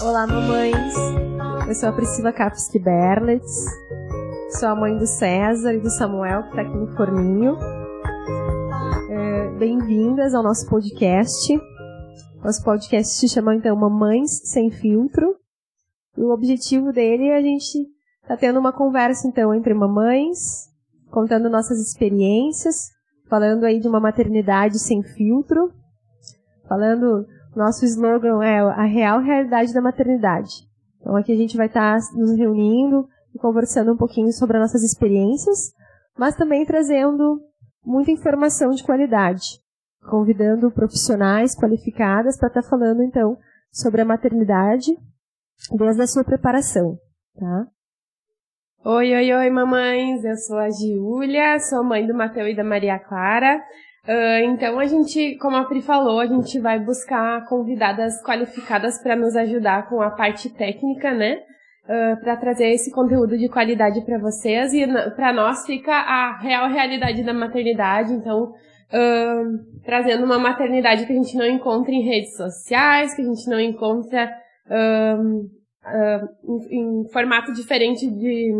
Olá, 0.00 0.26
mamães. 0.26 0.94
Eu 1.68 1.74
sou 1.74 1.90
a 1.90 1.92
Priscila 1.92 2.32
Kapski 2.32 2.78
Berlitz. 2.78 3.66
Sou 4.58 4.70
a 4.70 4.74
mãe 4.74 4.96
do 4.96 5.06
César 5.06 5.74
e 5.74 5.80
do 5.80 5.90
Samuel, 5.90 6.44
que 6.44 6.48
está 6.48 6.62
aqui 6.62 6.74
no 6.74 6.86
forninho. 6.96 7.58
É, 9.10 9.50
Bem-vindas 9.58 10.34
ao 10.34 10.42
nosso 10.42 10.66
podcast. 10.70 11.60
Nosso 12.42 12.64
podcast 12.64 13.12
se 13.16 13.28
chama 13.28 13.54
então 13.54 13.76
Mamães 13.76 14.40
Sem 14.48 14.70
Filtro. 14.70 15.36
E 16.16 16.22
o 16.22 16.30
objetivo 16.30 16.94
dele 16.94 17.26
é 17.26 17.36
a 17.36 17.42
gente 17.42 17.86
tá 18.26 18.38
tendo 18.38 18.58
uma 18.58 18.72
conversa 18.72 19.28
então 19.28 19.54
entre 19.54 19.74
mamães, 19.74 20.70
contando 21.10 21.50
nossas 21.50 21.78
experiências, 21.78 22.88
falando 23.30 23.64
aí 23.64 23.78
de 23.78 23.86
uma 23.86 24.00
maternidade 24.00 24.80
sem 24.80 25.02
filtro, 25.02 25.72
falando 26.68 27.24
nosso 27.54 27.84
slogan 27.84 28.42
é 28.42 28.58
a 28.58 28.84
real 28.84 29.20
realidade 29.20 29.72
da 29.72 29.80
maternidade. 29.80 30.68
Então 31.00 31.16
aqui 31.16 31.32
a 31.32 31.36
gente 31.36 31.56
vai 31.56 31.66
estar 31.66 31.98
tá 31.98 32.06
nos 32.16 32.36
reunindo 32.36 33.08
e 33.34 33.38
conversando 33.38 33.92
um 33.92 33.96
pouquinho 33.96 34.32
sobre 34.32 34.56
as 34.56 34.64
nossas 34.64 34.82
experiências, 34.82 35.72
mas 36.18 36.34
também 36.34 36.66
trazendo 36.66 37.40
muita 37.84 38.10
informação 38.10 38.70
de 38.70 38.82
qualidade, 38.82 39.60
convidando 40.10 40.70
profissionais 40.70 41.54
qualificadas 41.54 42.36
para 42.36 42.48
estar 42.48 42.62
tá 42.62 42.68
falando 42.68 43.02
então 43.02 43.38
sobre 43.72 44.02
a 44.02 44.04
maternidade 44.04 44.90
desde 45.76 46.02
a 46.02 46.06
sua 46.06 46.24
preparação, 46.24 46.98
tá? 47.38 47.66
Oi, 48.82 49.14
oi, 49.14 49.30
oi, 49.30 49.50
mamães! 49.50 50.24
Eu 50.24 50.36
sou 50.36 50.56
a 50.56 50.70
Giulia, 50.70 51.58
sou 51.58 51.84
mãe 51.84 52.06
do 52.06 52.14
Mateu 52.14 52.48
e 52.48 52.56
da 52.56 52.64
Maria 52.64 52.98
Clara. 52.98 53.62
Uh, 54.08 54.42
então, 54.46 54.78
a 54.78 54.86
gente, 54.86 55.36
como 55.36 55.54
a 55.54 55.64
Pri 55.64 55.82
falou, 55.82 56.18
a 56.18 56.24
gente 56.24 56.58
vai 56.58 56.78
buscar 56.78 57.44
convidadas 57.46 58.22
qualificadas 58.22 58.96
para 58.96 59.14
nos 59.14 59.36
ajudar 59.36 59.86
com 59.86 60.00
a 60.00 60.10
parte 60.10 60.48
técnica, 60.48 61.12
né? 61.12 61.42
Uh, 61.84 62.18
para 62.22 62.38
trazer 62.38 62.70
esse 62.70 62.90
conteúdo 62.90 63.36
de 63.36 63.50
qualidade 63.50 64.00
para 64.00 64.16
vocês 64.18 64.72
e 64.72 64.86
para 65.14 65.30
nós 65.30 65.66
fica 65.66 65.92
a 65.92 66.38
real 66.38 66.66
realidade 66.70 67.22
da 67.22 67.34
maternidade. 67.34 68.14
Então, 68.14 68.44
uh, 68.44 69.82
trazendo 69.84 70.24
uma 70.24 70.38
maternidade 70.38 71.04
que 71.04 71.12
a 71.12 71.16
gente 71.16 71.36
não 71.36 71.44
encontra 71.44 71.92
em 71.92 72.00
redes 72.00 72.34
sociais, 72.34 73.12
que 73.12 73.20
a 73.20 73.26
gente 73.26 73.46
não 73.46 73.60
encontra 73.60 74.32
uh, 75.84 76.28
em, 76.70 77.02
em, 77.02 77.08
formato 77.08 77.52
diferente 77.52 78.08
de 78.08 78.52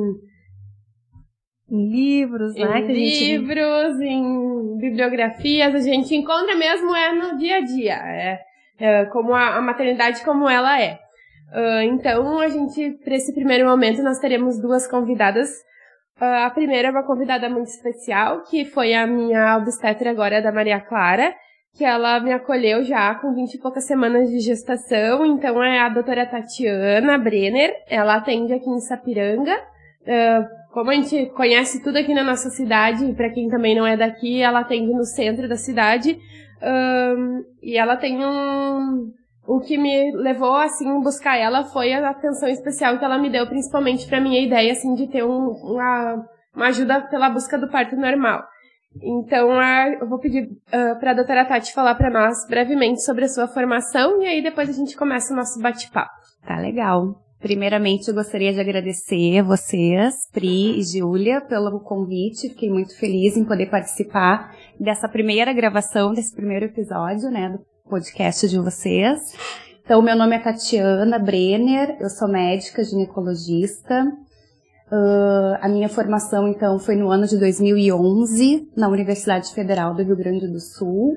em 1.71 1.89
livros, 1.89 2.57
em 2.57 2.65
né? 2.65 2.81
livros, 2.81 3.99
gente... 3.99 4.09
em 4.09 4.77
bibliografias, 4.79 5.75
a 5.75 5.81
gente 5.81 6.15
encontra 6.17 6.57
mesmo 6.57 6.95
é 6.95 7.13
no 7.13 7.39
dia 7.39 7.57
a 7.57 7.61
dia, 7.61 7.95
é, 7.95 8.41
é 8.79 9.05
como 9.07 9.33
a, 9.35 9.57
a, 9.57 9.61
maternidade 9.61 10.25
como 10.25 10.49
ela 10.49 10.81
é. 10.81 10.99
Uh, 11.53 11.83
então, 11.83 12.41
a 12.41 12.49
gente, 12.49 12.91
para 13.05 13.15
esse 13.15 13.33
primeiro 13.35 13.69
momento, 13.69 14.03
nós 14.03 14.19
teremos 14.19 14.61
duas 14.61 14.87
convidadas. 14.87 15.49
A 16.21 16.51
primeira 16.51 16.89
é 16.89 16.91
uma 16.91 17.07
convidada 17.07 17.49
muito 17.49 17.69
especial, 17.69 18.43
que 18.43 18.65
foi 18.65 18.93
a 18.93 19.07
minha 19.07 19.57
obstetra 19.57 20.11
agora, 20.11 20.43
da 20.43 20.53
Maria 20.53 20.79
Clara, 20.79 21.35
que 21.77 21.85
ela 21.85 22.21
me 22.21 22.33
acolheu 22.33 22.83
já 22.83 23.15
com 23.15 23.35
20 23.35 23.55
e 23.55 23.59
poucas 23.59 23.87
semanas 23.87 24.29
de 24.29 24.41
gestação. 24.41 25.25
Então 25.25 25.63
é 25.63 25.81
a 25.81 25.89
doutora 25.89 26.27
Tatiana 26.27 27.19
Brenner, 27.19 27.73
ela 27.89 28.17
atende 28.17 28.53
aqui 28.53 28.69
em 28.69 28.81
Sapiranga. 28.81 29.57
Uh, 30.03 30.61
como 30.73 30.91
a 30.91 30.95
gente 30.95 31.27
conhece 31.31 31.83
tudo 31.83 31.99
aqui 31.99 32.15
na 32.15 32.23
nossa 32.23 32.49
cidade, 32.51 33.13
para 33.15 33.31
quem 33.31 33.49
também 33.49 33.75
não 33.75 33.87
é 33.87 33.97
daqui, 33.97 34.41
ela 34.41 34.61
atende 34.61 34.93
no 34.93 35.05
centro 35.05 35.49
da 35.49 35.57
cidade. 35.57 36.19
E 37.63 37.77
ela 37.77 37.97
tem 37.97 38.25
um. 38.25 39.13
O 39.47 39.61
que 39.61 39.77
me 39.77 40.13
levou, 40.13 40.55
assim, 40.55 41.01
buscar 41.01 41.37
ela 41.37 41.65
foi 41.65 41.93
a 41.93 42.11
atenção 42.11 42.49
especial 42.49 42.99
que 42.99 43.05
ela 43.05 43.19
me 43.19 43.31
deu, 43.31 43.47
principalmente 43.47 44.07
para 44.07 44.21
minha 44.21 44.41
ideia, 44.41 44.73
assim, 44.73 44.95
de 44.95 45.09
ter 45.09 45.25
um, 45.25 45.49
uma, 45.49 46.25
uma 46.55 46.67
ajuda 46.69 47.01
pela 47.01 47.31
busca 47.31 47.59
do 47.59 47.69
parto 47.69 47.97
normal. 47.97 48.45
Então, 49.03 49.51
eu 50.01 50.09
vou 50.09 50.19
pedir 50.19 50.45
uh, 50.45 50.99
para 50.99 51.13
a 51.13 51.15
doutora 51.15 51.45
Tati 51.45 51.73
falar 51.73 51.95
para 51.95 52.11
nós 52.11 52.47
brevemente 52.49 53.03
sobre 53.03 53.25
a 53.25 53.29
sua 53.29 53.47
formação 53.47 54.21
e 54.21 54.27
aí 54.27 54.43
depois 54.43 54.69
a 54.69 54.73
gente 54.73 54.97
começa 54.97 55.33
o 55.33 55.37
nosso 55.37 55.61
bate-papo. 55.61 56.11
Tá 56.47 56.59
legal. 56.59 57.23
Primeiramente, 57.41 58.09
eu 58.09 58.15
gostaria 58.15 58.53
de 58.53 58.61
agradecer 58.61 59.39
a 59.39 59.43
vocês, 59.43 60.29
Pri 60.31 60.79
e 60.79 60.83
Júlia, 60.83 61.41
pelo 61.41 61.81
convite. 61.81 62.51
Fiquei 62.51 62.69
muito 62.69 62.95
feliz 62.99 63.35
em 63.35 63.45
poder 63.45 63.71
participar 63.71 64.55
dessa 64.79 65.09
primeira 65.09 65.51
gravação, 65.53 66.13
desse 66.13 66.35
primeiro 66.35 66.67
episódio, 66.67 67.31
né, 67.31 67.49
do 67.49 67.61
podcast 67.89 68.47
de 68.47 68.59
vocês. 68.59 69.19
Então, 69.83 70.03
meu 70.03 70.15
nome 70.15 70.37
é 70.37 70.39
Tatiana 70.39 71.19
Brenner, 71.19 71.97
eu 71.99 72.11
sou 72.11 72.29
médica 72.29 72.85
ginecologista, 72.85 74.07
Uh, 74.93 75.57
a 75.61 75.69
minha 75.69 75.89
formação, 75.89 76.49
então, 76.49 76.79
foi 76.79 76.97
no 76.97 77.11
ano 77.11 77.25
de 77.25 77.39
2011, 77.39 78.69
na 78.77 78.89
Universidade 78.89 79.55
Federal 79.55 79.95
do 79.95 80.03
Rio 80.03 80.17
Grande 80.17 80.49
do 80.49 80.59
Sul. 80.59 81.17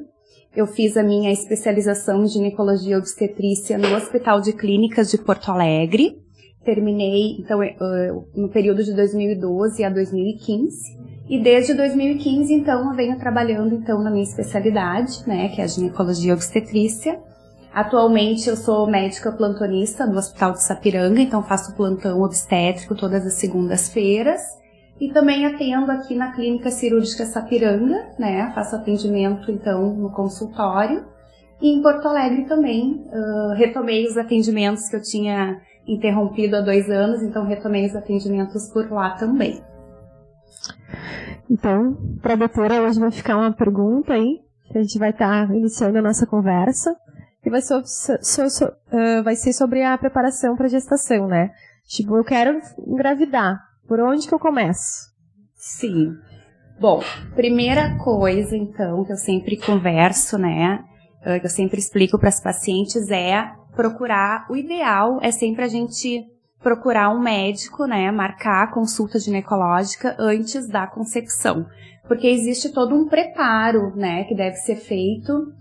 Eu 0.56 0.68
fiz 0.68 0.96
a 0.96 1.02
minha 1.02 1.32
especialização 1.32 2.24
em 2.24 2.28
ginecologia 2.28 3.00
obstetrícia 3.00 3.76
no 3.76 3.96
Hospital 3.96 4.40
de 4.42 4.54
Clínicas 4.54 5.10
de 5.10 5.18
Porto 5.18 5.50
Alegre. 5.50 6.20
Terminei, 6.64 7.38
então, 7.40 7.60
uh, 7.62 8.28
no 8.36 8.50
período 8.50 8.84
de 8.84 8.94
2012 8.94 9.84
a 9.84 9.90
2015. 9.90 11.04
E 11.28 11.42
desde 11.42 11.74
2015, 11.74 12.54
então, 12.54 12.92
eu 12.92 12.96
venho 12.96 13.18
trabalhando, 13.18 13.74
então, 13.74 14.04
na 14.04 14.12
minha 14.12 14.24
especialidade, 14.24 15.28
né, 15.28 15.50
que 15.50 15.62
é 15.62 15.64
a 15.64 15.68
ginecologia 15.68 16.34
obstetrícia. 16.34 17.20
Atualmente 17.74 18.48
eu 18.48 18.56
sou 18.56 18.86
médica 18.86 19.32
plantonista 19.32 20.06
no 20.06 20.20
Hospital 20.20 20.52
de 20.52 20.62
Sapiranga, 20.62 21.20
então 21.20 21.42
faço 21.42 21.76
plantão 21.76 22.22
obstétrico 22.22 22.94
todas 22.94 23.26
as 23.26 23.34
segundas-feiras. 23.34 24.42
E 25.02 25.12
também 25.12 25.48
atendo 25.48 25.92
aqui 25.92 26.16
na 26.16 26.34
Clínica 26.34 26.70
Cirúrgica 26.70 27.26
Sapiranga, 27.26 28.12
né? 28.20 28.52
Faço 28.54 28.76
atendimento 28.76 29.50
então 29.50 29.92
no 29.96 30.12
consultório. 30.12 31.04
E 31.60 31.74
em 31.74 31.82
Porto 31.82 32.08
Alegre 32.08 32.46
também 32.46 33.08
uh, 33.08 33.56
retomei 33.56 34.06
os 34.06 34.18
atendimentos 34.18 34.88
que 34.88 34.96
eu 34.96 35.02
tinha 35.02 35.60
interrompido 35.88 36.58
há 36.58 36.62
dois 36.62 36.88
anos, 36.92 37.24
então 37.24 37.44
retomei 37.44 37.88
os 37.88 37.96
atendimentos 37.96 38.68
por 38.68 38.92
lá 38.92 39.12
também. 39.16 39.64
Então, 41.50 41.98
para 42.22 42.34
a 42.34 42.38
doutora, 42.38 42.84
hoje 42.84 43.00
vai 43.00 43.12
ficar 43.12 43.36
uma 43.36 43.52
pergunta 43.52 44.14
aí, 44.14 44.42
que 44.72 44.78
a 44.78 44.82
gente 44.82 45.00
vai 45.00 45.10
estar 45.10 45.48
tá 45.48 45.54
iniciando 45.56 45.98
a 45.98 46.02
nossa 46.02 46.28
conversa 46.28 46.96
que 47.44 47.50
vai, 47.50 47.62
so, 47.62 47.84
so, 47.86 48.50
so, 48.50 48.66
uh, 48.66 49.22
vai 49.22 49.36
ser 49.36 49.52
sobre 49.52 49.84
a 49.84 49.98
preparação 49.98 50.56
para 50.56 50.70
gestação, 50.70 51.28
né? 51.28 51.52
Tipo, 51.86 52.16
eu 52.16 52.24
quero 52.24 52.60
engravidar. 52.88 53.60
Por 53.86 54.00
onde 54.00 54.28
que 54.28 54.34
eu 54.34 54.40
começo? 54.40 55.12
Sim. 55.56 56.16
Bom, 56.80 57.04
primeira 57.36 57.98
coisa, 57.98 58.56
então, 58.56 59.04
que 59.04 59.12
eu 59.12 59.18
sempre 59.18 59.58
converso, 59.58 60.38
né? 60.38 60.84
Que 61.22 61.46
eu 61.46 61.50
sempre 61.50 61.80
explico 61.80 62.18
para 62.18 62.30
as 62.30 62.42
pacientes 62.42 63.10
é 63.12 63.52
procurar. 63.76 64.46
O 64.50 64.56
ideal 64.56 65.20
é 65.22 65.32
sempre 65.32 65.64
a 65.64 65.68
gente 65.68 66.26
procurar 66.62 67.10
um 67.10 67.20
médico, 67.20 67.86
né? 67.86 68.10
Marcar 68.10 68.64
a 68.64 68.72
consulta 68.72 69.20
ginecológica 69.20 70.16
antes 70.18 70.68
da 70.68 70.88
concepção. 70.88 71.66
Porque 72.08 72.28
existe 72.28 72.72
todo 72.74 72.96
um 72.96 73.08
preparo, 73.08 73.94
né? 73.96 74.24
Que 74.24 74.36
deve 74.36 74.56
ser 74.56 74.78
feito 74.78 75.54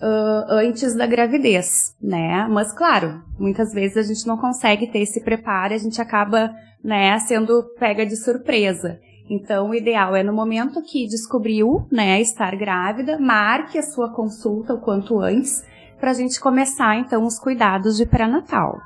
uh, 0.00 0.52
antes 0.52 0.94
da 0.94 1.06
gravidez, 1.06 1.94
né? 2.02 2.46
Mas 2.48 2.72
claro, 2.72 3.22
muitas 3.38 3.72
vezes 3.72 3.96
a 3.96 4.02
gente 4.02 4.26
não 4.26 4.36
consegue 4.36 4.86
ter 4.86 5.00
esse 5.00 5.22
preparo, 5.22 5.74
a 5.74 5.78
gente 5.78 6.00
acaba, 6.00 6.52
né, 6.82 7.18
sendo 7.20 7.62
pega 7.78 8.04
de 8.04 8.16
surpresa. 8.16 8.98
Então, 9.28 9.70
o 9.70 9.74
ideal 9.74 10.16
é 10.16 10.24
no 10.24 10.32
momento 10.32 10.82
que 10.82 11.06
descobriu, 11.06 11.86
né, 11.90 12.20
estar 12.20 12.56
grávida, 12.56 13.16
marque 13.16 13.78
a 13.78 13.82
sua 13.82 14.12
consulta 14.12 14.74
o 14.74 14.80
quanto 14.80 15.20
antes, 15.20 15.64
para 16.00 16.10
a 16.10 16.14
gente 16.14 16.40
começar 16.40 16.96
então 16.96 17.24
os 17.24 17.38
cuidados 17.38 17.96
de 17.96 18.06
pré-natal. 18.06 18.80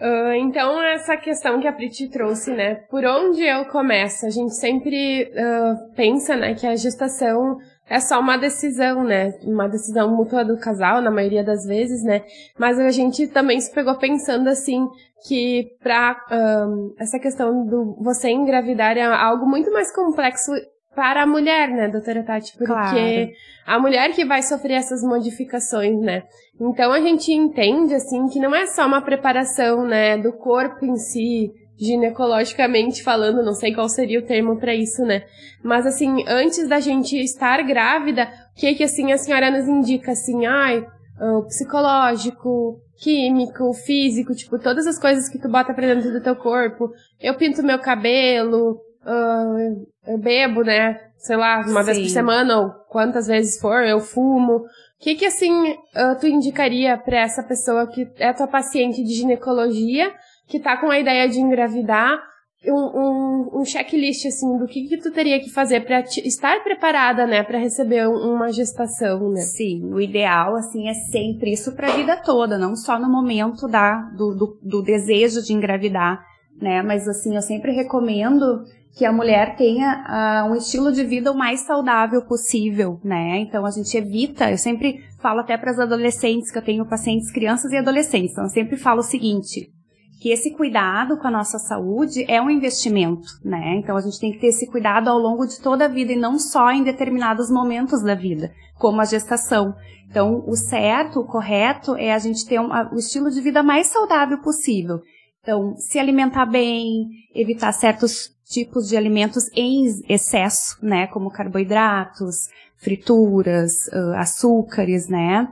Uh, 0.00 0.32
então, 0.34 0.80
essa 0.80 1.16
questão 1.16 1.60
que 1.60 1.66
a 1.66 1.72
Priti 1.72 2.08
trouxe, 2.08 2.52
né? 2.52 2.76
Por 2.88 3.04
onde 3.04 3.42
eu 3.42 3.64
começo? 3.64 4.26
A 4.26 4.30
gente 4.30 4.54
sempre 4.54 5.24
uh, 5.24 5.94
pensa, 5.96 6.36
né, 6.36 6.54
que 6.54 6.64
a 6.64 6.76
gestação 6.76 7.58
é 7.88 8.00
só 8.00 8.20
uma 8.20 8.36
decisão, 8.36 9.02
né? 9.02 9.32
Uma 9.42 9.68
decisão 9.68 10.14
mútua 10.14 10.44
do 10.44 10.58
casal, 10.58 11.00
na 11.00 11.10
maioria 11.10 11.42
das 11.42 11.64
vezes, 11.64 12.02
né? 12.04 12.22
Mas 12.58 12.78
a 12.78 12.90
gente 12.90 13.26
também 13.28 13.60
se 13.60 13.72
pegou 13.72 13.96
pensando 13.96 14.48
assim 14.48 14.86
que 15.26 15.70
para 15.82 16.16
um, 16.30 16.94
essa 16.98 17.18
questão 17.18 17.66
do 17.66 17.96
você 18.00 18.30
engravidar 18.30 18.96
é 18.96 19.02
algo 19.02 19.46
muito 19.46 19.72
mais 19.72 19.92
complexo 19.94 20.52
para 20.94 21.22
a 21.22 21.26
mulher, 21.26 21.68
né, 21.68 21.88
doutora 21.88 22.24
Tati? 22.24 22.56
Porque 22.58 22.66
claro. 22.66 23.30
a 23.64 23.78
mulher 23.78 24.12
que 24.12 24.24
vai 24.24 24.42
sofrer 24.42 24.74
essas 24.74 25.00
modificações, 25.02 26.00
né? 26.00 26.24
Então 26.60 26.92
a 26.92 27.00
gente 27.00 27.32
entende 27.32 27.94
assim 27.94 28.26
que 28.26 28.40
não 28.40 28.52
é 28.52 28.66
só 28.66 28.84
uma 28.84 29.00
preparação, 29.00 29.86
né, 29.86 30.18
do 30.18 30.32
corpo 30.32 30.84
em 30.84 30.96
si, 30.96 31.52
ginecologicamente 31.78 33.02
falando, 33.02 33.42
não 33.42 33.54
sei 33.54 33.72
qual 33.72 33.88
seria 33.88 34.18
o 34.18 34.26
termo 34.26 34.56
para 34.58 34.74
isso, 34.74 35.02
né? 35.02 35.24
Mas 35.62 35.86
assim, 35.86 36.24
antes 36.26 36.68
da 36.68 36.80
gente 36.80 37.16
estar 37.16 37.62
grávida, 37.62 38.28
o 38.56 38.60
que 38.60 38.74
que 38.74 38.84
assim 38.84 39.12
a 39.12 39.18
senhora 39.18 39.50
nos 39.50 39.68
indica 39.68 40.12
assim, 40.12 40.44
ai, 40.44 40.80
uh, 41.20 41.44
psicológico, 41.46 42.80
químico, 42.98 43.72
físico, 43.72 44.34
tipo, 44.34 44.58
todas 44.58 44.86
as 44.86 44.98
coisas 44.98 45.28
que 45.28 45.38
tu 45.38 45.48
bota 45.48 45.72
pra 45.72 45.86
dentro 45.86 46.12
do 46.12 46.20
teu 46.20 46.34
corpo. 46.34 46.90
Eu 47.20 47.36
pinto 47.36 47.62
meu 47.62 47.78
cabelo, 47.78 48.72
uh, 49.04 49.86
eu 50.06 50.18
bebo, 50.18 50.62
né? 50.62 51.00
Sei 51.16 51.36
lá, 51.36 51.60
uma 51.66 51.82
Sim. 51.82 51.92
vez 51.92 51.98
por 51.98 52.08
semana 52.08 52.60
ou 52.60 52.70
quantas 52.88 53.26
vezes 53.26 53.60
for, 53.60 53.84
eu 53.84 54.00
fumo. 54.00 54.56
O 54.56 54.64
que 55.00 55.14
que, 55.14 55.26
assim, 55.26 55.70
uh, 55.70 56.18
tu 56.20 56.26
indicaria 56.26 56.96
para 56.96 57.20
essa 57.20 57.42
pessoa 57.42 57.86
que 57.86 58.08
é 58.16 58.32
tua 58.32 58.48
paciente 58.48 59.02
de 59.02 59.14
ginecologia, 59.14 60.12
que 60.48 60.58
tá 60.58 60.76
com 60.76 60.90
a 60.90 60.98
ideia 60.98 61.28
de 61.28 61.38
engravidar, 61.38 62.18
um, 62.66 62.72
um, 62.72 63.60
um 63.60 63.64
checklist, 63.64 64.26
assim, 64.26 64.58
do 64.58 64.66
que 64.66 64.88
que 64.88 64.96
tu 64.96 65.12
teria 65.12 65.38
que 65.38 65.50
fazer 65.50 65.84
para 65.84 66.00
estar 66.00 66.62
preparada, 66.64 67.26
né, 67.26 67.42
para 67.42 67.58
receber 67.58 68.08
uma 68.08 68.50
gestação, 68.50 69.30
né? 69.30 69.42
Sim, 69.42 69.92
o 69.92 70.00
ideal, 70.00 70.56
assim, 70.56 70.88
é 70.88 70.94
sempre 70.94 71.52
isso 71.52 71.72
para 71.76 71.88
a 71.88 71.96
vida 71.96 72.16
toda, 72.16 72.58
não 72.58 72.74
só 72.74 72.98
no 72.98 73.08
momento 73.08 73.68
da, 73.68 74.00
do, 74.16 74.34
do, 74.34 74.58
do 74.62 74.82
desejo 74.82 75.42
de 75.42 75.52
engravidar, 75.52 76.20
né, 76.60 76.82
mas, 76.82 77.06
assim, 77.06 77.36
eu 77.36 77.42
sempre 77.42 77.70
recomendo 77.70 78.64
que 78.96 79.04
a 79.04 79.12
mulher 79.12 79.54
tenha 79.54 80.44
uh, 80.48 80.50
um 80.50 80.56
estilo 80.56 80.90
de 80.90 81.04
vida 81.04 81.30
o 81.30 81.38
mais 81.38 81.60
saudável 81.60 82.22
possível, 82.22 82.98
né? 83.04 83.38
Então 83.38 83.64
a 83.64 83.70
gente 83.70 83.96
evita, 83.96 84.50
eu 84.50 84.58
sempre 84.58 85.04
falo 85.20 85.40
até 85.40 85.56
para 85.56 85.70
as 85.70 85.78
adolescentes, 85.78 86.50
que 86.50 86.58
eu 86.58 86.64
tenho 86.64 86.84
pacientes 86.84 87.30
crianças 87.30 87.70
e 87.70 87.76
adolescentes, 87.76 88.32
então 88.32 88.44
eu 88.44 88.50
sempre 88.50 88.76
falo 88.76 88.98
o 88.98 89.04
seguinte, 89.04 89.70
que 90.20 90.30
esse 90.30 90.50
cuidado 90.50 91.16
com 91.16 91.28
a 91.28 91.30
nossa 91.30 91.58
saúde 91.58 92.24
é 92.28 92.42
um 92.42 92.50
investimento, 92.50 93.28
né? 93.44 93.76
Então 93.76 93.96
a 93.96 94.00
gente 94.00 94.18
tem 94.18 94.32
que 94.32 94.38
ter 94.38 94.48
esse 94.48 94.66
cuidado 94.66 95.08
ao 95.08 95.18
longo 95.18 95.46
de 95.46 95.60
toda 95.60 95.84
a 95.84 95.88
vida 95.88 96.12
e 96.12 96.16
não 96.16 96.38
só 96.38 96.70
em 96.70 96.82
determinados 96.82 97.50
momentos 97.50 98.02
da 98.02 98.14
vida, 98.14 98.52
como 98.78 99.00
a 99.00 99.04
gestação. 99.04 99.74
Então 100.10 100.42
o 100.46 100.56
certo, 100.56 101.20
o 101.20 101.26
correto 101.26 101.94
é 101.96 102.12
a 102.12 102.18
gente 102.18 102.46
ter 102.46 102.60
um, 102.60 102.68
o 102.92 102.96
estilo 102.96 103.30
de 103.30 103.40
vida 103.40 103.62
mais 103.62 103.88
saudável 103.88 104.38
possível. 104.38 105.00
Então, 105.40 105.76
se 105.76 105.98
alimentar 105.98 106.44
bem, 106.44 107.08
evitar 107.34 107.72
certos 107.72 108.30
tipos 108.44 108.88
de 108.88 108.96
alimentos 108.96 109.48
em 109.54 109.86
excesso, 110.08 110.76
né, 110.82 111.06
como 111.06 111.30
carboidratos, 111.30 112.48
frituras, 112.76 113.88
açúcares, 114.16 115.08
né, 115.08 115.48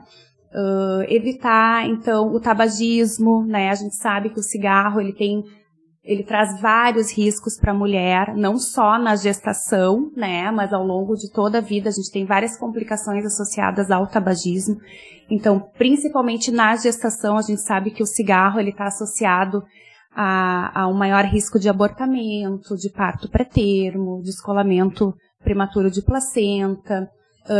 uh, 0.53 1.03
evitar 1.07 1.87
então 1.87 2.33
o 2.33 2.39
tabagismo, 2.39 3.45
né, 3.45 3.69
a 3.69 3.75
gente 3.75 3.95
sabe 3.95 4.29
que 4.29 4.39
o 4.39 4.43
cigarro 4.43 4.99
ele 4.99 5.13
tem 5.13 5.43
ele 6.03 6.23
traz 6.23 6.61
vários 6.61 7.11
riscos 7.11 7.59
para 7.59 7.73
a 7.73 7.75
mulher, 7.75 8.33
não 8.33 8.57
só 8.57 8.97
na 8.97 9.17
gestação, 9.17 10.09
né, 10.15 10.49
mas 10.51 10.71
ao 10.71 10.81
longo 10.85 11.15
de 11.15 11.29
toda 11.29 11.57
a 11.57 11.61
vida 11.61 11.89
a 11.89 11.91
gente 11.91 12.09
tem 12.09 12.25
várias 12.25 12.57
complicações 12.57 13.25
associadas 13.25 13.91
ao 13.91 14.07
tabagismo. 14.07 14.77
Então, 15.29 15.59
principalmente 15.77 16.49
na 16.49 16.77
gestação, 16.77 17.37
a 17.37 17.41
gente 17.41 17.61
sabe 17.61 17.91
que 17.91 18.01
o 18.01 18.07
cigarro 18.07 18.57
ele 18.57 18.69
está 18.69 18.85
associado 18.85 19.61
a, 20.15 20.83
a 20.83 20.87
um 20.87 20.93
maior 20.93 21.25
risco 21.25 21.59
de 21.59 21.67
abortamento, 21.67 22.77
de 22.77 22.89
parto 22.89 23.29
pré-termo, 23.29 24.21
descolamento 24.23 25.13
prematuro 25.43 25.91
de 25.91 26.01
placenta, 26.01 27.09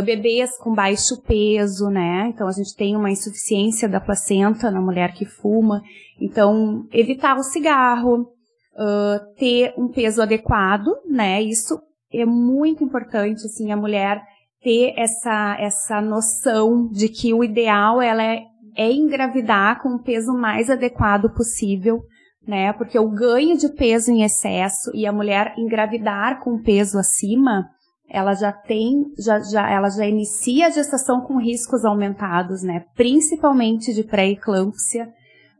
bebês 0.03 0.57
com 0.57 0.73
baixo 0.73 1.21
peso, 1.21 1.89
né? 1.89 2.27
Então 2.29 2.47
a 2.47 2.51
gente 2.51 2.75
tem 2.75 2.95
uma 2.95 3.11
insuficiência 3.11 3.87
da 3.87 3.99
placenta 3.99 4.69
na 4.71 4.81
mulher 4.81 5.13
que 5.13 5.25
fuma. 5.25 5.81
Então, 6.19 6.87
evitar 6.91 7.37
o 7.37 7.43
cigarro, 7.43 8.21
uh, 8.21 9.35
ter 9.37 9.73
um 9.77 9.87
peso 9.87 10.21
adequado, 10.21 10.87
né? 11.09 11.41
Isso 11.41 11.79
é 12.11 12.25
muito 12.25 12.83
importante, 12.83 13.45
assim, 13.45 13.71
a 13.71 13.77
mulher 13.77 14.21
ter 14.61 14.93
essa, 14.97 15.57
essa 15.59 16.01
noção 16.01 16.87
de 16.87 17.09
que 17.09 17.33
o 17.33 17.43
ideal 17.43 18.01
ela 18.01 18.23
é, 18.23 18.43
é 18.75 18.91
engravidar 18.91 19.81
com 19.81 19.89
o 19.89 20.03
peso 20.03 20.33
mais 20.33 20.69
adequado 20.69 21.29
possível 21.33 22.01
né? 22.47 22.71
Porque 22.71 22.97
o 22.97 23.09
ganho 23.09 23.57
de 23.57 23.67
peso 23.67 24.09
em 24.09 24.23
excesso 24.23 24.89
e 24.93 25.05
a 25.05 25.11
mulher 25.11 25.53
engravidar 25.57 26.39
com 26.39 26.61
peso 26.61 26.97
acima, 26.97 27.69
ela 28.09 28.33
já 28.33 28.51
tem, 28.51 29.05
já, 29.17 29.39
já, 29.39 29.69
ela 29.69 29.89
já 29.89 30.05
inicia 30.05 30.67
a 30.67 30.69
gestação 30.69 31.21
com 31.21 31.37
riscos 31.37 31.83
aumentados, 31.83 32.63
né? 32.63 32.85
Principalmente 32.95 33.93
de 33.93 34.03
pré-eclâmpsia 34.03 35.09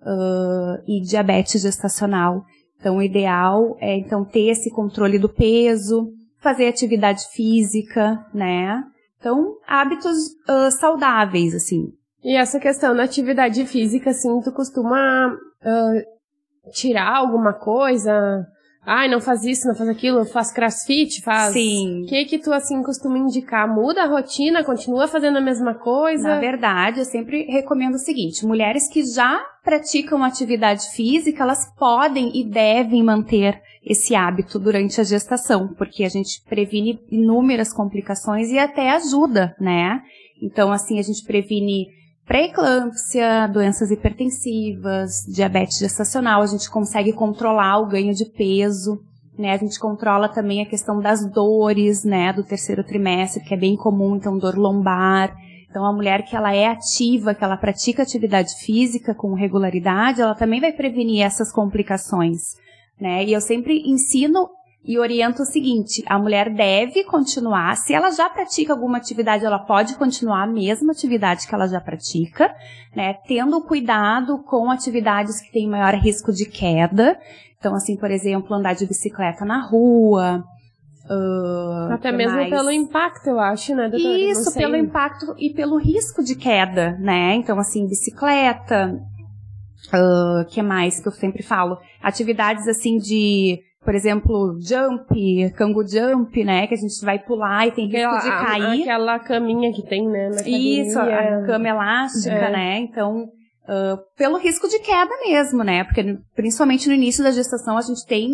uh, 0.02 0.82
e 0.88 1.02
diabetes 1.02 1.62
gestacional. 1.62 2.46
Então, 2.80 2.98
o 2.98 3.02
ideal 3.02 3.76
é 3.80 3.98
então 3.98 4.24
ter 4.24 4.50
esse 4.50 4.70
controle 4.72 5.20
do 5.20 5.28
peso, 5.28 6.14
fazer 6.40 6.68
atividade 6.68 7.26
física, 7.34 8.26
né? 8.34 8.84
Então, 9.20 9.58
hábitos 9.68 10.18
uh, 10.48 10.72
saudáveis, 10.72 11.54
assim. 11.54 11.92
E 12.24 12.36
essa 12.36 12.60
questão 12.60 12.96
da 12.96 13.04
atividade 13.04 13.66
física, 13.66 14.12
assim, 14.12 14.42
tu 14.42 14.52
costuma 14.52 15.34
uh, 15.34 16.72
tirar 16.72 17.18
alguma 17.18 17.54
coisa? 17.54 18.46
Ai, 18.90 19.10
não 19.10 19.20
faz 19.20 19.44
isso, 19.44 19.68
não 19.68 19.76
faz 19.76 19.90
aquilo, 19.90 20.24
faz 20.24 20.50
crossfit, 20.50 21.22
faz. 21.22 21.52
Sim. 21.52 22.04
O 22.04 22.06
que 22.06 22.24
que 22.24 22.40
tu, 22.40 22.54
assim, 22.54 22.82
costuma 22.82 23.18
indicar? 23.18 23.68
Muda 23.68 24.04
a 24.04 24.08
rotina, 24.08 24.64
continua 24.64 25.10
fazendo 25.10 25.40
a 25.40 25.42
mesma 25.42 25.74
coisa? 25.74 26.30
Na 26.30 26.40
verdade, 26.40 27.00
eu 27.00 27.06
sempre 27.06 27.44
recomendo 27.48 27.96
o 27.96 28.00
seguinte: 28.00 28.46
mulheres 28.46 28.88
que 28.88 29.04
já 29.04 29.44
praticam 29.62 30.24
atividade 30.24 30.90
física, 30.96 31.44
elas 31.44 31.70
podem 31.78 32.32
e 32.34 32.46
devem 32.46 33.04
manter 33.04 33.62
esse 33.86 34.16
hábito 34.16 34.58
durante 34.58 35.02
a 35.02 35.04
gestação, 35.04 35.68
porque 35.78 36.06
a 36.06 36.10
gente 36.10 36.42
previne 36.48 36.98
inúmeras 37.12 37.74
complicações 37.74 38.50
e 38.52 38.58
até 38.58 38.92
ajuda, 38.92 39.54
né? 39.60 40.02
Então, 40.42 40.72
assim, 40.72 40.98
a 40.98 41.04
gente 41.04 41.26
previne 41.26 41.88
pré-eclâmpsia, 42.28 43.48
doenças 43.48 43.90
hipertensivas, 43.90 45.26
diabetes 45.28 45.80
gestacional, 45.80 46.42
a 46.42 46.46
gente 46.46 46.70
consegue 46.70 47.14
controlar 47.14 47.80
o 47.80 47.88
ganho 47.88 48.14
de 48.14 48.26
peso, 48.26 49.02
né? 49.40 49.54
A 49.54 49.58
gente 49.58 49.80
controla 49.80 50.28
também 50.28 50.62
a 50.62 50.66
questão 50.66 51.00
das 51.00 51.26
dores, 51.26 52.04
né, 52.04 52.34
do 52.34 52.44
terceiro 52.44 52.84
trimestre, 52.84 53.44
que 53.44 53.54
é 53.54 53.58
bem 53.58 53.78
comum, 53.78 54.18
então 54.18 54.38
dor 54.38 54.58
lombar. 54.58 55.34
Então 55.70 55.86
a 55.86 55.94
mulher 55.94 56.24
que 56.24 56.36
ela 56.36 56.54
é 56.54 56.66
ativa, 56.68 57.34
que 57.34 57.44
ela 57.44 57.56
pratica 57.56 58.04
atividade 58.04 58.56
física 58.56 59.16
com 59.16 59.34
regularidade, 59.34 60.22
ela 60.22 60.36
também 60.36 60.60
vai 60.60 60.74
prevenir 60.74 61.24
essas 61.24 61.52
complicações, 61.52 62.56
né? 63.00 63.24
E 63.24 63.32
eu 63.32 63.40
sempre 63.40 63.84
ensino 63.90 64.50
e 64.88 64.98
orienta 64.98 65.44
o 65.44 65.46
seguinte: 65.46 66.02
a 66.08 66.18
mulher 66.18 66.50
deve 66.50 67.04
continuar, 67.04 67.76
se 67.76 67.94
ela 67.94 68.10
já 68.10 68.30
pratica 68.30 68.72
alguma 68.72 68.98
atividade, 68.98 69.46
ela 69.46 69.60
pode 69.60 69.96
continuar 69.96 70.44
a 70.44 70.48
mesma 70.48 70.94
atividade 70.94 71.46
que 71.46 71.54
ela 71.54 71.68
já 71.68 71.82
pratica, 71.82 72.56
né? 72.96 73.16
Tendo 73.28 73.62
cuidado 73.62 74.42
com 74.44 74.72
atividades 74.72 75.42
que 75.42 75.52
têm 75.52 75.68
maior 75.68 75.94
risco 75.96 76.32
de 76.32 76.46
queda. 76.46 77.20
Então, 77.60 77.76
assim, 77.76 77.98
por 77.98 78.10
exemplo, 78.10 78.56
andar 78.56 78.74
de 78.74 78.86
bicicleta 78.86 79.44
na 79.44 79.62
rua. 79.62 80.44
Uh, 81.10 81.94
Até 81.94 82.12
mesmo 82.12 82.36
mais? 82.36 82.50
pelo 82.50 82.70
impacto, 82.70 83.28
eu 83.28 83.40
acho, 83.40 83.74
né, 83.76 83.90
doutora? 83.90 84.20
Isso, 84.20 84.54
pelo 84.54 84.76
impacto 84.76 85.36
e 85.38 85.54
pelo 85.54 85.78
risco 85.78 86.24
de 86.24 86.36
queda, 86.36 86.98
né? 87.00 87.34
Então, 87.36 87.58
assim, 87.60 87.88
bicicleta, 87.88 89.00
uh, 89.88 90.46
que 90.50 90.62
mais 90.62 91.00
que 91.00 91.08
eu 91.08 91.14
sempre 91.14 91.44
falo? 91.44 91.78
Atividades, 92.02 92.68
assim, 92.68 92.98
de 92.98 93.60
por 93.84 93.96
exemplo, 93.96 94.58
jump, 94.60 95.52
cango 95.56 95.88
jump, 95.88 96.44
né? 96.44 96.68
Que 96.68 96.74
a 96.74 96.78
gente 96.78 97.00
vai 97.06 97.20
pular 97.20 97.68
e 97.68 97.72
tem 97.72 97.86
risco 97.88 98.06
aquela, 98.06 98.20
de 98.20 98.46
cair. 98.46 98.82
Aquela 98.82 99.20
caminha 99.20 99.72
que 99.72 99.82
tem, 99.82 100.08
né? 100.08 100.30
Isso, 100.46 101.00
a 101.00 101.46
cama 101.46 101.70
elástica, 101.70 102.36
é. 102.36 102.52
né? 102.52 102.80
Então, 102.80 103.24
uh, 103.24 103.98
pelo 104.18 104.38
risco 104.38 104.68
de 104.68 104.80
queda 104.80 105.12
mesmo, 105.26 105.64
né? 105.64 105.84
Porque 105.84 106.18
principalmente 106.36 106.88
no 106.88 106.96
início 106.96 107.24
da 107.24 107.32
gestação 107.32 107.78
a 107.78 107.82
gente 107.82 108.06
tem. 108.06 108.30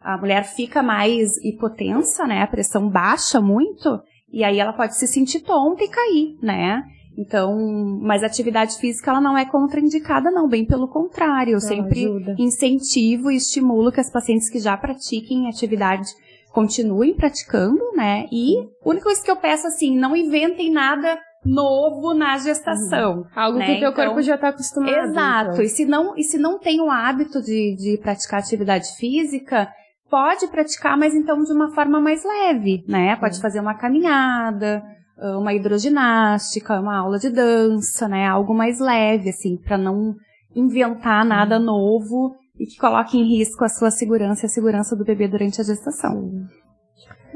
A 0.00 0.18
mulher 0.18 0.44
fica 0.44 0.82
mais 0.82 1.36
hipotensa, 1.44 2.26
né? 2.26 2.42
A 2.42 2.46
pressão 2.46 2.88
baixa 2.88 3.40
muito. 3.40 4.00
E 4.32 4.44
aí 4.44 4.58
ela 4.58 4.72
pode 4.72 4.96
se 4.96 5.06
sentir 5.06 5.40
tonta 5.40 5.82
e 5.82 5.88
cair, 5.88 6.36
né? 6.42 6.82
Então, 7.16 7.56
mas 8.00 8.22
a 8.22 8.26
atividade 8.26 8.76
física 8.76 9.10
ela 9.10 9.20
não 9.20 9.38
é 9.38 9.44
contraindicada 9.46 10.30
não, 10.30 10.48
bem 10.48 10.66
pelo 10.66 10.88
contrário, 10.88 11.54
eu 11.54 11.60
sempre 11.60 12.04
ajuda. 12.04 12.34
incentivo 12.38 13.30
e 13.30 13.36
estimulo 13.36 13.90
que 13.90 14.00
as 14.00 14.10
pacientes 14.10 14.50
que 14.50 14.58
já 14.58 14.76
pratiquem 14.76 15.48
atividade 15.48 16.08
continuem 16.52 17.14
praticando, 17.14 17.80
né? 17.94 18.26
E 18.30 18.58
a 18.58 18.88
única 18.88 19.04
coisa 19.04 19.22
que 19.22 19.30
eu 19.30 19.36
peço 19.36 19.66
assim, 19.66 19.96
não 19.96 20.14
inventem 20.14 20.70
nada 20.70 21.18
novo 21.44 22.12
na 22.12 22.36
gestação. 22.38 23.18
Uhum. 23.18 23.24
Algo 23.34 23.58
né? 23.58 23.66
que 23.66 23.72
o 23.72 23.80
teu 23.80 23.90
então, 23.90 24.04
corpo 24.04 24.22
já 24.22 24.34
está 24.34 24.48
acostumado. 24.48 25.10
Exato. 25.10 25.50
Então. 25.52 25.64
E 25.64 25.68
se 25.68 25.84
não, 25.84 26.16
e 26.16 26.22
se 26.22 26.38
não 26.38 26.58
tem 26.58 26.80
o 26.80 26.90
hábito 26.90 27.40
de, 27.40 27.76
de 27.76 27.98
praticar 28.02 28.40
atividade 28.40 28.88
física, 28.96 29.68
pode 30.10 30.46
praticar, 30.48 30.96
mas 30.96 31.14
então 31.14 31.42
de 31.42 31.52
uma 31.52 31.74
forma 31.74 32.00
mais 32.00 32.24
leve, 32.24 32.84
né? 32.88 33.16
Pode 33.16 33.36
uhum. 33.36 33.42
fazer 33.42 33.60
uma 33.60 33.74
caminhada, 33.74 34.82
uma 35.18 35.54
hidroginástica, 35.54 36.80
uma 36.80 36.98
aula 36.98 37.18
de 37.18 37.30
dança, 37.30 38.08
né? 38.08 38.26
Algo 38.26 38.54
mais 38.54 38.78
leve, 38.78 39.30
assim, 39.30 39.56
para 39.56 39.78
não 39.78 40.14
inventar 40.54 41.24
nada 41.24 41.58
novo 41.58 42.34
e 42.58 42.66
que 42.66 42.78
coloque 42.78 43.18
em 43.18 43.24
risco 43.24 43.64
a 43.64 43.68
sua 43.68 43.90
segurança 43.90 44.44
e 44.44 44.46
a 44.46 44.50
segurança 44.50 44.96
do 44.96 45.04
bebê 45.04 45.28
durante 45.28 45.60
a 45.60 45.64
gestação. 45.64 46.30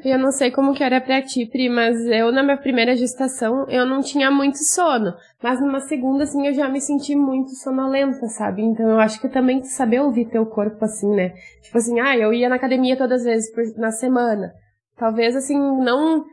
Eu 0.02 0.18
não 0.18 0.32
sei 0.32 0.50
como 0.50 0.72
que 0.72 0.82
era 0.82 0.98
pra 0.98 1.20
ti, 1.20 1.44
Pri, 1.44 1.68
mas 1.68 1.98
eu 2.06 2.32
na 2.32 2.42
minha 2.42 2.56
primeira 2.56 2.96
gestação 2.96 3.66
eu 3.68 3.84
não 3.84 4.00
tinha 4.00 4.30
muito 4.30 4.56
sono. 4.56 5.12
Mas 5.42 5.60
numa 5.60 5.80
segunda, 5.80 6.24
assim, 6.24 6.46
eu 6.46 6.54
já 6.54 6.68
me 6.68 6.80
senti 6.80 7.14
muito 7.14 7.50
sonolenta, 7.56 8.26
sabe? 8.28 8.62
Então 8.62 8.88
eu 8.88 8.98
acho 8.98 9.20
que 9.20 9.28
também 9.28 9.62
saber 9.62 10.00
ouvir 10.00 10.30
teu 10.30 10.46
corpo, 10.46 10.82
assim, 10.84 11.10
né? 11.14 11.34
Tipo 11.62 11.76
assim, 11.76 12.00
ah, 12.00 12.16
eu 12.16 12.32
ia 12.32 12.48
na 12.48 12.56
academia 12.56 12.96
todas 12.96 13.20
as 13.20 13.26
vezes 13.26 13.52
por, 13.52 13.62
na 13.76 13.90
semana. 13.90 14.52
Talvez, 14.96 15.36
assim, 15.36 15.58
não, 15.58 16.24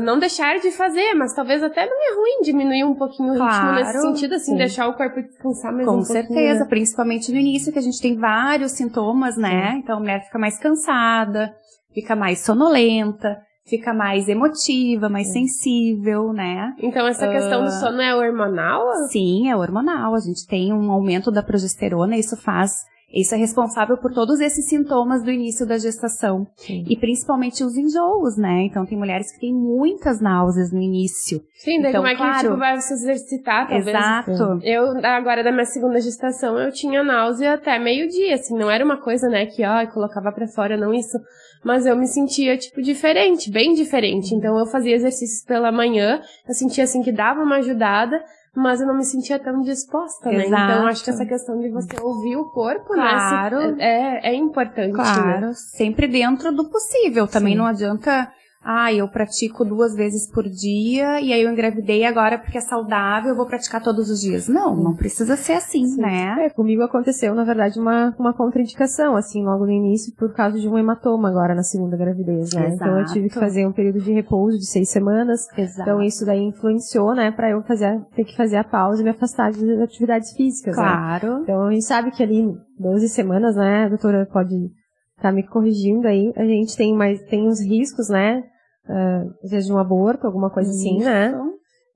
não 0.00 0.18
deixar 0.18 0.58
de 0.58 0.70
fazer, 0.70 1.14
mas 1.14 1.34
talvez 1.34 1.62
até 1.62 1.86
não 1.86 1.96
é 1.96 2.14
ruim 2.14 2.42
diminuir 2.42 2.84
um 2.84 2.94
pouquinho 2.94 3.30
o 3.30 3.32
ritmo 3.32 3.72
nesse 3.72 4.00
sentido, 4.00 4.34
assim, 4.34 4.52
sim. 4.52 4.56
deixar 4.56 4.88
o 4.88 4.94
corpo 4.94 5.20
descansar 5.20 5.72
mais 5.72 5.86
Com 5.86 5.96
um 5.96 6.02
certeza, 6.02 6.26
pouquinho. 6.26 6.46
Com 6.46 6.46
certeza, 6.46 6.68
principalmente 6.68 7.32
no 7.32 7.38
início, 7.38 7.72
que 7.72 7.78
a 7.78 7.82
gente 7.82 8.00
tem 8.00 8.16
vários 8.16 8.72
sintomas, 8.72 9.36
né? 9.36 9.72
Sim. 9.72 9.78
Então 9.78 9.96
a 9.98 10.00
mulher 10.00 10.24
fica 10.24 10.38
mais 10.38 10.58
cansada, 10.58 11.52
fica 11.92 12.16
mais 12.16 12.40
sonolenta, 12.40 13.36
fica 13.66 13.92
mais 13.92 14.28
emotiva, 14.28 15.08
mais 15.10 15.26
sim. 15.26 15.46
sensível, 15.46 16.32
né? 16.32 16.74
Então 16.78 17.06
essa 17.06 17.28
questão 17.28 17.60
do 17.60 17.68
ah, 17.68 17.80
sono 17.80 18.00
é 18.00 18.14
hormonal? 18.14 18.90
Sim, 19.10 19.50
é 19.50 19.56
hormonal. 19.56 20.14
A 20.14 20.20
gente 20.20 20.46
tem 20.46 20.72
um 20.72 20.90
aumento 20.90 21.30
da 21.30 21.42
progesterona, 21.42 22.16
isso 22.16 22.36
faz 22.36 22.72
isso 23.12 23.34
é 23.34 23.38
responsável 23.38 23.96
por 23.96 24.12
todos 24.12 24.38
esses 24.38 24.68
sintomas 24.68 25.22
do 25.22 25.30
início 25.30 25.66
da 25.66 25.78
gestação. 25.78 26.46
Sim. 26.56 26.84
E 26.88 26.96
principalmente 26.96 27.64
os 27.64 27.76
enjoos, 27.76 28.36
né? 28.36 28.64
Então 28.64 28.84
tem 28.84 28.98
mulheres 28.98 29.32
que 29.32 29.40
têm 29.40 29.54
muitas 29.54 30.20
náuseas 30.20 30.70
no 30.70 30.80
início. 30.80 31.40
Sim, 31.54 31.80
daí 31.80 31.90
então, 31.90 32.02
como 32.02 32.12
é 32.12 32.16
claro, 32.16 32.36
que 32.36 32.44
tipo, 32.44 32.56
vai 32.58 32.80
se 32.80 32.92
exercitar, 32.92 33.66
talvez. 33.66 33.88
Exato. 33.88 34.60
Eu, 34.62 35.04
agora 35.04 35.42
da 35.42 35.50
minha 35.50 35.64
segunda 35.64 36.00
gestação, 36.00 36.58
eu 36.58 36.70
tinha 36.70 37.02
náusea 37.02 37.54
até 37.54 37.78
meio-dia, 37.78 38.34
assim, 38.34 38.56
não 38.56 38.70
era 38.70 38.84
uma 38.84 39.00
coisa, 39.00 39.28
né, 39.28 39.46
que, 39.46 39.64
ó, 39.64 39.86
colocava 39.86 40.30
pra 40.30 40.46
fora, 40.46 40.76
não 40.76 40.92
isso. 40.92 41.18
Mas 41.64 41.86
eu 41.86 41.96
me 41.96 42.06
sentia, 42.06 42.56
tipo, 42.56 42.80
diferente, 42.82 43.50
bem 43.50 43.72
diferente. 43.72 44.34
Então 44.34 44.56
eu 44.58 44.66
fazia 44.66 44.94
exercícios 44.94 45.44
pela 45.44 45.72
manhã, 45.72 46.20
eu 46.46 46.54
sentia, 46.54 46.84
assim, 46.84 47.02
que 47.02 47.10
dava 47.10 47.42
uma 47.42 47.56
ajudada, 47.56 48.22
mas 48.58 48.80
eu 48.80 48.86
não 48.86 48.96
me 48.96 49.04
sentia 49.04 49.38
tão 49.38 49.60
disposta, 49.62 50.30
né? 50.30 50.46
Exato. 50.46 50.72
Então 50.72 50.86
acho 50.86 51.04
que 51.04 51.10
essa 51.10 51.24
questão 51.24 51.60
de 51.60 51.68
você 51.68 52.00
ouvir 52.00 52.36
o 52.36 52.46
corpo, 52.46 52.94
né, 52.94 53.08
claro. 53.08 53.76
né? 53.76 53.76
É, 53.78 54.30
é 54.30 54.34
importante. 54.34 54.92
Claro, 54.92 55.40
né? 55.40 55.52
sempre 55.54 56.08
dentro 56.08 56.52
do 56.52 56.68
possível. 56.68 57.26
Também 57.26 57.52
Sim. 57.52 57.58
não 57.58 57.66
adianta 57.66 58.30
ah, 58.62 58.92
eu 58.92 59.08
pratico 59.08 59.64
duas 59.64 59.94
vezes 59.94 60.30
por 60.30 60.44
dia 60.44 61.20
e 61.20 61.32
aí 61.32 61.42
eu 61.42 61.50
engravidei 61.50 62.04
agora 62.04 62.38
porque 62.38 62.58
é 62.58 62.60
saudável, 62.60 63.30
eu 63.30 63.36
vou 63.36 63.46
praticar 63.46 63.82
todos 63.82 64.10
os 64.10 64.20
dias. 64.20 64.48
Não, 64.48 64.74
não 64.74 64.94
precisa 64.94 65.36
ser 65.36 65.54
assim, 65.54 65.86
Sim. 65.86 66.00
né? 66.00 66.46
É, 66.46 66.50
comigo 66.50 66.82
aconteceu, 66.82 67.34
na 67.34 67.44
verdade, 67.44 67.78
uma, 67.78 68.14
uma 68.18 68.34
contraindicação, 68.34 69.16
assim, 69.16 69.44
logo 69.44 69.64
no 69.64 69.72
início, 69.72 70.12
por 70.16 70.34
causa 70.34 70.58
de 70.58 70.68
um 70.68 70.76
hematoma 70.76 71.28
agora 71.28 71.54
na 71.54 71.62
segunda 71.62 71.96
gravidez, 71.96 72.52
né? 72.52 72.66
Exato. 72.66 72.74
Então 72.74 72.98
eu 72.98 73.06
tive 73.06 73.28
que 73.28 73.38
fazer 73.38 73.66
um 73.66 73.72
período 73.72 74.00
de 74.00 74.12
repouso 74.12 74.58
de 74.58 74.66
seis 74.66 74.90
semanas. 74.90 75.46
Exato. 75.56 75.82
Então 75.82 76.02
isso 76.02 76.26
daí 76.26 76.42
influenciou, 76.42 77.14
né, 77.14 77.30
pra 77.30 77.50
eu 77.50 77.62
fazer, 77.62 78.00
ter 78.14 78.24
que 78.24 78.36
fazer 78.36 78.56
a 78.56 78.64
pausa 78.64 79.00
e 79.00 79.04
me 79.04 79.10
afastar 79.10 79.52
das 79.52 79.80
atividades 79.80 80.32
físicas. 80.32 80.76
Né? 80.76 80.82
Claro. 80.82 81.34
Né? 81.36 81.40
Então 81.44 81.62
a 81.66 81.72
gente 81.72 81.84
sabe 81.84 82.10
que 82.10 82.22
ali 82.22 82.54
12 82.78 83.08
semanas, 83.08 83.56
né, 83.56 83.84
a 83.84 83.88
doutora 83.88 84.26
pode 84.30 84.70
tá 85.20 85.32
me 85.32 85.42
corrigindo 85.42 86.06
aí, 86.06 86.32
a 86.36 86.44
gente 86.44 86.76
tem 86.76 86.94
mais, 86.94 87.20
tem 87.22 87.46
uns 87.46 87.60
riscos, 87.60 88.08
né? 88.08 88.42
Uh, 88.88 89.34
às 89.44 89.50
vezes 89.50 89.66
de 89.66 89.72
um 89.72 89.78
aborto, 89.78 90.26
alguma 90.26 90.50
coisa 90.50 90.70
Isso. 90.70 90.80
assim, 90.80 90.98
né? 90.98 91.34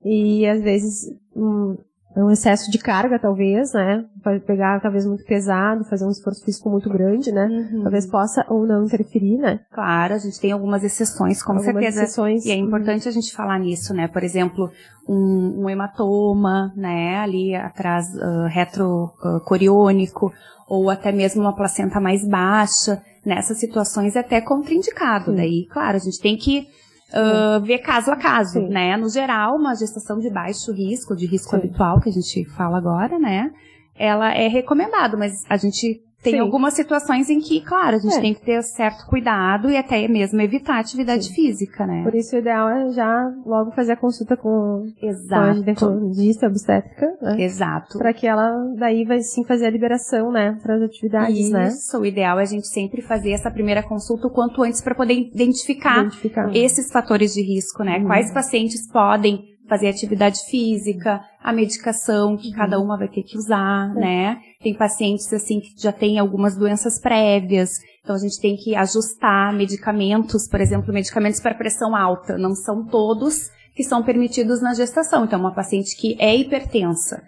E 0.05 0.45
às 0.45 0.61
vezes 0.61 1.09
um, 1.35 1.77
um 2.21 2.29
excesso 2.29 2.69
de 2.69 2.77
carga, 2.77 3.17
talvez, 3.17 3.73
né? 3.73 4.05
Pode 4.23 4.39
pegar 4.41 4.79
talvez 4.79 5.05
muito 5.05 5.23
pesado, 5.25 5.83
fazer 5.85 6.05
um 6.05 6.11
esforço 6.11 6.43
físico 6.45 6.69
muito 6.69 6.89
grande, 6.89 7.31
né? 7.31 7.45
Uhum. 7.45 7.81
Talvez 7.83 8.05
possa 8.05 8.45
ou 8.49 8.67
não 8.67 8.85
interferir, 8.85 9.37
né? 9.37 9.61
Claro, 9.71 10.13
a 10.13 10.17
gente 10.17 10.39
tem 10.39 10.51
algumas 10.51 10.83
exceções, 10.83 11.41
com 11.41 11.53
algumas 11.53 11.73
certeza. 11.73 12.03
Exceções. 12.03 12.45
E 12.45 12.51
é 12.51 12.55
importante 12.55 13.05
uhum. 13.05 13.09
a 13.09 13.13
gente 13.13 13.33
falar 13.33 13.59
nisso, 13.59 13.93
né? 13.93 14.07
Por 14.07 14.23
exemplo, 14.23 14.69
um, 15.07 15.63
um 15.63 15.69
hematoma, 15.69 16.71
né? 16.75 17.17
Ali 17.17 17.55
atrás, 17.55 18.07
uh, 18.15 18.47
retrocoriônico, 18.47 20.27
uh, 20.27 20.33
ou 20.67 20.89
até 20.89 21.11
mesmo 21.11 21.41
uma 21.41 21.55
placenta 21.55 21.99
mais 21.99 22.27
baixa 22.27 23.01
nessas 23.25 23.57
situações 23.57 24.15
é 24.15 24.19
até 24.19 24.41
contraindicado. 24.41 25.31
Sim. 25.31 25.37
Daí, 25.37 25.65
claro, 25.71 25.95
a 25.95 25.99
gente 25.99 26.19
tem 26.19 26.37
que 26.37 26.67
uh, 27.13 27.61
ver 27.63 27.79
caso 27.79 28.11
a 28.11 28.15
caso, 28.15 28.59
Sim. 28.59 28.67
né? 28.67 28.97
No 28.97 29.09
geral, 29.09 29.55
uma 29.55 29.75
gestação 29.75 30.19
de 30.19 30.29
baixo 30.29 30.71
risco, 30.71 31.15
de 31.15 31.25
risco 31.25 31.51
Sim. 31.51 31.57
habitual, 31.57 31.99
que 31.99 32.09
a 32.09 32.11
gente 32.11 32.45
fala 32.55 32.77
agora, 32.77 33.19
né? 33.19 33.51
Ela 33.95 34.33
é 34.33 34.47
recomendada, 34.47 35.15
mas 35.15 35.43
a 35.47 35.55
gente 35.55 36.01
tem 36.23 36.33
Sim. 36.33 36.39
algumas 36.39 36.73
situações 36.73 37.29
em 37.29 37.39
que, 37.39 37.59
claro, 37.61 37.97
a 37.97 37.99
gente 37.99 38.15
é. 38.15 38.21
tem 38.21 38.33
que 38.33 38.41
ter 38.41 38.63
certo 38.63 39.05
cuidado 39.07 39.69
e 39.69 39.75
até 39.75 40.07
mesmo 40.07 40.39
evitar 40.39 40.79
atividade 40.79 41.25
Sim. 41.25 41.33
física, 41.33 41.85
né? 41.85 42.01
Por 42.03 42.15
isso 42.15 42.35
o 42.35 42.39
ideal 42.39 42.69
é 42.69 42.89
já 42.91 43.29
logo 43.45 43.71
fazer 43.71 43.91
a 43.91 43.97
consulta 43.97 44.37
com, 44.37 44.87
com 44.99 45.35
a 45.35 45.53
ginecologista 45.53 46.47
obstétrica, 46.47 47.17
né? 47.21 47.41
Exato. 47.43 47.97
Para 47.97 48.13
que 48.13 48.25
ela 48.25 48.73
daí 48.77 49.03
vai 49.03 49.19
sim 49.21 49.43
fazer 49.43 49.65
a 49.65 49.69
liberação, 49.69 50.31
né, 50.31 50.57
para 50.63 50.75
as 50.75 50.81
atividades, 50.81 51.37
isso. 51.37 51.51
né? 51.51 51.67
Isso, 51.67 51.99
o 51.99 52.05
ideal 52.05 52.39
é 52.39 52.43
a 52.43 52.45
gente 52.45 52.67
sempre 52.67 53.01
fazer 53.01 53.31
essa 53.31 53.51
primeira 53.51 53.83
consulta 53.83 54.27
o 54.27 54.31
quanto 54.31 54.63
antes 54.63 54.81
para 54.81 54.95
poder 54.95 55.13
identificar, 55.13 55.99
identificar, 55.99 56.55
esses 56.55 56.89
fatores 56.91 57.33
de 57.33 57.41
risco, 57.41 57.83
né? 57.83 57.97
Uhum. 57.97 58.05
Quais 58.05 58.31
pacientes 58.31 58.89
podem 58.89 59.52
fazer 59.67 59.87
atividade 59.87 60.39
física, 60.49 61.21
a 61.41 61.53
medicação 61.53 62.37
que 62.37 62.49
uhum. 62.49 62.55
cada 62.55 62.79
uma 62.79 62.97
vai 62.97 63.07
ter 63.07 63.23
que 63.23 63.37
usar, 63.37 63.91
é. 63.97 63.99
né? 63.99 64.41
Tem 64.61 64.73
pacientes 64.73 65.31
assim 65.33 65.59
que 65.59 65.73
já 65.77 65.91
têm 65.91 66.19
algumas 66.19 66.55
doenças 66.55 66.99
prévias, 66.99 67.79
então 68.01 68.15
a 68.15 68.19
gente 68.19 68.39
tem 68.39 68.55
que 68.55 68.75
ajustar 68.75 69.53
medicamentos, 69.53 70.47
por 70.47 70.59
exemplo, 70.59 70.93
medicamentos 70.93 71.39
para 71.39 71.55
pressão 71.55 71.95
alta, 71.95 72.37
não 72.37 72.53
são 72.55 72.85
todos 72.85 73.49
que 73.75 73.83
são 73.83 74.03
permitidos 74.03 74.61
na 74.61 74.73
gestação. 74.73 75.25
Então, 75.25 75.39
uma 75.39 75.53
paciente 75.53 75.97
que 75.97 76.15
é 76.19 76.35
hipertensa 76.35 77.23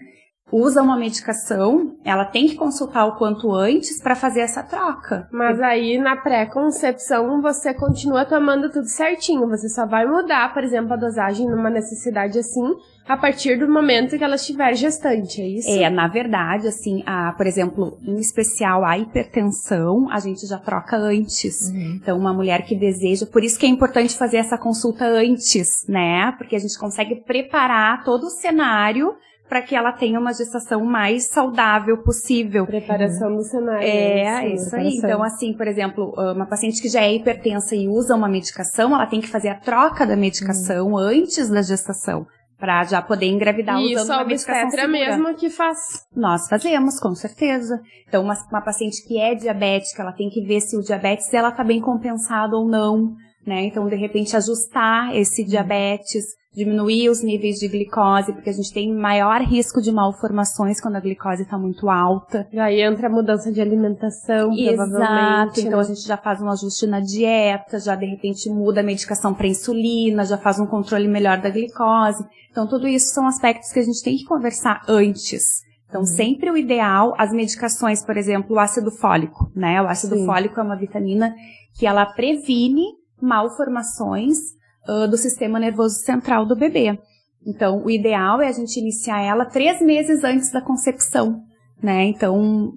usa 0.51 0.81
uma 0.81 0.97
medicação, 0.97 1.95
ela 2.03 2.25
tem 2.25 2.47
que 2.47 2.55
consultar 2.55 3.05
o 3.05 3.15
quanto 3.17 3.51
antes 3.51 4.01
para 4.01 4.15
fazer 4.15 4.41
essa 4.41 4.63
troca. 4.63 5.27
Mas 5.31 5.59
aí 5.61 5.97
na 5.97 6.15
pré-concepção 6.15 7.41
você 7.41 7.73
continua 7.73 8.25
tomando 8.25 8.71
tudo 8.71 8.87
certinho, 8.87 9.49
você 9.49 9.67
só 9.67 9.85
vai 9.85 10.05
mudar, 10.05 10.53
por 10.53 10.63
exemplo, 10.63 10.93
a 10.93 10.97
dosagem 10.97 11.47
numa 11.47 11.69
necessidade 11.69 12.37
assim 12.39 12.75
a 13.07 13.15
partir 13.15 13.59
do 13.59 13.71
momento 13.71 14.17
que 14.17 14.23
ela 14.23 14.35
estiver 14.35 14.73
gestante, 14.75 15.39
é 15.39 15.47
isso? 15.47 15.69
É, 15.69 15.89
na 15.89 16.07
verdade, 16.07 16.67
assim, 16.67 17.03
a, 17.05 17.33
por 17.33 17.45
exemplo, 17.45 17.99
em 18.01 18.19
especial 18.19 18.83
a 18.83 18.97
hipertensão, 18.97 20.09
a 20.09 20.19
gente 20.19 20.47
já 20.47 20.57
troca 20.57 20.97
antes. 20.97 21.69
Uhum. 21.69 21.99
Então, 22.01 22.17
uma 22.17 22.33
mulher 22.33 22.65
que 22.65 22.75
deseja, 22.75 23.27
por 23.27 23.43
isso 23.43 23.59
que 23.59 23.65
é 23.67 23.69
importante 23.69 24.17
fazer 24.17 24.37
essa 24.37 24.57
consulta 24.57 25.05
antes, 25.05 25.85
né? 25.87 26.33
Porque 26.37 26.55
a 26.55 26.59
gente 26.59 26.77
consegue 26.79 27.17
preparar 27.17 28.03
todo 28.03 28.23
o 28.23 28.31
cenário 28.31 29.13
para 29.47 29.61
que 29.61 29.75
ela 29.75 29.91
tenha 29.91 30.19
uma 30.19 30.33
gestação 30.33 30.83
mais 30.83 31.27
saudável 31.27 31.97
possível. 31.99 32.65
Preparação 32.65 33.35
do 33.35 33.43
cenário. 33.43 33.87
É, 33.87 34.41
sim, 34.41 34.53
isso 34.53 34.75
aí. 34.75 34.97
Então, 34.97 35.23
assim, 35.23 35.53
por 35.53 35.67
exemplo, 35.67 36.13
uma 36.33 36.45
paciente 36.45 36.81
que 36.81 36.89
já 36.89 37.01
é 37.01 37.13
hipertensa 37.13 37.75
e 37.75 37.87
usa 37.87 38.15
uma 38.15 38.27
medicação, 38.27 38.93
ela 38.93 39.05
tem 39.05 39.21
que 39.21 39.27
fazer 39.27 39.49
a 39.49 39.55
troca 39.55 40.05
da 40.05 40.15
medicação 40.15 40.93
hum. 40.93 40.97
antes 40.97 41.49
da 41.49 41.61
gestação. 41.61 42.25
Pra 42.57 42.85
já 42.85 43.01
poder 43.01 43.25
engravidar 43.25 43.77
e 43.81 43.95
usando 43.95 44.19
uma 44.19 44.25
medicação 44.25 44.69
segura. 44.69 44.87
mesmo 44.87 45.35
que 45.35 45.49
faz. 45.49 46.07
Nós 46.15 46.47
fazemos, 46.47 46.99
com 46.99 47.13
certeza. 47.13 47.81
Então, 48.07 48.23
uma, 48.23 48.33
uma 48.49 48.61
paciente 48.61 49.05
que 49.05 49.19
é 49.19 49.35
diabética, 49.35 50.01
ela 50.01 50.13
tem 50.13 50.29
que 50.29 50.41
ver 50.41 50.61
se 50.61 50.77
o 50.77 50.81
diabetes 50.81 51.31
ela 51.33 51.51
tá 51.51 51.65
bem 51.65 51.81
compensado 51.81 52.55
ou 52.55 52.65
não, 52.65 53.13
né? 53.45 53.65
Então, 53.65 53.85
de 53.87 53.95
repente, 53.97 54.37
ajustar 54.37 55.13
esse 55.13 55.43
diabetes 55.43 56.27
diminuir 56.55 57.09
os 57.09 57.21
níveis 57.21 57.57
de 57.59 57.67
glicose, 57.67 58.31
porque 58.31 58.49
a 58.49 58.53
gente 58.53 58.71
tem 58.73 58.93
maior 58.93 59.41
risco 59.41 59.81
de 59.81 59.91
malformações 59.91 60.79
quando 60.79 60.95
a 60.95 60.99
glicose 60.99 61.43
está 61.43 61.57
muito 61.57 61.89
alta. 61.89 62.47
E 62.51 62.59
aí 62.59 62.81
entra 62.81 63.07
a 63.07 63.09
mudança 63.11 63.51
de 63.51 63.59
alimentação, 63.59 64.53
Exato, 64.53 64.89
provavelmente. 64.89 65.59
Então 65.59 65.77
né? 65.77 65.79
a 65.79 65.83
gente 65.83 66.01
já 66.01 66.15
faz 66.15 66.41
um 66.41 66.49
ajuste 66.49 66.87
na 66.87 67.01
dieta, 67.01 67.77
já 67.79 67.95
de 67.95 68.05
repente 68.05 68.49
muda 68.49 68.79
a 68.79 68.83
medicação 68.83 69.33
para 69.33 69.47
insulina, 69.47 70.23
já 70.23 70.37
faz 70.37 70.59
um 70.59 70.65
controle 70.65 71.07
melhor 71.07 71.39
da 71.39 71.49
glicose. 71.49 72.25
Então 72.49 72.65
tudo 72.65 72.87
isso 72.87 73.13
são 73.13 73.27
aspectos 73.27 73.71
que 73.71 73.79
a 73.79 73.83
gente 73.83 74.01
tem 74.01 74.15
que 74.15 74.23
conversar 74.23 74.81
antes. 74.87 75.65
Então, 75.87 76.01
uhum. 76.01 76.07
sempre 76.07 76.49
o 76.49 76.57
ideal, 76.57 77.13
as 77.17 77.31
medicações, 77.31 78.03
por 78.03 78.17
exemplo, 78.17 78.55
o 78.55 78.59
ácido 78.59 78.91
fólico, 78.91 79.51
né? 79.55 79.81
O 79.81 79.87
ácido 79.87 80.15
Sim. 80.15 80.25
fólico 80.25 80.59
é 80.59 80.63
uma 80.63 80.75
vitamina 80.75 81.33
que 81.77 81.85
ela 81.85 82.05
previne 82.05 82.85
malformações 83.21 84.55
uh, 84.87 85.07
do 85.07 85.17
sistema 85.17 85.59
nervoso 85.59 85.95
central 85.99 86.45
do 86.45 86.55
bebê. 86.55 86.97
Então, 87.45 87.83
o 87.83 87.89
ideal 87.91 88.41
é 88.41 88.47
a 88.47 88.51
gente 88.51 88.79
iniciar 88.79 89.21
ela 89.21 89.45
três 89.45 89.79
meses 89.81 90.23
antes 90.23 90.51
da 90.51 90.61
concepção, 90.61 91.41
né? 91.81 92.05
Então, 92.05 92.73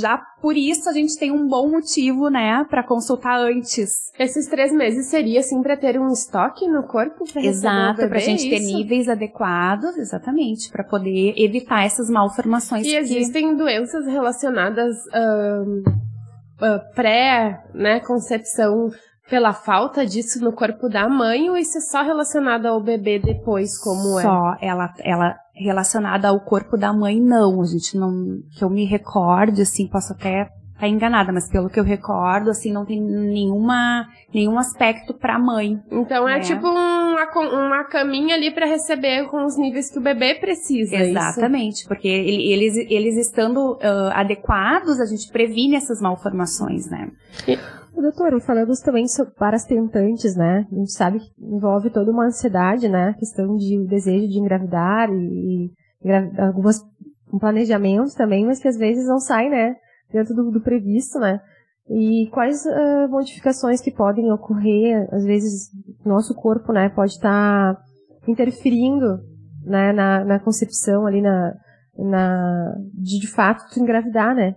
já 0.00 0.18
por 0.40 0.56
isso 0.56 0.88
a 0.88 0.92
gente 0.92 1.16
tem 1.18 1.30
um 1.30 1.46
bom 1.46 1.70
motivo, 1.70 2.28
né, 2.28 2.64
para 2.68 2.82
consultar 2.82 3.38
antes. 3.38 3.90
Esses 4.18 4.46
três 4.46 4.72
meses 4.72 5.06
seria 5.08 5.40
assim 5.40 5.62
para 5.62 5.76
ter 5.76 5.98
um 6.00 6.08
estoque 6.08 6.66
no 6.66 6.82
corpo? 6.84 7.24
Exato, 7.36 8.08
para 8.08 8.16
a 8.16 8.20
gente 8.20 8.48
ter 8.48 8.60
níveis 8.60 9.08
adequados, 9.08 9.96
exatamente, 9.96 10.70
para 10.70 10.84
poder 10.84 11.34
evitar 11.36 11.84
essas 11.84 12.08
malformações. 12.08 12.86
E 12.86 12.90
que... 12.90 12.96
existem 12.96 13.56
doenças 13.56 14.06
relacionadas 14.06 14.96
um, 15.14 15.82
uh, 16.64 16.94
pré, 16.94 17.62
né, 17.74 18.00
concepção 18.00 18.90
pela 19.28 19.52
falta 19.52 20.06
disso 20.06 20.42
no 20.42 20.52
corpo 20.52 20.88
da 20.88 21.08
mãe 21.08 21.50
ou 21.50 21.56
isso 21.56 21.78
é 21.78 21.80
só 21.80 22.02
relacionado 22.02 22.66
ao 22.66 22.82
bebê 22.82 23.18
depois, 23.18 23.78
como 23.78 24.02
só, 24.02 24.18
é? 24.18 24.22
Só, 24.22 24.56
ela, 24.60 24.94
ela 25.00 25.36
relacionada 25.54 26.28
ao 26.28 26.40
corpo 26.40 26.76
da 26.76 26.92
mãe, 26.92 27.20
não. 27.20 27.60
A 27.60 27.66
gente 27.66 27.96
não, 27.96 28.10
que 28.56 28.64
eu 28.64 28.70
me 28.70 28.84
recorde, 28.84 29.62
assim, 29.62 29.86
posso 29.86 30.12
até 30.12 30.42
estar 30.42 30.80
tá 30.80 30.88
enganada, 30.88 31.32
mas 31.32 31.50
pelo 31.50 31.68
que 31.68 31.78
eu 31.78 31.84
recordo, 31.84 32.50
assim, 32.50 32.72
não 32.72 32.86
tem 32.86 33.02
nenhuma, 33.02 34.06
nenhum 34.32 34.58
aspecto 34.58 35.12
pra 35.12 35.38
mãe. 35.38 35.78
Então 35.90 36.28
é 36.28 36.38
né? 36.38 36.40
tipo 36.40 36.66
uma, 36.66 37.26
uma 37.34 37.84
caminha 37.84 38.36
ali 38.36 38.52
para 38.52 38.66
receber 38.66 39.26
com 39.28 39.44
os 39.44 39.58
níveis 39.58 39.90
que 39.90 39.98
o 39.98 40.02
bebê 40.02 40.36
precisa. 40.36 40.96
É 40.96 41.10
Exatamente, 41.10 41.80
isso. 41.80 41.88
porque 41.88 42.08
eles, 42.08 42.76
eles 42.76 43.16
estando 43.16 43.74
uh, 43.74 44.12
adequados, 44.12 45.00
a 45.00 45.06
gente 45.06 45.30
previne 45.30 45.76
essas 45.76 46.00
malformações, 46.00 46.88
né? 46.88 47.10
E... 47.46 47.58
Doutora, 48.00 48.40
falando 48.40 48.72
também 48.84 49.08
sobre 49.08 49.34
paras 49.34 49.64
tentantes, 49.64 50.36
né? 50.36 50.66
A 50.70 50.74
gente 50.74 50.92
sabe 50.92 51.18
que 51.18 51.32
envolve 51.38 51.90
toda 51.90 52.10
uma 52.10 52.26
ansiedade, 52.26 52.88
né? 52.88 53.08
A 53.08 53.14
questão 53.14 53.56
de 53.56 53.84
desejo 53.86 54.28
de 54.28 54.38
engravidar 54.38 55.10
e, 55.10 55.72
e 56.04 56.10
algumas 56.40 56.80
um 57.32 57.38
planejamentos 57.38 58.14
também, 58.14 58.46
mas 58.46 58.58
que 58.58 58.68
às 58.68 58.76
vezes 58.76 59.06
não 59.06 59.18
sai, 59.18 59.48
né? 59.48 59.76
Dentro 60.12 60.34
do, 60.34 60.50
do 60.50 60.60
previsto, 60.60 61.18
né? 61.18 61.40
E 61.90 62.28
quais 62.32 62.64
uh, 62.66 63.08
modificações 63.08 63.80
que 63.80 63.90
podem 63.90 64.30
ocorrer, 64.32 65.08
às 65.12 65.24
vezes 65.24 65.70
nosso 66.04 66.34
corpo, 66.34 66.72
né, 66.72 66.90
pode 66.90 67.12
estar 67.12 67.74
tá 67.74 67.82
interferindo, 68.26 69.18
né, 69.64 69.92
na, 69.92 70.24
na 70.24 70.38
concepção 70.38 71.06
ali 71.06 71.22
na, 71.22 71.54
na 71.96 72.74
de 72.92 73.20
de 73.20 73.26
fato 73.26 73.78
engravidar, 73.80 74.34
né? 74.34 74.54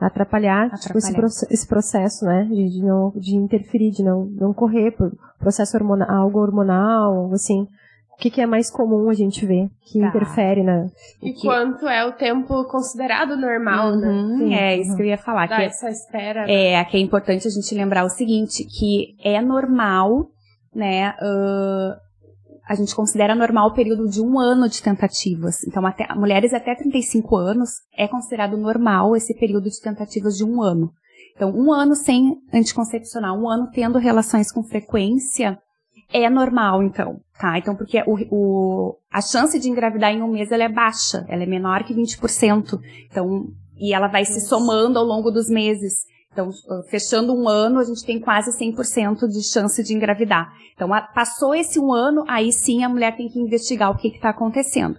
Atrapalhar, 0.00 0.66
atrapalhar. 0.66 1.12
Tipo, 1.12 1.26
esse, 1.26 1.46
esse, 1.52 1.66
processo, 1.66 2.24
né, 2.24 2.44
de, 2.44 2.68
de, 2.70 2.82
não, 2.82 3.12
de 3.16 3.36
interferir, 3.36 3.90
de 3.90 4.02
não, 4.02 4.24
não 4.26 4.52
correr 4.52 4.90
por 4.92 5.12
processo 5.38 5.76
hormonal, 5.76 6.08
algo 6.10 6.40
hormonal, 6.40 7.14
algo 7.14 7.34
assim. 7.34 7.66
O 8.12 8.16
que, 8.16 8.30
que, 8.30 8.40
é 8.40 8.46
mais 8.46 8.70
comum 8.70 9.10
a 9.10 9.14
gente 9.14 9.44
ver 9.44 9.68
que 9.82 9.98
tá. 9.98 10.06
interfere 10.06 10.62
na. 10.62 10.86
E 11.20 11.32
que... 11.32 11.48
quanto 11.48 11.88
é 11.88 12.04
o 12.04 12.12
tempo 12.12 12.64
considerado 12.66 13.36
normal, 13.36 13.96
né? 13.96 14.08
uhum, 14.08 14.28
né? 14.28 14.38
Sim, 14.38 14.54
é, 14.54 14.76
isso 14.78 14.96
que 14.96 15.02
eu 15.02 15.06
ia 15.06 15.18
falar. 15.18 15.48
Dá 15.48 15.56
que 15.56 15.62
essa 15.64 15.90
espera. 15.90 16.48
É, 16.48 16.84
que 16.84 16.96
é 16.96 17.00
importante 17.00 17.48
a 17.48 17.50
gente 17.50 17.74
lembrar 17.74 18.04
o 18.04 18.08
seguinte, 18.08 18.64
que 18.64 19.16
é 19.22 19.40
normal, 19.42 20.28
né, 20.72 21.10
uh, 21.10 22.03
a 22.66 22.74
gente 22.74 22.94
considera 22.94 23.34
normal 23.34 23.68
o 23.68 23.74
período 23.74 24.08
de 24.08 24.20
um 24.20 24.38
ano 24.38 24.68
de 24.68 24.82
tentativas. 24.82 25.62
Então, 25.64 25.86
até, 25.86 26.12
mulheres 26.14 26.54
até 26.54 26.74
35 26.74 27.36
anos 27.36 27.70
é 27.96 28.08
considerado 28.08 28.56
normal 28.56 29.14
esse 29.14 29.34
período 29.34 29.68
de 29.68 29.80
tentativas 29.80 30.36
de 30.36 30.44
um 30.44 30.62
ano. 30.62 30.90
Então, 31.34 31.50
um 31.50 31.72
ano 31.72 31.94
sem 31.94 32.36
anticoncepcional, 32.52 33.36
um 33.36 33.48
ano 33.48 33.68
tendo 33.72 33.98
relações 33.98 34.52
com 34.52 34.62
frequência, 34.62 35.58
é 36.12 36.30
normal, 36.30 36.82
então, 36.82 37.20
tá? 37.38 37.58
Então, 37.58 37.74
porque 37.74 38.02
o, 38.06 38.16
o, 38.30 38.98
a 39.12 39.20
chance 39.20 39.58
de 39.58 39.68
engravidar 39.68 40.12
em 40.12 40.22
um 40.22 40.30
mês 40.30 40.52
ela 40.52 40.64
é 40.64 40.68
baixa, 40.68 41.24
ela 41.28 41.42
é 41.42 41.46
menor 41.46 41.82
que 41.84 41.94
20%. 41.94 42.78
Então, 43.10 43.48
e 43.76 43.92
ela 43.92 44.06
vai 44.06 44.24
se 44.24 44.40
somando 44.40 44.98
ao 44.98 45.04
longo 45.04 45.30
dos 45.30 45.48
meses. 45.48 46.04
Então, 46.34 46.50
fechando 46.90 47.32
um 47.32 47.48
ano, 47.48 47.78
a 47.78 47.84
gente 47.84 48.04
tem 48.04 48.18
quase 48.18 48.50
100% 48.58 49.28
de 49.28 49.40
chance 49.40 49.80
de 49.84 49.94
engravidar. 49.94 50.52
Então, 50.74 50.88
passou 51.14 51.54
esse 51.54 51.78
um 51.78 51.92
ano, 51.92 52.24
aí 52.26 52.52
sim 52.52 52.82
a 52.82 52.88
mulher 52.88 53.16
tem 53.16 53.28
que 53.28 53.38
investigar 53.38 53.92
o 53.92 53.96
que 53.96 54.08
está 54.08 54.30
acontecendo. 54.30 54.96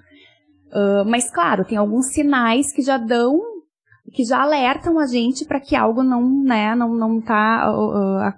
Uh, 0.67 1.03
mas, 1.05 1.29
claro, 1.29 1.65
tem 1.65 1.77
alguns 1.77 2.13
sinais 2.13 2.71
que 2.71 2.81
já 2.81 2.97
dão, 2.97 3.41
que 4.13 4.23
já 4.23 4.41
alertam 4.41 4.97
a 4.97 5.05
gente 5.05 5.43
para 5.43 5.59
que 5.59 5.75
algo 5.75 6.01
não, 6.03 6.21
né, 6.41 6.73
não, 6.73 6.95
não 6.95 7.19
tá, 7.19 7.69
uh, 7.69 8.33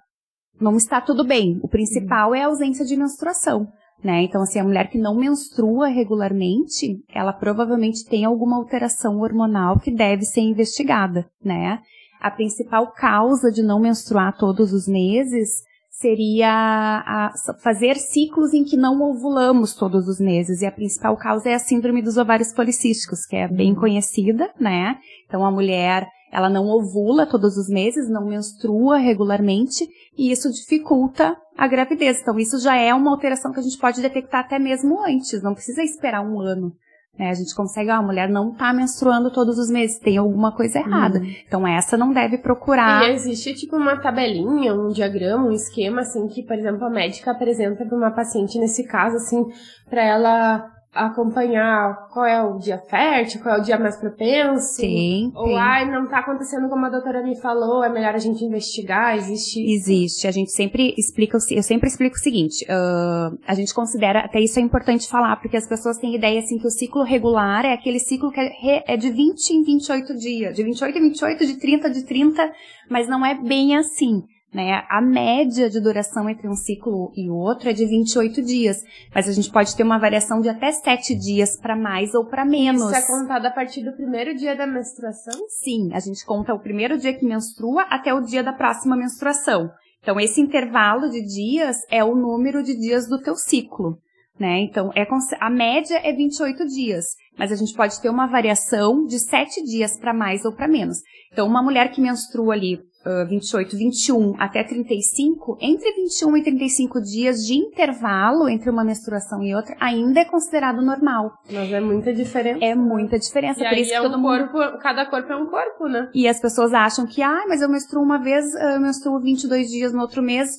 não 0.59 0.75
está 0.75 0.99
tudo 0.99 1.23
bem. 1.23 1.59
O 1.61 1.67
principal 1.67 2.33
é 2.33 2.41
a 2.41 2.47
ausência 2.47 2.83
de 2.83 2.97
menstruação. 2.97 3.67
Né? 4.03 4.23
Então, 4.23 4.41
assim, 4.41 4.59
a 4.59 4.63
mulher 4.63 4.89
que 4.89 4.97
não 4.97 5.15
menstrua 5.15 5.87
regularmente, 5.87 7.03
ela 7.13 7.33
provavelmente 7.33 8.05
tem 8.05 8.25
alguma 8.25 8.55
alteração 8.55 9.19
hormonal 9.19 9.79
que 9.79 9.91
deve 9.91 10.23
ser 10.23 10.41
investigada, 10.41 11.27
né? 11.43 11.79
A 12.19 12.31
principal 12.31 12.91
causa 12.91 13.51
de 13.51 13.61
não 13.61 13.79
menstruar 13.79 14.37
todos 14.37 14.73
os 14.73 14.87
meses 14.87 15.63
seria 15.99 17.33
fazer 17.63 17.95
ciclos 17.95 18.53
em 18.53 18.63
que 18.63 18.77
não 18.77 19.01
ovulamos 19.01 19.73
todos 19.73 20.07
os 20.07 20.19
meses. 20.19 20.61
E 20.61 20.65
a 20.65 20.71
principal 20.71 21.17
causa 21.17 21.49
é 21.49 21.55
a 21.55 21.59
síndrome 21.59 22.03
dos 22.03 22.17
ovários 22.17 22.53
policísticos, 22.53 23.25
que 23.25 23.35
é 23.35 23.47
bem 23.47 23.73
uhum. 23.73 23.79
conhecida, 23.79 24.51
né? 24.59 24.99
Então 25.25 25.43
a 25.43 25.49
mulher, 25.49 26.07
ela 26.31 26.49
não 26.49 26.67
ovula 26.67 27.25
todos 27.25 27.57
os 27.57 27.67
meses, 27.67 28.07
não 28.07 28.27
menstrua 28.27 28.97
regularmente, 28.97 29.87
e 30.15 30.31
isso 30.31 30.51
dificulta 30.51 31.35
a 31.57 31.67
gravidez. 31.67 32.21
Então 32.21 32.37
isso 32.37 32.59
já 32.59 32.75
é 32.75 32.93
uma 32.93 33.09
alteração 33.09 33.51
que 33.51 33.59
a 33.59 33.63
gente 33.63 33.79
pode 33.79 33.99
detectar 33.99 34.41
até 34.41 34.59
mesmo 34.59 35.03
antes, 35.03 35.41
não 35.41 35.55
precisa 35.55 35.81
esperar 35.81 36.21
um 36.21 36.39
ano 36.39 36.73
né? 37.17 37.29
A 37.29 37.33
gente 37.33 37.55
consegue, 37.55 37.89
ó, 37.89 37.95
a 37.95 38.01
mulher 38.01 38.29
não 38.29 38.51
tá 38.51 38.71
menstruando 38.71 39.31
todos 39.31 39.57
os 39.57 39.69
meses, 39.69 39.99
tem 39.99 40.17
alguma 40.17 40.51
coisa 40.51 40.79
errada. 40.79 41.19
Uhum. 41.19 41.35
Então 41.47 41.67
essa 41.67 41.97
não 41.97 42.13
deve 42.13 42.37
procurar. 42.37 43.03
E 43.03 43.13
existe 43.13 43.53
tipo 43.53 43.75
uma 43.75 43.97
tabelinha, 43.97 44.73
um 44.73 44.89
diagrama, 44.89 45.47
um 45.47 45.51
esquema 45.51 46.01
assim 46.01 46.27
que, 46.27 46.43
por 46.43 46.57
exemplo, 46.57 46.85
a 46.85 46.89
médica 46.89 47.31
apresenta 47.31 47.85
para 47.85 47.97
uma 47.97 48.11
paciente 48.11 48.59
nesse 48.59 48.83
caso 48.85 49.17
assim, 49.17 49.45
para 49.89 50.03
ela 50.03 50.76
acompanhar 50.93 52.07
qual 52.11 52.25
é 52.25 52.41
o 52.41 52.57
dia 52.57 52.77
fértil, 52.77 53.41
qual 53.41 53.55
é 53.55 53.59
o 53.59 53.63
dia 53.63 53.77
mais 53.77 53.97
propenso. 53.97 54.77
Sim. 54.77 55.31
Ou, 55.35 55.55
ai, 55.55 55.89
não 55.89 56.07
tá 56.07 56.19
acontecendo 56.19 56.69
como 56.69 56.85
a 56.85 56.89
doutora 56.89 57.21
me 57.23 57.35
falou, 57.39 57.83
é 57.83 57.89
melhor 57.89 58.15
a 58.15 58.19
gente 58.19 58.43
investigar, 58.43 59.15
existe. 59.15 59.61
Existe. 59.61 60.27
A 60.27 60.31
gente 60.31 60.51
sempre 60.51 60.93
explica, 60.97 61.37
eu 61.51 61.63
sempre 61.63 61.87
explico 61.87 62.15
o 62.15 62.19
seguinte, 62.19 62.65
uh, 62.65 63.37
a 63.47 63.53
gente 63.53 63.73
considera, 63.73 64.19
até 64.21 64.39
isso 64.39 64.59
é 64.59 64.61
importante 64.61 65.07
falar, 65.07 65.35
porque 65.37 65.57
as 65.57 65.67
pessoas 65.67 65.97
têm 65.97 66.15
ideia, 66.15 66.39
assim, 66.39 66.57
que 66.57 66.67
o 66.67 66.71
ciclo 66.71 67.03
regular 67.03 67.65
é 67.65 67.73
aquele 67.73 67.99
ciclo 67.99 68.31
que 68.31 68.39
é, 68.39 68.93
é 68.93 68.97
de 68.97 69.09
20 69.09 69.49
em 69.51 69.63
28 69.63 70.17
dias, 70.17 70.55
de 70.55 70.63
28 70.63 70.97
em 70.97 71.01
28, 71.01 71.45
de 71.45 71.59
30 71.59 71.89
de 71.89 72.05
30, 72.05 72.51
mas 72.89 73.07
não 73.07 73.25
é 73.25 73.35
bem 73.35 73.75
assim. 73.75 74.23
Né? 74.57 74.83
A 74.89 74.99
média 74.99 75.69
de 75.69 75.79
duração 75.79 76.27
entre 76.27 76.47
um 76.47 76.55
ciclo 76.55 77.11
e 77.15 77.29
outro 77.29 77.69
é 77.69 77.73
de 77.73 77.85
28 77.85 78.41
dias, 78.41 78.83
mas 79.13 79.29
a 79.29 79.31
gente 79.31 79.51
pode 79.51 79.75
ter 79.75 79.83
uma 79.83 79.99
variação 79.99 80.41
de 80.41 80.49
até 80.49 80.71
7 80.71 81.13
dias 81.13 81.55
para 81.55 81.75
mais 81.75 82.15
ou 82.15 82.25
para 82.25 82.43
menos. 82.43 82.81
Isso 82.81 82.95
é 82.95 83.05
contado 83.05 83.45
a 83.45 83.51
partir 83.51 83.83
do 83.83 83.95
primeiro 83.95 84.35
dia 84.35 84.55
da 84.55 84.65
menstruação? 84.65 85.39
Sim, 85.47 85.93
a 85.93 85.99
gente 85.99 86.25
conta 86.25 86.55
o 86.55 86.59
primeiro 86.59 86.97
dia 86.97 87.13
que 87.13 87.23
menstrua 87.23 87.83
até 87.83 88.11
o 88.11 88.21
dia 88.21 88.43
da 88.43 88.51
próxima 88.51 88.97
menstruação. 88.97 89.69
Então, 90.01 90.19
esse 90.19 90.41
intervalo 90.41 91.07
de 91.07 91.21
dias 91.21 91.77
é 91.91 92.03
o 92.03 92.15
número 92.15 92.63
de 92.63 92.75
dias 92.75 93.07
do 93.07 93.21
teu 93.21 93.35
ciclo. 93.35 93.99
Né? 94.39 94.61
Então, 94.61 94.91
é, 94.95 95.07
a 95.39 95.49
média 95.51 95.99
é 96.03 96.11
28 96.11 96.65
dias, 96.65 97.05
mas 97.37 97.51
a 97.51 97.55
gente 97.55 97.75
pode 97.75 98.01
ter 98.01 98.09
uma 98.09 98.25
variação 98.25 99.05
de 99.05 99.19
7 99.19 99.63
dias 99.63 99.99
para 99.99 100.15
mais 100.15 100.45
ou 100.45 100.51
para 100.51 100.67
menos. 100.67 100.97
Então, 101.31 101.45
uma 101.45 101.61
mulher 101.61 101.91
que 101.91 102.01
menstrua 102.01 102.55
ali 102.55 102.79
28, 103.27 103.77
21 103.77 104.35
até 104.39 104.63
35, 104.63 105.57
entre 105.61 105.91
21 105.93 106.37
e 106.37 106.43
35 106.43 107.01
dias 107.01 107.45
de 107.45 107.55
intervalo 107.55 108.47
entre 108.49 108.69
uma 108.69 108.83
menstruação 108.83 109.43
e 109.43 109.55
outra, 109.55 109.75
ainda 109.79 110.21
é 110.21 110.25
considerado 110.25 110.81
normal. 110.81 111.31
Mas 111.51 111.71
é 111.71 111.79
muita 111.79 112.13
diferença. 112.13 112.63
É 112.63 112.75
muita 112.75 113.17
diferença. 113.17 113.63
E 113.63 113.69
por 113.69 113.77
isso 113.77 113.93
é 113.93 114.01
todo 114.01 114.17
um 114.17 114.21
mundo... 114.21 114.49
corpo, 114.49 114.79
cada 114.79 115.05
corpo 115.05 115.31
é 115.31 115.35
um 115.35 115.47
corpo, 115.47 115.87
né? 115.87 116.09
E 116.13 116.27
as 116.27 116.39
pessoas 116.39 116.73
acham 116.73 117.05
que, 117.05 117.21
ah, 117.21 117.45
mas 117.47 117.61
eu 117.61 117.69
menstruo 117.69 118.03
uma 118.03 118.17
vez, 118.17 118.45
eu 118.55 118.79
menstruo 118.79 119.19
22 119.21 119.69
dias 119.69 119.93
no 119.93 120.01
outro 120.01 120.21
mês, 120.21 120.49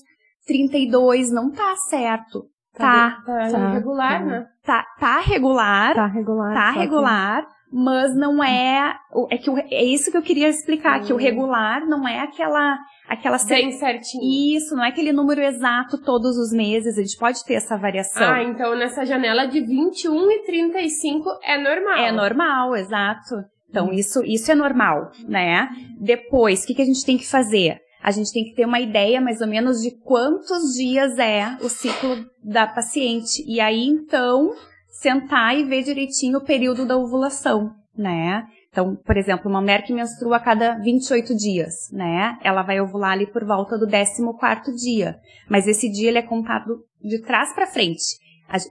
32, 0.47 1.31
não 1.31 1.51
tá 1.51 1.75
certo. 1.89 2.45
Tá, 2.75 3.19
tá, 3.27 3.51
tá 3.51 3.73
regular, 3.73 4.21
tá. 4.21 4.25
né? 4.25 4.47
Tá, 4.65 4.87
tá 5.01 5.21
regular. 5.21 5.95
Tá 5.95 6.07
regular. 6.07 6.55
Tá 6.55 6.71
regular 6.71 7.58
mas 7.73 8.15
não 8.17 8.43
é 8.43 8.97
é 9.31 9.37
que 9.37 9.51
é 9.71 9.85
isso 9.85 10.11
que 10.11 10.17
eu 10.17 10.23
queria 10.23 10.49
explicar 10.49 11.03
que 11.03 11.13
o 11.13 11.17
regular 11.17 11.87
não 11.87 12.07
é 12.09 12.21
aquela 12.21 12.79
aquela 13.07 13.37
bem 13.47 13.73
certinho. 13.73 14.23
Isso 14.57 14.75
não 14.75 14.85
é 14.85 14.89
aquele 14.89 15.13
número 15.13 15.41
exato 15.41 16.01
todos 16.03 16.37
os 16.37 16.51
meses 16.53 16.97
a 16.99 17.03
gente 17.03 17.19
pode 17.19 17.45
ter 17.45 17.55
essa 17.55 17.77
variação. 17.77 18.29
Ah 18.29 18.43
então 18.43 18.75
nessa 18.77 19.05
janela 19.05 19.47
de 19.47 19.61
21 19.61 20.31
e 20.31 20.45
35 20.45 21.29
é 21.43 21.59
normal. 21.59 21.99
É 21.99 22.13
normal 22.13 22.77
exato. 22.77 23.35
Então 23.69 23.93
isso 23.93 24.25
isso 24.25 24.51
é 24.51 24.55
normal 24.55 25.11
né? 25.27 25.69
Depois 26.01 26.63
o 26.63 26.67
que 26.67 26.75
que 26.75 26.83
a 26.83 26.87
gente 26.87 27.05
tem 27.05 27.19
que 27.19 27.27
fazer? 27.27 27.79
A 28.03 28.11
gente 28.11 28.33
tem 28.33 28.45
que 28.45 28.55
ter 28.55 28.65
uma 28.65 28.81
ideia 28.81 29.21
mais 29.21 29.41
ou 29.41 29.47
menos 29.47 29.83
de 29.83 29.91
quantos 29.91 30.75
dias 30.75 31.19
é 31.19 31.57
o 31.61 31.69
ciclo 31.69 32.25
da 32.43 32.67
paciente. 32.67 33.45
E 33.47 33.61
aí 33.61 33.85
então 33.85 34.55
sentar 35.01 35.57
e 35.57 35.65
ver 35.65 35.83
direitinho 35.83 36.39
o 36.39 36.45
período 36.45 36.85
da 36.85 36.97
ovulação, 36.97 37.71
né? 37.97 38.45
Então, 38.71 38.97
por 38.97 39.17
exemplo, 39.17 39.49
uma 39.49 39.61
mulher 39.61 39.83
que 39.83 39.93
menstrua 39.93 40.37
a 40.37 40.41
cada 40.41 40.75
28 40.79 41.35
dias, 41.37 41.91
né? 41.93 42.37
Ela 42.43 42.63
vai 42.63 42.81
ovular 42.81 43.13
ali 43.13 43.27
por 43.27 43.45
volta 43.45 43.79
do 43.79 43.87
14º 43.87 44.75
dia. 44.77 45.17
Mas 45.49 45.67
esse 45.67 45.89
dia 45.89 46.09
ele 46.09 46.19
é 46.19 46.23
contado 46.23 46.85
de 47.01 47.23
trás 47.23 47.53
para 47.55 47.67
frente. 47.67 48.19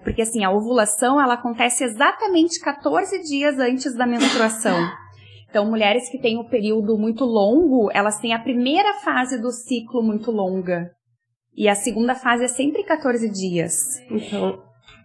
Porque 0.03 0.21
assim, 0.21 0.43
a 0.43 0.51
ovulação 0.51 1.19
ela 1.19 1.35
acontece 1.35 1.83
exatamente 1.83 2.59
14 2.59 3.21
dias 3.23 3.57
antes 3.57 3.95
da 3.95 4.05
menstruação. 4.05 4.77
Então, 5.49 5.65
mulheres 5.65 6.09
que 6.09 6.19
têm 6.19 6.37
um 6.37 6.47
período 6.47 6.97
muito 6.97 7.23
longo, 7.23 7.89
elas 7.93 8.19
têm 8.19 8.33
a 8.33 8.39
primeira 8.39 8.95
fase 8.95 9.41
do 9.41 9.51
ciclo 9.51 10.03
muito 10.03 10.29
longa. 10.29 10.91
E 11.55 11.69
a 11.69 11.73
segunda 11.73 12.13
fase 12.13 12.43
é 12.43 12.47
sempre 12.47 12.83
14 12.83 13.29
dias. 13.29 13.73
Então, 14.11 14.61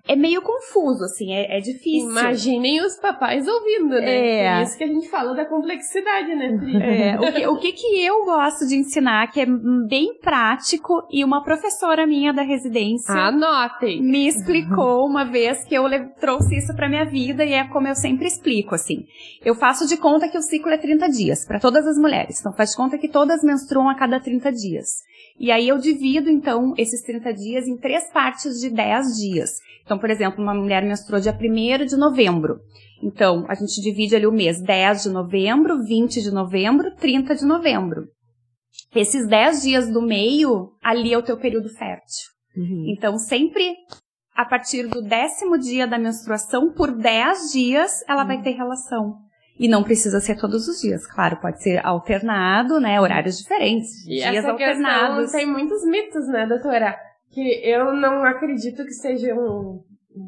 é 0.09 0.17
meio 0.17 0.43
confuso, 0.43 1.05
assim, 1.05 1.33
é, 1.33 1.59
é 1.59 1.61
difícil. 1.61 2.11
Imaginem 2.11 2.85
os 2.85 2.97
papais 2.97 3.47
ouvindo, 3.47 3.91
né? 3.91 4.41
É. 4.41 4.57
Por 4.57 4.63
isso 4.65 4.79
que 4.79 4.85
a 4.85 4.89
gente 4.89 5.09
fala 5.09 5.33
da 5.35 5.45
complexidade, 5.45 6.35
né, 6.35 6.59
É, 6.83 7.21
o, 7.21 7.33
que, 7.33 7.47
o 7.47 7.57
que 7.59 7.73
que 7.73 8.05
eu 8.05 8.25
gosto 8.25 8.67
de 8.67 8.75
ensinar, 8.75 9.31
que 9.31 9.41
é 9.41 9.47
bem 9.47 10.19
prático, 10.21 11.07
e 11.11 11.25
uma 11.25 11.45
professora 11.45 12.05
minha 12.05 12.33
da 12.33 12.43
residência... 12.43 13.15
Anotem! 13.15 14.03
Me 14.03 14.27
explicou 14.27 15.07
uma 15.07 15.25
vez 15.25 15.65
que 15.65 15.75
eu 15.75 15.85
trouxe 16.21 16.57
isso 16.57 16.75
pra 16.75 16.89
minha 16.89 17.05
vida, 17.05 17.45
e 17.45 17.53
é 17.53 17.69
como 17.69 17.87
eu 17.87 17.95
sempre 17.95 18.27
explico, 18.27 18.75
assim. 18.75 19.05
Eu 19.45 19.55
faço 19.55 19.87
de 19.87 19.97
conta 19.97 20.29
que 20.29 20.37
o 20.37 20.43
ciclo 20.43 20.73
é 20.73 20.79
30 20.79 21.09
dias, 21.11 21.47
para 21.47 21.61
todas 21.61 21.87
as 21.87 21.97
mulheres. 21.97 22.41
Então, 22.41 22.53
faz 22.53 22.71
de 22.71 22.77
conta 22.77 22.99
que 22.99 23.09
todas 23.09 23.43
menstruam 23.45 23.89
a 23.89 23.95
cada 23.95 24.19
30 24.19 24.51
dias. 24.51 24.89
E 25.43 25.51
aí 25.51 25.67
eu 25.67 25.77
divido, 25.77 26.31
então, 26.31 26.73
esses 26.79 27.03
30 27.03 27.35
dias 27.35 27.67
em 27.67 27.77
três 27.77 28.09
partes 28.13 28.61
de 28.61 28.71
10 28.71 29.19
dias. 29.19 29.51
Então, 29.85 29.99
por 29.99 30.09
exemplo, 30.09 30.41
uma 30.41 30.55
mulher 30.55 30.85
menstruou 30.85 31.21
dia 31.21 31.37
1 31.37 31.85
de 31.85 31.97
novembro. 31.97 32.61
Então, 33.03 33.45
a 33.49 33.55
gente 33.55 33.83
divide 33.83 34.15
ali 34.15 34.25
o 34.25 34.31
mês 34.31 34.63
10 34.63 35.03
de 35.03 35.09
novembro, 35.09 35.83
20 35.83 36.23
de 36.23 36.31
novembro, 36.31 36.95
30 36.95 37.35
de 37.35 37.45
novembro. 37.45 38.05
Esses 38.95 39.27
10 39.27 39.63
dias 39.63 39.93
do 39.93 40.01
meio, 40.01 40.71
ali 40.81 41.13
é 41.13 41.19
o 41.19 41.25
teu 41.25 41.37
período 41.37 41.69
fértil. 41.71 42.31
Uhum. 42.57 42.85
Então, 42.97 43.19
sempre 43.19 43.75
a 44.37 44.45
partir 44.45 44.87
do 44.87 45.03
décimo 45.03 45.59
dia 45.59 45.89
da 45.89 45.99
menstruação, 45.99 46.73
por 46.73 46.97
10 46.97 47.51
dias, 47.53 47.91
ela 48.09 48.23
uhum. 48.23 48.29
vai 48.29 48.43
ter 48.43 48.53
relação. 48.53 49.17
E 49.59 49.69
não 49.69 49.83
precisa 49.83 50.19
ser 50.21 50.37
todos 50.37 50.67
os 50.67 50.81
dias, 50.81 51.07
claro, 51.07 51.37
pode 51.37 51.63
ser 51.63 51.85
alternado, 51.85 52.81
né? 52.81 53.01
Horários 53.01 53.39
diferentes, 53.39 54.05
e 54.07 54.17
dias 54.17 54.45
alternados. 54.45 55.31
tem 55.31 55.47
muitos 55.47 55.85
mitos, 55.85 56.27
né, 56.29 56.47
doutora? 56.47 56.97
Que 57.31 57.61
eu 57.65 57.93
não 57.93 58.25
acredito 58.25 58.85
que 58.85 58.93
sejam 58.93 59.81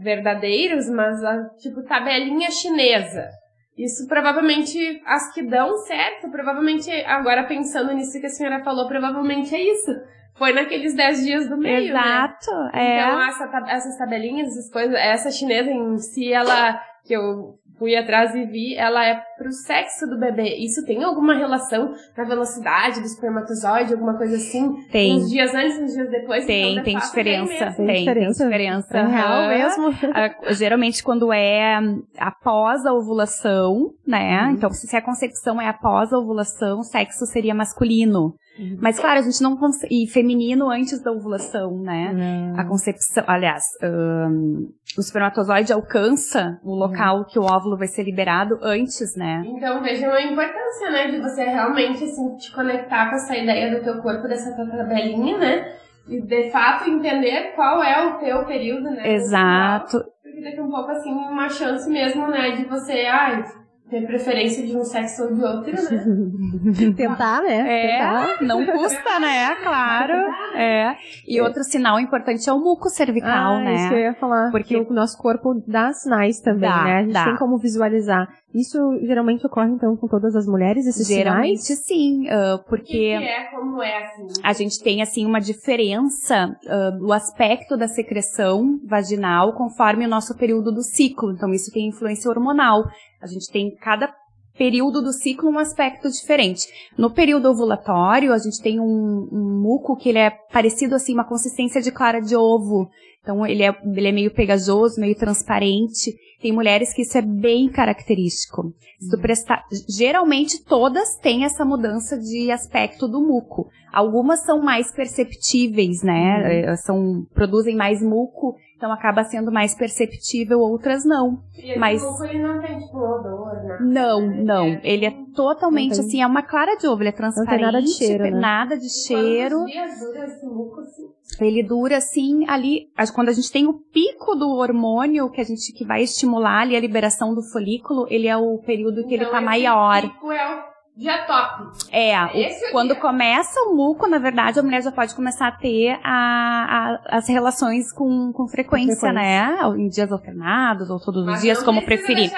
verdadeiros, 0.02 0.88
mas 0.88 1.22
a, 1.24 1.48
tipo 1.58 1.82
tabelinha 1.82 2.50
chinesa. 2.50 3.28
Isso 3.76 4.06
provavelmente 4.06 5.02
as 5.04 5.32
que 5.32 5.42
dão 5.42 5.76
certo, 5.78 6.30
provavelmente 6.30 6.90
agora 7.06 7.44
pensando 7.44 7.92
nisso 7.92 8.20
que 8.20 8.26
a 8.26 8.30
senhora 8.30 8.62
falou, 8.62 8.86
provavelmente 8.86 9.54
é 9.54 9.60
isso. 9.60 9.90
Foi 10.36 10.52
naqueles 10.52 10.94
10 10.94 11.24
dias 11.24 11.48
do 11.48 11.56
meio, 11.56 11.92
né? 11.92 12.00
Exato, 12.00 12.50
né? 12.50 12.70
é. 12.74 13.00
Então 13.00 13.26
essa, 13.26 13.64
essas 13.68 13.98
tabelinhas, 13.98 14.48
essas 14.48 14.70
coisas, 14.70 14.94
essa 14.94 15.30
chinesa 15.30 15.70
em 15.70 15.98
si, 15.98 16.32
ela 16.32 16.80
que 17.04 17.14
eu 17.14 17.58
fui 17.78 17.96
atrás 17.96 18.34
e 18.34 18.44
vi, 18.44 18.76
ela 18.76 19.04
é 19.04 19.20
pro 19.36 19.50
sexo 19.52 20.06
do 20.06 20.18
bebê. 20.18 20.56
Isso 20.56 20.84
tem 20.84 21.02
alguma 21.02 21.34
relação 21.34 21.94
na 22.16 22.24
velocidade 22.24 23.00
do 23.00 23.06
espermatozoide, 23.06 23.92
alguma 23.92 24.16
coisa 24.16 24.36
assim? 24.36 24.74
Tem. 24.90 25.16
Uns 25.16 25.30
dias 25.30 25.54
antes, 25.54 25.78
uns 25.78 25.92
dias 25.92 26.10
depois? 26.10 26.46
Tem, 26.46 26.72
então, 26.72 26.84
tem, 26.84 26.98
diferença, 26.98 27.72
tem, 27.76 27.86
tem 27.86 27.96
diferença. 27.98 28.38
Tem 28.38 28.48
diferença. 28.48 28.98
É 28.98 29.06
real 29.06 29.48
mesmo. 29.48 29.94
geralmente 30.54 31.02
quando 31.02 31.32
é 31.32 31.78
após 32.18 32.86
a 32.86 32.92
ovulação, 32.92 33.92
né? 34.06 34.44
Uhum. 34.44 34.50
Então, 34.52 34.70
se 34.70 34.96
a 34.96 35.02
concepção 35.02 35.60
é 35.60 35.68
após 35.68 36.12
a 36.12 36.18
ovulação, 36.18 36.78
o 36.78 36.84
sexo 36.84 37.26
seria 37.26 37.54
masculino. 37.54 38.34
Uhum. 38.58 38.78
Mas 38.80 38.98
claro, 38.98 39.18
a 39.18 39.22
gente 39.22 39.42
não 39.42 39.56
consegue. 39.56 40.04
E 40.04 40.06
feminino 40.06 40.70
antes 40.70 41.02
da 41.02 41.10
ovulação, 41.10 41.78
né? 41.78 42.52
A 42.56 42.64
concepção. 42.64 43.24
Aliás, 43.26 43.64
um, 43.82 44.68
o 44.96 45.00
espermatozoide 45.00 45.72
alcança 45.72 46.60
o 46.62 46.74
local 46.74 47.18
uhum. 47.18 47.24
que 47.24 47.38
o 47.38 47.42
óvulo 47.42 47.76
vai 47.76 47.88
ser 47.88 48.04
liberado 48.04 48.58
antes, 48.62 49.16
né? 49.16 49.42
Então 49.46 49.82
vejam 49.82 50.12
a 50.12 50.22
importância, 50.22 50.90
né? 50.90 51.10
De 51.10 51.20
você 51.20 51.44
realmente 51.44 52.04
assim, 52.04 52.36
te 52.36 52.52
conectar 52.54 53.10
com 53.10 53.16
essa 53.16 53.36
ideia 53.36 53.76
do 53.76 53.82
teu 53.82 54.00
corpo, 54.00 54.28
dessa 54.28 54.54
tua 54.54 54.66
tabelinha, 54.66 55.36
né? 55.38 55.76
E 56.06 56.20
de 56.20 56.50
fato 56.50 56.88
entender 56.88 57.52
qual 57.56 57.82
é 57.82 58.06
o 58.06 58.18
teu 58.18 58.44
período, 58.44 58.90
né? 58.90 59.14
Exato. 59.14 60.04
Porque 60.22 60.42
daqui 60.42 60.60
um 60.60 60.70
pouco 60.70 60.90
assim, 60.90 61.10
uma 61.10 61.48
chance 61.48 61.88
mesmo, 61.90 62.28
né? 62.28 62.52
De 62.52 62.64
você, 62.66 63.06
ai, 63.06 63.42
ter 63.90 64.06
preferência 64.06 64.64
de 64.66 64.76
um 64.76 64.82
sexo 64.82 65.24
ou 65.24 65.34
de 65.34 65.44
outro, 65.44 65.72
né? 65.72 66.92
Tentar, 66.96 67.42
né? 67.42 67.58
É, 67.58 67.98
Tentar. 67.98 68.42
não 68.42 68.64
custa, 68.66 69.20
né? 69.20 69.54
Claro. 69.56 70.12
É. 70.54 70.96
E 71.26 71.40
outro 71.40 71.62
sinal 71.62 72.00
importante 72.00 72.48
é 72.48 72.52
o 72.52 72.58
muco 72.58 72.88
cervical, 72.88 73.56
ah, 73.56 73.60
né? 73.60 73.74
Isso 73.74 73.88
que 73.88 73.94
eu 73.94 73.98
ia 73.98 74.14
falar. 74.14 74.50
Porque 74.50 74.76
o 74.76 74.92
nosso 74.92 75.18
corpo 75.18 75.62
dá 75.66 75.92
sinais 75.92 76.40
também, 76.40 76.68
dá, 76.68 76.84
né? 76.84 76.96
A 76.96 77.02
gente 77.02 77.12
dá. 77.12 77.24
tem 77.24 77.36
como 77.36 77.58
visualizar. 77.58 78.28
Isso 78.54 78.78
geralmente 79.02 79.44
ocorre, 79.44 79.72
então, 79.72 79.96
com 79.96 80.06
todas 80.06 80.36
as 80.36 80.46
mulheres, 80.46 80.86
esses 80.86 81.08
geralmente, 81.08 81.60
sinais? 81.60 81.84
sim, 81.84 82.26
uh, 82.28 82.62
porque... 82.68 83.16
O 83.16 83.20
que 83.20 83.26
é, 83.26 83.44
como 83.50 83.82
é, 83.82 84.04
assim? 84.04 84.26
A 84.44 84.52
gente 84.52 84.80
tem, 84.80 85.02
assim, 85.02 85.26
uma 85.26 85.40
diferença 85.40 86.56
uh, 86.64 86.98
do 86.98 87.12
aspecto 87.12 87.76
da 87.76 87.88
secreção 87.88 88.78
vaginal 88.86 89.54
conforme 89.54 90.06
o 90.06 90.08
nosso 90.08 90.36
período 90.36 90.70
do 90.70 90.82
ciclo. 90.82 91.32
Então, 91.32 91.52
isso 91.52 91.72
tem 91.72 91.88
influência 91.88 92.30
hormonal. 92.30 92.84
A 93.20 93.26
gente 93.26 93.50
tem 93.50 93.74
cada 93.74 94.14
período 94.56 95.02
do 95.02 95.12
ciclo 95.12 95.50
um 95.50 95.58
aspecto 95.58 96.08
diferente. 96.08 96.66
No 96.96 97.10
período 97.10 97.50
ovulatório, 97.50 98.32
a 98.32 98.38
gente 98.38 98.62
tem 98.62 98.80
um, 98.80 99.28
um 99.32 99.60
muco 99.60 99.96
que 99.96 100.08
ele 100.08 100.18
é 100.18 100.30
parecido 100.30 100.94
assim, 100.94 101.14
uma 101.14 101.24
consistência 101.24 101.80
de 101.80 101.90
clara 101.90 102.20
de 102.20 102.36
ovo. 102.36 102.88
Então 103.20 103.44
ele 103.46 103.62
é, 103.62 103.74
ele 103.84 104.08
é 104.08 104.12
meio 104.12 104.30
pegajoso, 104.30 105.00
meio 105.00 105.16
transparente. 105.16 106.14
Tem 106.40 106.52
mulheres 106.52 106.92
que 106.92 107.02
isso 107.02 107.16
é 107.16 107.22
bem 107.22 107.70
característico. 107.70 108.72
Tu 109.10 109.18
prestar, 109.18 109.64
geralmente 109.88 110.62
todas 110.62 111.16
têm 111.16 111.44
essa 111.44 111.64
mudança 111.64 112.18
de 112.18 112.50
aspecto 112.50 113.08
do 113.08 113.20
muco. 113.22 113.70
Algumas 113.90 114.44
são 114.44 114.60
mais 114.60 114.92
perceptíveis, 114.92 116.02
né? 116.02 116.36
Uhum. 116.36 116.72
Eh, 116.72 116.76
são, 116.76 117.26
produzem 117.32 117.74
mais 117.74 118.02
muco 118.02 118.56
então 118.84 118.92
acaba 118.92 119.24
sendo 119.24 119.50
mais 119.50 119.74
perceptível, 119.74 120.60
outras 120.60 121.06
não. 121.06 121.42
E 121.56 121.74
Mas 121.78 122.02
ele 122.20 122.38
não 122.38 122.60
tem 122.60 122.78
tipo 122.78 122.98
odor, 122.98 123.54
né? 123.64 123.78
Não, 123.80 124.20
não. 124.20 124.66
É. 124.66 124.80
Ele 124.84 125.06
é 125.06 125.14
totalmente 125.34 125.98
assim, 125.98 126.20
é 126.20 126.26
uma 126.26 126.42
clara 126.42 126.76
de 126.76 126.86
ovo, 126.86 127.00
ele 127.00 127.08
é 127.08 127.12
transparente, 127.12 127.62
não 127.62 127.70
tem 127.72 127.72
nada 127.72 127.82
de 127.82 127.88
cheiro, 127.88 128.24
né? 128.24 128.30
nada 128.30 128.76
de 128.76 128.90
cheiro. 128.90 129.64
dias 129.64 129.98
dura 129.98 130.26
esse 130.26 130.44
muco 130.44 130.80
assim? 130.80 131.08
Ele 131.40 131.62
dura 131.62 131.96
assim 131.96 132.44
ali, 132.46 132.90
quando 133.14 133.30
a 133.30 133.32
gente 133.32 133.50
tem 133.50 133.66
o 133.66 133.72
pico 133.72 134.34
do 134.34 134.50
hormônio 134.50 135.30
que 135.30 135.40
a 135.40 135.44
gente 135.44 135.72
que 135.72 135.84
vai 135.86 136.02
estimular 136.02 136.60
ali 136.60 136.76
a 136.76 136.80
liberação 136.80 137.34
do 137.34 137.42
folículo, 137.42 138.06
ele 138.10 138.28
é 138.28 138.36
o 138.36 138.58
período 138.58 139.06
que 139.06 139.14
então, 139.14 139.26
ele 139.28 139.32
tá 139.32 139.40
maior. 139.40 140.02
Pico 140.02 140.30
é 140.30 140.60
o 140.60 140.73
dia 140.96 141.24
top. 141.26 141.72
É, 141.90 142.14
o, 142.24 142.70
quando 142.72 142.94
começa 142.96 143.60
o 143.62 143.74
muco, 143.74 144.06
na 144.06 144.18
verdade, 144.18 144.58
a 144.60 144.62
mulher 144.62 144.82
já 144.82 144.92
pode 144.92 145.14
começar 145.14 145.48
a 145.48 145.52
ter 145.52 145.98
a, 146.02 146.98
a, 147.10 147.18
as 147.18 147.28
relações 147.28 147.92
com, 147.92 148.32
com 148.32 148.46
frequência, 148.46 148.96
frequência, 148.96 149.12
né? 149.12 149.58
Em 149.76 149.88
dias 149.88 150.12
alternados 150.12 150.90
ou 150.90 151.00
todos 151.00 151.26
Mas 151.26 151.36
os 151.36 151.42
dias, 151.42 151.62
como 151.62 151.84
preferir. 151.84 152.30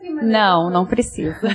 Cima, 0.00 0.22
né? 0.22 0.32
Não, 0.32 0.70
não 0.70 0.86
precisa. 0.86 1.36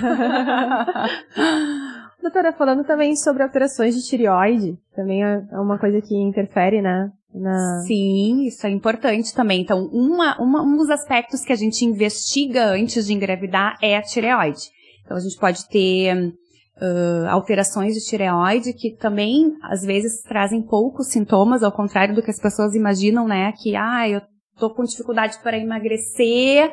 Doutora, 2.22 2.54
falando 2.54 2.84
também 2.84 3.16
sobre 3.16 3.44
alterações 3.44 3.94
de 3.96 4.02
tireoide, 4.02 4.76
também 4.96 5.24
é 5.24 5.44
uma 5.54 5.78
coisa 5.78 6.02
que 6.02 6.16
interfere, 6.16 6.82
né? 6.82 7.12
Na... 7.32 7.82
Sim, 7.86 8.46
isso 8.48 8.66
é 8.66 8.70
importante 8.72 9.36
também. 9.36 9.62
Então, 9.62 9.86
uma, 9.92 10.36
uma, 10.42 10.64
um 10.64 10.76
dos 10.76 10.90
aspectos 10.90 11.42
que 11.42 11.54
a 11.54 11.56
gente 11.56 11.86
investiga 11.86 12.72
antes 12.72 13.06
de 13.06 13.14
engravidar 13.14 13.78
é 13.82 13.96
a 13.96 14.02
tireoide. 14.02 14.74
Então 15.06 15.16
a 15.16 15.20
gente 15.20 15.38
pode 15.38 15.68
ter 15.70 16.34
uh, 16.82 17.28
alterações 17.30 17.94
de 17.94 18.04
tireoide 18.04 18.74
que 18.74 18.92
também 18.92 19.56
às 19.64 19.84
vezes 19.84 20.22
trazem 20.24 20.62
poucos 20.62 21.08
sintomas, 21.08 21.64
ao 21.64 21.72
contrário 21.72 22.16
do 22.16 22.24
que 22.24 22.32
as 22.32 22.40
pessoas 22.40 22.76
imaginam, 22.76 23.28
né? 23.28 23.54
Que 23.62 23.76
ah, 23.76 24.10
eu 24.10 24.22
tô 24.58 24.74
com 24.74 24.84
dificuldade 24.84 25.38
para 25.42 25.58
emagrecer, 25.58 26.72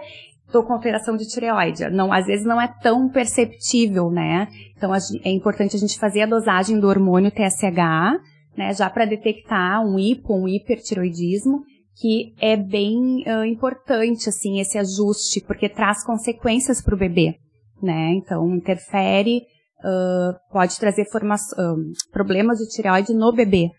tô 0.51 0.65
com 0.65 0.73
alteração 0.73 1.17
de 1.17 1.29
tireoide. 1.29 1.89
Não, 1.91 2.13
às 2.13 2.27
vezes 2.27 2.45
não 2.45 2.61
é 2.61 2.73
tão 2.83 3.09
perceptível, 3.09 4.11
né? 4.11 4.49
Então 4.77 4.93
é 4.95 5.31
importante 5.31 5.77
a 5.77 5.79
gente 5.79 5.99
fazer 5.99 6.23
a 6.23 6.27
dosagem 6.27 6.81
do 6.81 6.89
hormônio 6.89 7.31
TSH, 7.31 8.21
né? 8.57 8.73
Já 8.75 8.89
para 8.89 9.05
detectar 9.05 9.85
um 9.85 9.99
hipo, 9.99 10.35
um 10.35 10.49
hipertiroidismo 10.49 11.63
que 11.95 12.35
é 12.41 12.57
bem 12.57 13.23
uh, 13.27 13.45
importante, 13.45 14.27
assim, 14.27 14.59
esse 14.59 14.79
ajuste, 14.79 15.43
porque 15.47 15.69
traz 15.69 16.03
consequências 16.03 16.81
para 16.81 16.95
o 16.95 16.99
bebê 16.99 17.37
né? 17.83 18.13
Então, 18.15 18.55
interfere, 18.55 19.43
uh, 19.83 20.35
pode 20.51 20.79
trazer 20.79 21.05
problemas 22.13 22.59
de 22.59 22.69
tireoide 22.69 23.13
no 23.13 23.33
bebê, 23.33 23.71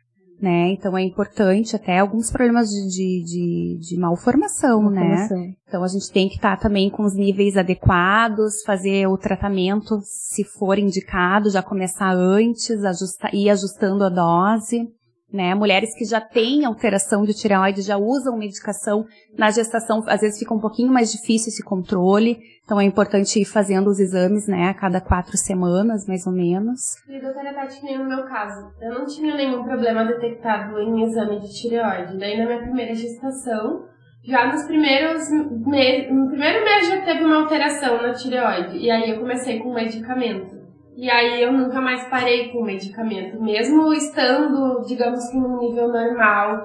né? 0.42 0.72
Então 0.72 0.98
é 0.98 1.02
importante 1.02 1.76
até 1.76 2.00
alguns 2.00 2.30
problemas 2.30 2.70
de, 2.70 2.88
de, 2.88 3.24
de, 3.24 3.80
de 3.80 3.98
malformação, 3.98 4.82
malformação, 4.82 5.38
né? 5.38 5.54
Então 5.68 5.84
a 5.84 5.88
gente 5.88 6.12
tem 6.12 6.28
que 6.28 6.36
estar 6.36 6.58
tá 6.58 6.64
também 6.64 6.90
com 6.90 7.04
os 7.04 7.16
níveis 7.16 7.56
adequados, 7.56 8.62
fazer 8.66 9.08
o 9.08 9.18
tratamento, 9.18 10.00
se 10.04 10.44
for 10.44 10.78
indicado, 10.78 11.50
já 11.50 11.64
começar 11.64 12.12
antes, 12.12 12.84
ajustar, 12.84 13.34
ir 13.34 13.50
ajustando 13.50 14.04
a 14.04 14.10
dose 14.10 14.88
né? 15.34 15.56
Mulheres 15.56 15.96
que 15.98 16.06
já 16.06 16.22
têm 16.22 16.64
alteração 16.64 17.24
de 17.24 17.34
tireoide 17.34 17.82
já 17.82 17.98
usam 17.98 18.38
medicação 18.38 19.06
na 19.36 19.50
gestação, 19.50 20.04
às 20.08 20.22
vezes 20.22 20.38
fica 20.38 20.54
um 20.54 20.60
pouquinho 20.60 20.94
mais 20.94 21.12
difícil 21.12 21.50
esse 21.50 21.64
controle, 21.64 22.38
então 22.64 22.80
é 22.80 22.84
importante 22.84 23.42
ir 23.42 23.46
fazendo 23.46 23.88
os 23.88 24.00
exames, 24.00 24.48
né, 24.48 24.70
a 24.70 24.74
cada 24.74 25.02
quatro 25.02 25.36
semanas, 25.36 26.06
mais 26.08 26.28
ou 26.28 26.32
menos. 26.32 26.80
E 27.10 27.20
doutora 27.20 27.54
Tati, 27.54 27.84
nem 27.84 27.98
no 27.98 28.06
meu 28.06 28.24
caso, 28.26 28.72
eu 28.80 28.94
não 28.94 29.06
tinha 29.06 29.36
nenhum 29.36 29.64
problema 29.64 30.06
detectado 30.06 30.80
em 30.80 31.04
exame 31.04 31.40
de 31.40 31.52
tireoide. 31.52 32.18
Daí 32.18 32.38
na 32.38 32.46
minha 32.46 32.62
primeira 32.62 32.94
gestação, 32.94 33.86
já 34.24 34.54
nos 34.54 34.64
primeiros 34.64 35.30
meses, 35.66 36.12
no 36.12 36.30
primeiro 36.30 36.64
mês 36.64 36.88
já 36.88 37.02
teve 37.02 37.24
uma 37.24 37.42
alteração 37.42 38.02
na 38.02 38.14
tireoide, 38.14 38.78
e 38.78 38.90
aí 38.90 39.10
eu 39.10 39.20
comecei 39.20 39.60
com 39.60 39.74
medicamento. 39.74 40.53
E 40.96 41.10
aí 41.10 41.42
eu 41.42 41.52
nunca 41.52 41.82
mais 41.82 42.08
parei 42.08 42.50
com 42.52 42.60
o 42.60 42.66
medicamento, 42.66 43.42
mesmo 43.42 43.92
estando, 43.94 44.82
digamos 44.86 45.28
que 45.30 45.38
num 45.38 45.60
nível 45.60 45.88
normal. 45.88 46.64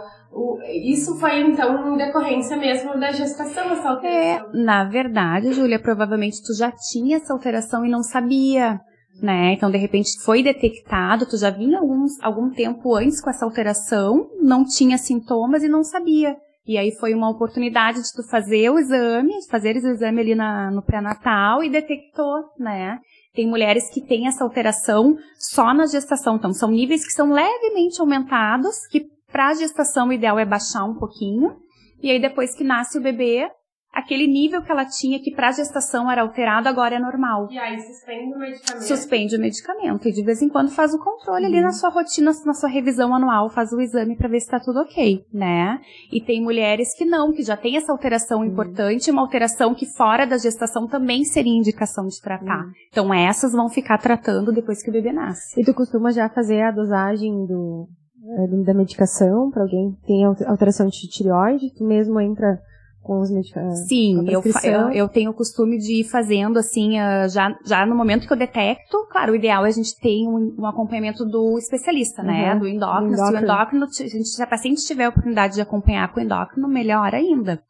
Isso 0.84 1.18
foi 1.18 1.40
então 1.40 1.94
em 1.94 1.96
decorrência 1.96 2.56
mesmo 2.56 2.98
da 2.98 3.10
gestação, 3.10 3.70
essa 3.72 3.88
alteração. 3.88 4.50
É, 4.50 4.62
na 4.62 4.84
verdade, 4.84 5.52
Júlia, 5.52 5.80
provavelmente 5.80 6.42
tu 6.42 6.54
já 6.54 6.70
tinha 6.70 7.16
essa 7.16 7.32
alteração 7.32 7.84
e 7.84 7.90
não 7.90 8.02
sabia. 8.02 8.80
Né? 9.20 9.54
Então, 9.54 9.68
de 9.68 9.78
repente, 9.78 10.10
foi 10.24 10.44
detectado, 10.44 11.26
tu 11.26 11.36
já 11.36 11.50
vinha 11.50 11.80
alguns, 11.80 12.12
algum 12.22 12.50
tempo 12.50 12.94
antes 12.94 13.20
com 13.20 13.28
essa 13.28 13.44
alteração, 13.44 14.28
não 14.40 14.64
tinha 14.64 14.96
sintomas 14.96 15.64
e 15.64 15.68
não 15.68 15.82
sabia. 15.82 16.36
E 16.64 16.76
aí 16.76 16.92
foi 17.00 17.14
uma 17.14 17.30
oportunidade 17.30 18.00
de 18.02 18.12
tu 18.12 18.22
fazer 18.28 18.70
o 18.70 18.78
exame, 18.78 19.32
fazer 19.50 19.74
o 19.74 19.78
exame 19.78 20.20
ali 20.20 20.34
na, 20.34 20.70
no 20.70 20.82
pré-natal 20.82 21.64
e 21.64 21.70
detectou, 21.70 22.44
né? 22.58 22.98
Tem 23.38 23.46
mulheres 23.46 23.88
que 23.88 24.00
têm 24.00 24.26
essa 24.26 24.42
alteração 24.42 25.16
só 25.38 25.72
na 25.72 25.86
gestação. 25.86 26.34
Então, 26.34 26.52
são 26.52 26.72
níveis 26.72 27.06
que 27.06 27.12
são 27.12 27.30
levemente 27.30 28.00
aumentados, 28.00 28.84
que 28.90 29.06
para 29.30 29.50
a 29.50 29.54
gestação 29.54 30.08
o 30.08 30.12
ideal 30.12 30.40
é 30.40 30.44
baixar 30.44 30.82
um 30.82 30.98
pouquinho. 30.98 31.54
E 32.02 32.10
aí, 32.10 32.20
depois 32.20 32.52
que 32.56 32.64
nasce 32.64 32.98
o 32.98 33.00
bebê, 33.00 33.48
aquele 33.92 34.26
nível 34.26 34.62
que 34.62 34.70
ela 34.70 34.84
tinha, 34.84 35.18
que 35.18 35.30
para 35.30 35.52
gestação 35.52 36.10
era 36.10 36.22
alterado, 36.22 36.68
agora 36.68 36.96
é 36.96 36.98
normal. 36.98 37.48
E 37.50 37.58
aí 37.58 37.80
suspende 37.80 38.34
o 38.34 38.38
medicamento? 38.38 38.82
Suspende 38.84 39.36
o 39.36 39.40
medicamento. 39.40 40.08
E 40.08 40.12
de 40.12 40.22
vez 40.22 40.42
em 40.42 40.48
quando 40.48 40.70
faz 40.70 40.94
o 40.94 40.98
controle 40.98 41.46
uhum. 41.46 41.52
ali 41.52 41.60
na 41.60 41.72
sua 41.72 41.90
rotina, 41.90 42.32
na 42.44 42.54
sua 42.54 42.68
revisão 42.68 43.14
anual, 43.14 43.48
faz 43.50 43.72
o 43.72 43.80
exame 43.80 44.16
para 44.16 44.28
ver 44.28 44.40
se 44.40 44.46
está 44.46 44.60
tudo 44.60 44.80
ok, 44.80 45.24
né? 45.32 45.80
E 46.12 46.20
tem 46.20 46.42
mulheres 46.42 46.94
que 46.96 47.04
não, 47.04 47.32
que 47.32 47.42
já 47.42 47.56
tem 47.56 47.76
essa 47.76 47.92
alteração 47.92 48.40
uhum. 48.40 48.46
importante, 48.46 49.10
uma 49.10 49.22
alteração 49.22 49.74
que 49.74 49.86
fora 49.86 50.26
da 50.26 50.38
gestação 50.38 50.86
também 50.86 51.24
seria 51.24 51.56
indicação 51.56 52.06
de 52.06 52.20
tratar. 52.20 52.64
Uhum. 52.64 52.72
Então 52.90 53.14
essas 53.14 53.52
vão 53.52 53.68
ficar 53.68 53.98
tratando 53.98 54.52
depois 54.52 54.82
que 54.82 54.90
o 54.90 54.92
bebê 54.92 55.12
nasce. 55.12 55.60
E 55.60 55.64
tu 55.64 55.74
costuma 55.74 56.10
já 56.10 56.28
fazer 56.28 56.62
a 56.62 56.70
dosagem 56.70 57.46
do, 57.46 57.88
eh, 58.22 58.64
da 58.64 58.74
medicação 58.74 59.50
para 59.50 59.62
alguém 59.62 59.92
que 59.92 60.06
tem 60.06 60.24
alteração 60.24 60.86
de 60.86 61.08
tireoide? 61.08 61.74
Tu 61.76 61.84
mesmo 61.84 62.20
entra 62.20 62.60
com 63.08 63.20
os 63.20 63.30
medicamentos? 63.30 63.88
Sim, 63.88 64.28
eu, 64.28 64.42
eu, 64.62 64.90
eu, 64.90 65.08
tenho 65.08 65.30
o 65.30 65.34
costume 65.34 65.78
de 65.78 66.00
ir 66.00 66.04
fazendo 66.04 66.58
assim, 66.58 67.00
uh, 67.00 67.26
já, 67.26 67.56
já 67.64 67.86
no 67.86 67.96
momento 67.96 68.26
que 68.26 68.32
eu 68.32 68.36
detecto, 68.36 69.08
claro, 69.10 69.32
o 69.32 69.34
ideal 69.34 69.64
é 69.64 69.68
a 69.68 69.72
gente 69.72 69.98
ter 69.98 70.28
um, 70.28 70.54
um 70.58 70.66
acompanhamento 70.66 71.24
do 71.24 71.56
especialista, 71.56 72.22
né? 72.22 72.52
Uhum. 72.52 72.58
Do 72.58 72.68
endócrino. 72.68 73.14
endócrino. 73.14 73.38
Se 73.38 73.42
o 73.42 73.44
endócrino, 73.44 73.88
se 73.88 74.02
a, 74.02 74.06
gente, 74.06 74.28
se 74.28 74.42
a 74.42 74.46
paciente 74.46 74.84
tiver 74.84 75.06
a 75.06 75.08
oportunidade 75.08 75.54
de 75.54 75.62
acompanhar 75.62 76.12
com 76.12 76.20
o 76.20 76.22
endócrino, 76.22 76.68
melhor 76.68 77.14
ainda. 77.14 77.62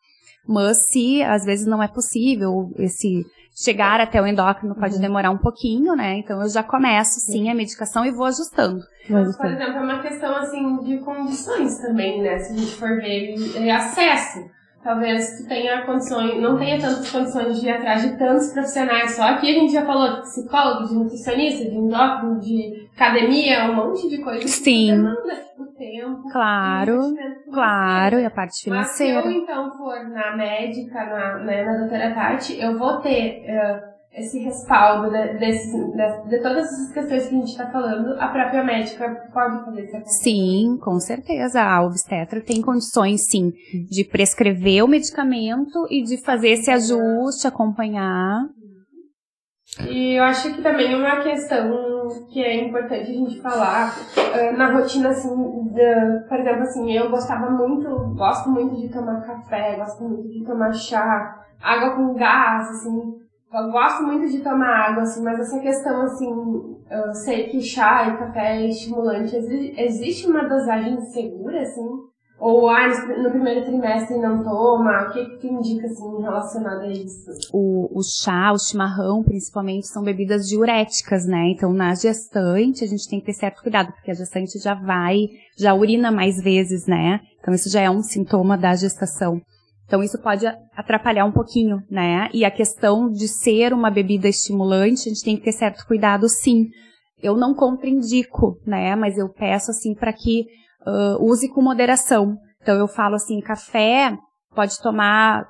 Mas 0.45 0.89
se 0.89 1.23
às 1.23 1.45
vezes 1.45 1.67
não 1.67 1.81
é 1.81 1.87
possível, 1.87 2.73
esse 2.77 3.25
chegar 3.55 4.01
até 4.01 4.21
o 4.21 4.27
endócrino 4.27 4.75
pode 4.75 4.97
uhum. 4.97 5.01
demorar 5.01 5.31
um 5.31 5.39
pouquinho, 5.39 5.95
né? 5.95 6.19
Então 6.19 6.43
eu 6.43 6.49
já 6.49 6.65
começo 6.65 7.21
sim 7.21 7.49
a 7.49 7.55
medicação 7.55 8.05
e 8.05 8.11
vou 8.11 8.27
ajustando. 8.27 8.81
Mas, 9.09 9.37
por 9.37 9.47
exemplo, 9.47 9.77
é 9.77 9.81
uma 9.83 10.03
questão 10.03 10.35
assim 10.37 10.79
de 10.79 10.99
condições 10.99 11.79
também, 11.79 12.23
né? 12.23 12.39
Se 12.41 12.53
a 12.53 12.57
gente 12.57 12.75
for 12.75 12.97
ver 12.97 13.37
é 13.55 13.71
acesso 13.71 14.58
talvez 14.89 15.37
tu 15.37 15.47
tenha 15.47 15.83
condições, 15.83 16.41
não 16.41 16.57
tenha 16.57 16.81
tantas 16.81 17.11
condições 17.11 17.61
de 17.61 17.67
ir 17.67 17.73
atrás 17.73 18.01
de 18.01 18.17
tantos 18.17 18.51
profissionais. 18.55 19.15
Só 19.15 19.23
aqui 19.25 19.51
a 19.51 19.53
gente 19.53 19.71
já 19.71 19.85
falou 19.85 20.15
de 20.15 20.21
psicólogo, 20.23 20.89
de 20.89 20.95
nutricionista, 20.95 21.69
de 21.69 21.77
endócrino, 21.77 22.41
de 22.41 22.89
academia, 22.97 23.71
um 23.71 23.75
monte 23.75 24.09
de 24.09 24.17
coisas. 24.23 24.51
Sim. 24.51 25.05
Tipo, 25.51 25.67
tempo. 25.77 26.31
Claro, 26.33 27.15
claro, 27.53 28.19
e 28.19 28.25
a 28.25 28.31
parte 28.31 28.65
financeira. 28.65 29.17
Mas 29.17 29.27
se 29.27 29.37
eu 29.37 29.43
então 29.43 29.77
for 29.77 30.09
na 30.09 30.35
médica, 30.35 31.05
na, 31.05 31.39
né, 31.45 31.65
na 31.65 31.79
doutora 31.81 32.15
Tati, 32.15 32.59
eu 32.59 32.79
vou 32.79 32.97
ter... 32.97 33.45
Uh, 33.45 33.98
esse 34.19 34.39
respaldo 34.39 35.11
de, 35.11 35.39
desse, 35.39 35.73
de, 35.73 36.29
de, 36.29 36.43
todas 36.43 36.67
essas 36.67 36.93
questões 36.93 37.29
que 37.29 37.35
a 37.35 37.39
gente 37.39 37.51
está 37.51 37.71
falando, 37.71 38.21
a 38.21 38.29
própria 38.29 38.65
médica 38.65 39.09
pode 39.33 39.65
fazer 39.65 39.83
acompanhamento? 39.83 40.09
Sim, 40.09 40.79
com 40.83 41.01
certeza. 41.01 41.63
A 41.63 41.83
obstetra 41.83 42.41
tem 42.41 42.61
condições, 42.61 43.29
sim, 43.29 43.53
de 43.91 44.05
prescrever 44.05 44.85
o 44.85 44.89
medicamento 44.89 45.87
e 45.91 46.03
de 46.03 46.17
fazer 46.19 46.51
esse 46.51 46.71
ajuste, 46.71 47.47
acompanhar. 47.47 48.47
E 49.87 50.15
eu 50.19 50.25
acho 50.25 50.55
que 50.55 50.63
também 50.63 50.95
uma 50.95 51.23
questão 51.23 52.09
que 52.33 52.43
é 52.43 52.65
importante 52.65 53.11
a 53.11 53.15
gente 53.15 53.41
falar 53.41 53.95
uh, 54.17 54.57
na 54.57 54.73
rotina, 54.73 55.11
assim, 55.11 55.29
por 56.29 56.41
exemplo, 56.41 56.63
assim, 56.63 56.93
eu 56.93 57.11
gostava 57.11 57.51
muito, 57.51 57.89
gosto 58.15 58.49
muito 58.49 58.77
de 58.77 58.89
tomar 58.89 59.21
café, 59.21 59.77
gosto 59.77 60.03
muito 60.05 60.29
de 60.29 60.45
tomar 60.45 60.73
chá, 60.73 61.45
água 61.63 61.97
com 61.97 62.15
gás, 62.15 62.69
assim, 62.71 63.19
eu 63.53 63.71
gosto 63.71 64.03
muito 64.03 64.31
de 64.31 64.41
tomar 64.41 64.91
água, 64.91 65.03
assim, 65.03 65.23
mas 65.23 65.41
essa 65.41 65.59
questão, 65.59 66.03
assim, 66.03 66.29
eu 66.91 67.15
sei 67.15 67.49
que 67.49 67.63
chá 67.63 68.09
e 68.09 68.19
café 68.19 68.57
é 68.57 68.69
estimulante. 68.69 69.35
Existe 69.37 70.27
uma 70.27 70.49
dosagem 70.49 71.01
segura, 71.01 71.63
assim? 71.63 72.09
Ou, 72.39 72.69
ah, 72.69 72.87
no 73.21 73.31
primeiro 73.31 73.65
trimestre 73.65 74.17
não 74.17 74.45
toma? 74.45 75.09
O 75.09 75.13
que 75.13 75.39
que 75.39 75.49
indica, 75.49 75.87
assim, 75.87 76.23
relacionado 76.23 76.83
a 76.83 76.87
isso? 76.87 77.31
O, 77.53 77.99
o 77.99 78.03
chá, 78.03 78.53
o 78.53 78.59
chimarrão, 78.59 79.25
principalmente, 79.25 79.89
são 79.89 80.05
bebidas 80.05 80.47
diuréticas, 80.47 81.27
né? 81.27 81.49
Então, 81.49 81.73
na 81.73 81.95
gestante, 81.97 82.85
a 82.85 82.87
gente 82.87 83.09
tem 83.09 83.19
que 83.19 83.27
ter 83.27 83.33
certo 83.33 83.61
cuidado, 83.61 83.93
porque 83.93 84.13
a 84.13 84.15
gestante 84.15 84.57
já 84.59 84.75
vai, 84.75 85.17
já 85.59 85.75
urina 85.75 86.13
mais 86.13 86.41
vezes, 86.41 86.87
né? 86.87 87.21
Então, 87.41 87.53
isso 87.53 87.69
já 87.69 87.81
é 87.81 87.91
um 87.91 88.03
sintoma 88.03 88.57
da 88.57 88.77
gestação. 88.77 89.41
Então 89.89 90.03
isso 90.03 90.21
pode 90.21 90.47
atrapalhar 90.77 91.25
um 91.25 91.33
pouquinho, 91.33 91.83
né? 91.91 92.29
E 92.35 92.45
a 92.45 92.51
questão 92.51 93.11
de 93.11 93.27
ser 93.27 93.73
uma 93.73 93.91
bebida 93.91 94.29
estimulante, 94.29 95.09
a 95.09 95.13
gente 95.13 95.25
tem 95.25 95.37
que 95.37 95.43
ter 95.43 95.53
certo 95.53 95.87
cuidado, 95.87 96.29
sim. 96.29 96.67
Eu 97.23 97.37
não 97.37 97.55
contraindico, 97.55 98.61
né? 98.67 98.95
Mas 98.95 99.17
eu 99.17 99.31
peço 99.31 99.71
assim 99.71 99.95
para 99.95 100.13
que 100.13 100.45
uh, 100.87 101.25
use 101.25 101.49
com 101.49 101.63
moderação. 101.63 102.37
Então 102.61 102.77
eu 102.77 102.87
falo 102.87 103.15
assim, 103.15 103.41
café 103.41 104.15
pode 104.55 104.79
tomar 104.83 105.47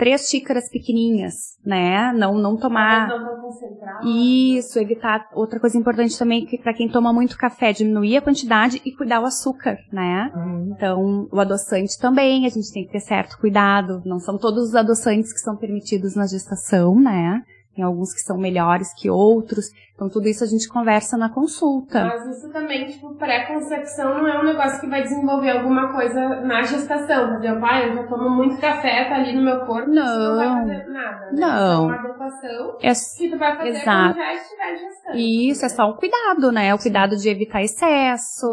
três 0.00 0.30
xícaras 0.30 0.66
pequenininhas, 0.70 1.34
né? 1.64 2.10
Não, 2.14 2.34
não 2.38 2.56
tomar. 2.56 3.10
Isso, 4.02 4.78
evitar. 4.78 5.28
Outra 5.34 5.60
coisa 5.60 5.76
importante 5.76 6.18
também 6.18 6.46
que 6.46 6.56
para 6.56 6.72
quem 6.72 6.88
toma 6.88 7.12
muito 7.12 7.36
café, 7.36 7.70
diminuir 7.70 8.16
a 8.16 8.22
quantidade 8.22 8.80
e 8.82 8.92
cuidar 8.92 9.20
o 9.20 9.26
açúcar, 9.26 9.76
né? 9.92 10.32
Uhum. 10.34 10.72
Então, 10.74 11.28
o 11.30 11.38
adoçante 11.38 11.98
também, 12.00 12.46
a 12.46 12.48
gente 12.48 12.72
tem 12.72 12.86
que 12.86 12.92
ter 12.92 13.00
certo 13.00 13.38
cuidado. 13.38 14.00
Não 14.06 14.18
são 14.18 14.38
todos 14.38 14.70
os 14.70 14.74
adoçantes 14.74 15.34
que 15.34 15.40
são 15.40 15.54
permitidos 15.54 16.16
na 16.16 16.26
gestação, 16.26 16.98
né? 16.98 17.42
Tem 17.74 17.84
alguns 17.84 18.12
que 18.12 18.20
são 18.20 18.36
melhores 18.36 18.92
que 18.92 19.08
outros. 19.08 19.66
Então, 19.94 20.08
tudo 20.08 20.28
isso 20.28 20.42
a 20.42 20.46
gente 20.46 20.68
conversa 20.68 21.16
na 21.16 21.28
consulta. 21.28 22.04
Mas 22.04 22.36
isso 22.36 22.50
também, 22.50 22.86
tipo, 22.86 23.14
pré-concepção 23.14 24.18
não 24.18 24.26
é 24.26 24.40
um 24.40 24.44
negócio 24.44 24.80
que 24.80 24.88
vai 24.88 25.02
desenvolver 25.02 25.50
alguma 25.50 25.92
coisa 25.92 26.40
na 26.40 26.62
gestação. 26.62 27.28
Por 27.28 27.44
exemplo, 27.44 27.64
ah, 27.64 27.80
eu 27.82 27.94
já 27.94 28.02
tomo 28.08 28.30
muito 28.30 28.56
café, 28.60 29.04
tá 29.04 29.16
ali 29.16 29.36
no 29.36 29.42
meu 29.42 29.60
corpo, 29.66 29.88
não, 29.88 30.04
não 30.04 30.36
vai 30.36 30.60
fazer 30.60 30.88
nada. 30.88 31.26
Né? 31.26 31.32
Não. 31.32 31.82
É 31.82 31.86
uma 31.86 32.08
adequação 32.08 32.76
é... 32.82 32.92
que 32.92 33.30
tu 33.30 33.38
vai 33.38 33.56
fazer 33.56 33.68
Exato. 33.68 34.14
quando 34.14 34.16
já 34.16 34.34
estiver 34.34 34.76
gestando. 34.76 35.16
Isso, 35.18 35.66
é 35.66 35.68
só 35.68 35.90
um 35.90 35.94
cuidado, 35.94 36.50
né? 36.50 36.74
O 36.74 36.78
cuidado 36.78 37.16
de 37.16 37.28
evitar 37.28 37.62
excesso. 37.62 38.46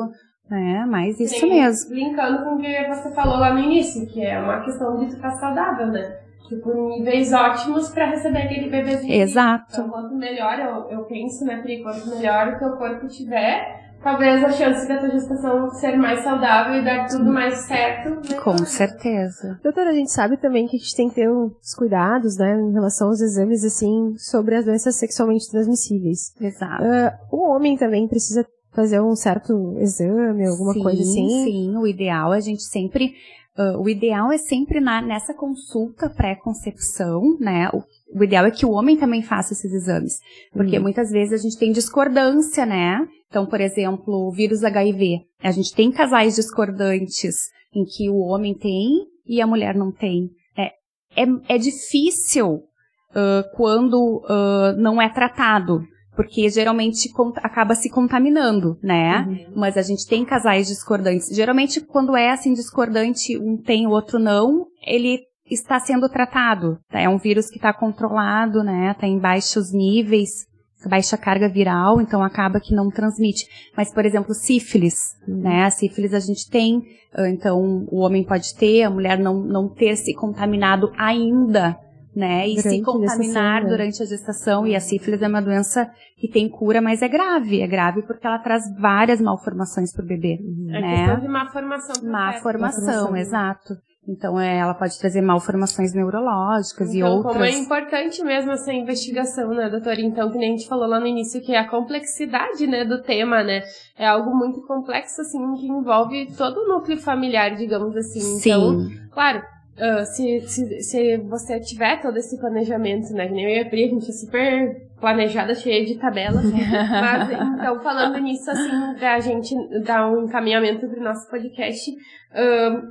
né? 0.49 0.85
mas 0.87 1.19
isso 1.19 1.39
Sim, 1.39 1.49
mesmo. 1.49 1.95
Linkando 1.95 2.43
com 2.43 2.55
o 2.55 2.61
que 2.61 2.87
você 2.87 3.09
falou 3.15 3.39
lá 3.39 3.53
no 3.53 3.59
início, 3.59 4.05
que 4.07 4.23
é 4.23 4.39
uma 4.39 4.63
questão 4.63 4.97
de 4.97 5.15
ficar 5.15 5.31
saudável, 5.31 5.87
né? 5.87 6.26
Tipo, 6.47 6.89
níveis 6.89 7.31
ótimos 7.33 7.89
para 7.89 8.09
receber 8.11 8.43
aquele 8.43 8.69
bebezinho. 8.69 9.13
Exato. 9.13 9.65
Então, 9.71 9.89
quanto 9.89 10.15
melhor, 10.15 10.59
eu, 10.59 10.97
eu 10.97 11.05
penso, 11.05 11.45
né, 11.45 11.61
Pri, 11.61 11.83
quanto 11.83 12.07
melhor 12.09 12.53
o 12.53 12.59
teu 12.59 12.71
corpo 12.77 13.07
tiver, 13.07 13.87
talvez 14.01 14.43
a 14.43 14.51
chance 14.51 14.87
da 14.87 14.97
tua 14.97 15.09
gestação 15.09 15.69
ser 15.71 15.97
mais 15.97 16.21
saudável 16.21 16.81
e 16.81 16.85
dar 16.85 17.07
tudo 17.07 17.31
mais 17.31 17.55
certo. 17.59 18.09
Né? 18.09 18.39
Com 18.41 18.57
certeza. 18.57 19.59
Doutora, 19.63 19.89
a 19.89 19.93
gente 19.93 20.11
sabe 20.11 20.37
também 20.37 20.67
que 20.67 20.77
a 20.77 20.79
gente 20.79 20.95
tem 20.95 21.09
que 21.09 21.15
ter 21.15 21.29
uns 21.29 21.73
cuidados, 21.75 22.37
né, 22.37 22.55
em 22.59 22.71
relação 22.71 23.07
aos 23.09 23.21
exames, 23.21 23.63
assim, 23.63 24.15
sobre 24.17 24.55
as 24.55 24.65
doenças 24.65 24.95
sexualmente 24.95 25.49
transmissíveis. 25.49 26.33
Exato. 26.39 26.83
Uh, 26.83 27.35
o 27.35 27.49
homem 27.49 27.77
também 27.77 28.07
precisa 28.07 28.45
fazer 28.77 29.01
um 29.01 29.15
certo 29.15 29.75
exame, 29.79 30.47
alguma 30.47 30.73
sim, 30.73 30.83
coisa 30.83 31.01
assim? 31.01 31.27
Sim, 31.43 31.77
o 31.77 31.87
ideal 31.87 32.31
é 32.31 32.37
a 32.37 32.39
gente 32.39 32.61
sempre. 32.61 33.15
Uh, 33.57 33.81
o 33.81 33.89
ideal 33.89 34.31
é 34.31 34.37
sempre 34.37 34.79
na, 34.79 35.01
nessa 35.01 35.33
consulta 35.33 36.09
pré-concepção, 36.09 37.37
né? 37.39 37.69
O, 37.73 37.81
o, 38.19 38.23
ideal 38.23 38.45
é 38.45 38.51
que 38.51 38.65
o 38.65 38.71
homem 38.71 38.95
também 38.95 39.23
faça 39.23 39.53
esses 39.53 39.73
exames. 39.73 40.19
Porque 40.53 40.77
uhum. 40.77 40.83
muitas 40.83 41.09
vezes 41.09 41.33
a 41.33 41.41
gente 41.41 41.57
tem 41.57 41.71
discordância, 41.71 42.67
né? 42.67 42.99
Então, 43.27 43.47
por 43.47 43.59
exemplo, 43.59 44.27
o 44.27 44.31
vírus 44.31 44.63
HIV. 44.63 45.21
A 45.41 45.49
gente 45.49 45.73
tem 45.73 45.91
casais 45.91 46.35
discordantes 46.35 47.49
em 47.73 47.83
que 47.83 48.09
o 48.09 48.19
homem 48.19 48.53
tem 48.53 49.07
e 49.25 49.41
a 49.41 49.47
mulher 49.47 49.73
não 49.73 49.91
tem. 49.91 50.29
É, 50.55 51.23
é, 51.23 51.55
é 51.55 51.57
difícil 51.57 52.57
uh, 52.57 53.55
quando 53.55 54.23
uh, 54.23 54.77
não 54.77 55.01
é 55.01 55.09
tratado 55.09 55.81
porque 56.17 56.49
geralmente 56.49 57.13
acaba 57.37 57.75
se 57.75 57.91
contaminando, 57.91 58.77
né? 58.81 59.19
Uhum. 59.19 59.53
Mas 59.55 59.77
a 59.77 59.83
gente 59.83 60.07
tem 60.07 60.25
casais 60.25 60.67
discordantes. 60.67 61.29
Geralmente, 61.29 61.79
quando 61.79 62.17
é 62.17 62.31
assim 62.31 62.53
discordante, 62.53 63.37
um 63.37 63.55
tem, 63.55 63.85
o 63.85 63.91
outro 63.91 64.17
não, 64.17 64.65
ele 64.85 65.19
está 65.49 65.79
sendo 65.79 66.09
tratado. 66.09 66.79
É 66.91 67.07
um 67.07 67.19
vírus 67.19 67.51
que 67.51 67.57
está 67.57 67.71
controlado, 67.71 68.63
né? 68.63 68.91
Está 68.91 69.05
em 69.05 69.19
baixos 69.19 69.71
níveis, 69.71 70.47
baixa 70.89 71.15
carga 71.17 71.47
viral, 71.47 72.01
então 72.01 72.23
acaba 72.23 72.59
que 72.59 72.73
não 72.73 72.89
transmite. 72.89 73.45
Mas, 73.77 73.93
por 73.93 74.03
exemplo, 74.03 74.33
sífilis, 74.33 75.13
uhum. 75.27 75.43
né? 75.43 75.65
A 75.65 75.69
sífilis 75.69 76.15
a 76.15 76.19
gente 76.19 76.49
tem, 76.49 76.81
então 77.29 77.85
o 77.91 77.99
homem 77.99 78.23
pode 78.23 78.55
ter, 78.55 78.81
a 78.81 78.89
mulher 78.89 79.19
não, 79.19 79.35
não 79.35 79.69
ter 79.69 79.95
se 79.95 80.15
contaminado 80.15 80.91
ainda 80.97 81.77
né? 82.17 82.49
E 82.49 82.55
durante 82.55 82.69
se 82.69 82.81
contaminar 82.81 83.63
a 83.63 83.67
durante 83.67 84.01
a 84.01 84.05
gestação. 84.05 84.65
E 84.65 84.75
a 84.75 84.79
sífilis 84.79 85.21
é 85.21 85.27
uma 85.27 85.41
doença 85.41 85.89
que 86.17 86.27
tem 86.27 86.49
cura, 86.49 86.81
mas 86.81 87.03
é 87.03 87.07
grave. 87.07 87.61
É 87.61 87.67
grave 87.67 88.01
porque 88.01 88.25
ela 88.25 88.39
traz 88.39 88.63
várias 88.79 89.21
malformações 89.21 89.93
para 89.93 90.03
o 90.03 90.07
bebê. 90.07 90.39
É 90.69 90.81
né? 90.81 90.97
questão 90.97 91.19
de 91.19 91.27
má 91.27 91.47
formação. 91.47 92.09
Má 92.09 92.33
formação, 92.41 93.15
exato. 93.15 93.77
Então, 94.09 94.39
é, 94.39 94.59
ela 94.59 94.73
pode 94.73 94.97
trazer 94.97 95.21
malformações 95.21 95.93
neurológicas 95.93 96.95
então, 96.95 97.07
e 97.07 97.11
outras. 97.11 97.33
Como 97.33 97.43
é 97.43 97.51
importante 97.51 98.23
mesmo 98.23 98.51
essa 98.53 98.71
investigação, 98.71 99.53
né, 99.53 99.69
doutora? 99.69 99.99
Então, 99.99 100.31
que 100.31 100.37
nem 100.37 100.53
a 100.53 100.57
gente 100.57 100.67
falou 100.67 100.87
lá 100.87 100.97
no 100.97 101.05
início, 101.05 101.41
que 101.41 101.53
é 101.53 101.59
a 101.59 101.67
complexidade, 101.67 102.65
né, 102.65 102.85
do 102.85 103.01
tema, 103.01 103.43
né? 103.43 103.63
É 103.99 104.07
algo 104.07 104.33
muito 104.33 104.65
complexo, 104.65 105.19
assim, 105.19 105.39
que 105.55 105.67
envolve 105.67 106.33
todo 106.37 106.61
o 106.61 106.67
núcleo 106.69 106.97
familiar, 106.97 107.53
digamos 107.57 107.97
assim. 107.97 108.21
Sim. 108.21 108.49
Então, 108.49 108.87
claro, 109.11 109.41
Uh, 109.77 110.03
se, 110.05 110.41
se, 110.47 110.81
se 110.81 111.17
você 111.17 111.59
tiver 111.59 112.01
todo 112.01 112.17
esse 112.17 112.39
planejamento, 112.39 113.13
né? 113.13 113.27
Que 113.27 113.33
nem 113.33 113.45
eu 113.45 113.57
e 113.57 113.59
a 113.59 113.69
Pri, 113.69 113.85
a 113.85 113.87
gente 113.89 114.09
é 114.09 114.13
super 114.13 114.87
planejada, 114.99 115.53
cheia 115.53 115.85
de 115.85 115.99
tabelas. 115.99 116.45
mas, 116.51 117.29
então, 117.31 117.79
falando 117.81 118.17
nisso, 118.17 118.49
assim, 118.49 118.99
da 118.99 119.19
gente 119.19 119.53
dar 119.83 120.11
um 120.11 120.23
encaminhamento 120.23 120.87
pro 120.87 121.03
nosso 121.03 121.29
podcast, 121.29 121.91
uh, 121.91 122.87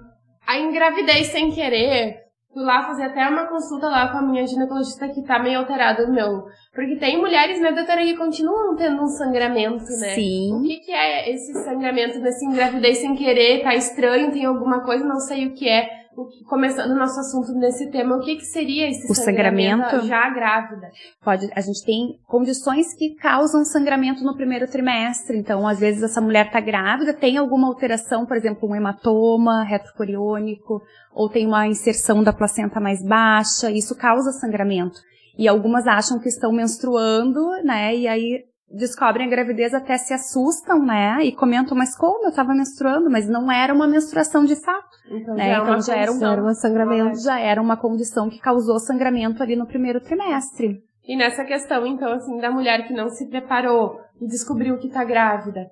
a 0.47 0.61
engravidez 0.61 1.27
sem 1.27 1.51
querer, 1.51 2.19
fui 2.55 2.63
lá 2.63 2.87
fazer 2.87 3.03
até 3.03 3.29
uma 3.29 3.49
consulta 3.49 3.89
lá 3.89 4.13
com 4.13 4.19
a 4.19 4.23
minha 4.23 4.47
ginecologista 4.47 5.09
que 5.09 5.23
tá 5.23 5.41
meio 5.41 5.59
alterado 5.59 6.05
o 6.05 6.13
meu. 6.13 6.45
Porque 6.73 6.97
tem 7.01 7.19
mulheres, 7.19 7.61
né, 7.61 7.73
doutora, 7.73 8.03
que 8.03 8.17
continuam 8.17 8.77
tendo 8.77 9.03
um 9.03 9.09
sangramento, 9.09 9.91
né? 9.99 10.15
Sim. 10.15 10.55
O 10.55 10.63
que, 10.63 10.77
que 10.77 10.93
é 10.93 11.33
esse 11.33 11.53
sangramento 11.65 12.21
desse 12.21 12.47
engravidez 12.47 12.99
sem 12.99 13.17
querer? 13.17 13.65
Tá 13.65 13.75
estranho, 13.75 14.31
tem 14.31 14.45
alguma 14.45 14.85
coisa, 14.85 15.05
não 15.05 15.19
sei 15.19 15.49
o 15.49 15.55
que 15.55 15.69
é 15.69 16.06
começando 16.47 16.91
o 16.91 16.97
nosso 16.97 17.19
assunto 17.21 17.53
nesse 17.53 17.91
tema, 17.91 18.17
o 18.17 18.21
que, 18.21 18.37
que 18.37 18.45
seria 18.45 18.89
esse 18.89 19.11
o 19.11 19.15
sangramento, 19.15 19.83
sangramento 19.83 20.07
já 20.07 20.31
grávida? 20.31 20.91
Pode, 21.23 21.51
a 21.55 21.61
gente 21.61 21.85
tem 21.85 22.19
condições 22.27 22.95
que 22.95 23.15
causam 23.17 23.65
sangramento 23.65 24.25
no 24.25 24.37
primeiro 24.37 24.67
trimestre. 24.67 25.39
Então, 25.39 25.67
às 25.67 25.79
vezes 25.79 26.03
essa 26.03 26.21
mulher 26.21 26.47
está 26.47 26.61
grávida, 26.61 27.15
tem 27.15 27.37
alguma 27.37 27.69
alteração, 27.69 28.27
por 28.27 28.37
exemplo, 28.37 28.69
um 28.69 28.75
hematoma 28.75 29.63
retrocoriônico, 29.65 30.83
ou 31.15 31.29
tem 31.29 31.47
uma 31.47 31.67
inserção 31.67 32.23
da 32.23 32.33
placenta 32.33 32.81
mais 32.81 33.05
baixa, 33.05 33.71
isso 33.71 33.95
causa 33.97 34.33
sangramento. 34.33 34.99
E 35.39 35.47
algumas 35.47 35.87
acham 35.87 36.19
que 36.19 36.29
estão 36.29 36.51
menstruando, 36.53 37.41
né? 37.63 37.95
E 37.95 38.09
aí 38.09 38.45
descobrem 38.71 39.27
a 39.27 39.31
gravidez 39.31 39.73
até 39.73 39.97
se 39.97 40.13
assustam, 40.13 40.85
né? 40.85 41.19
E 41.23 41.33
comentam, 41.33 41.77
mas 41.77 41.97
como 41.97 42.25
eu 42.25 42.31
estava 42.31 42.55
menstruando, 42.55 43.11
mas 43.11 43.29
não 43.29 43.51
era 43.51 43.73
uma 43.73 43.87
menstruação 43.87 44.45
de 44.45 44.57
fato. 44.57 44.97
Então, 45.11 45.35
né? 45.35 45.55
já, 45.55 45.63
então, 45.63 45.81
já 45.81 45.97
era 45.97 46.13
um, 46.13 46.27
era 46.27 46.43
um 46.43 46.55
sangramento. 46.55 47.21
Já 47.21 47.39
era 47.39 47.63
uma 47.63 47.77
condição 47.77 48.29
que 48.29 48.41
causou 48.41 48.79
sangramento 48.79 49.43
ali 49.43 49.57
no 49.57 49.67
primeiro 49.67 50.01
trimestre. 50.01 50.83
E 51.07 51.17
nessa 51.17 51.45
questão, 51.45 51.87
então, 51.87 52.13
assim, 52.13 52.39
da 52.39 52.51
mulher 52.51 52.87
que 52.87 52.93
não 52.93 53.09
se 53.09 53.29
preparou 53.29 54.01
e 54.21 54.27
descobriu 54.27 54.77
que 54.79 54.89
tá 54.89 55.05
grávida, 55.05 55.69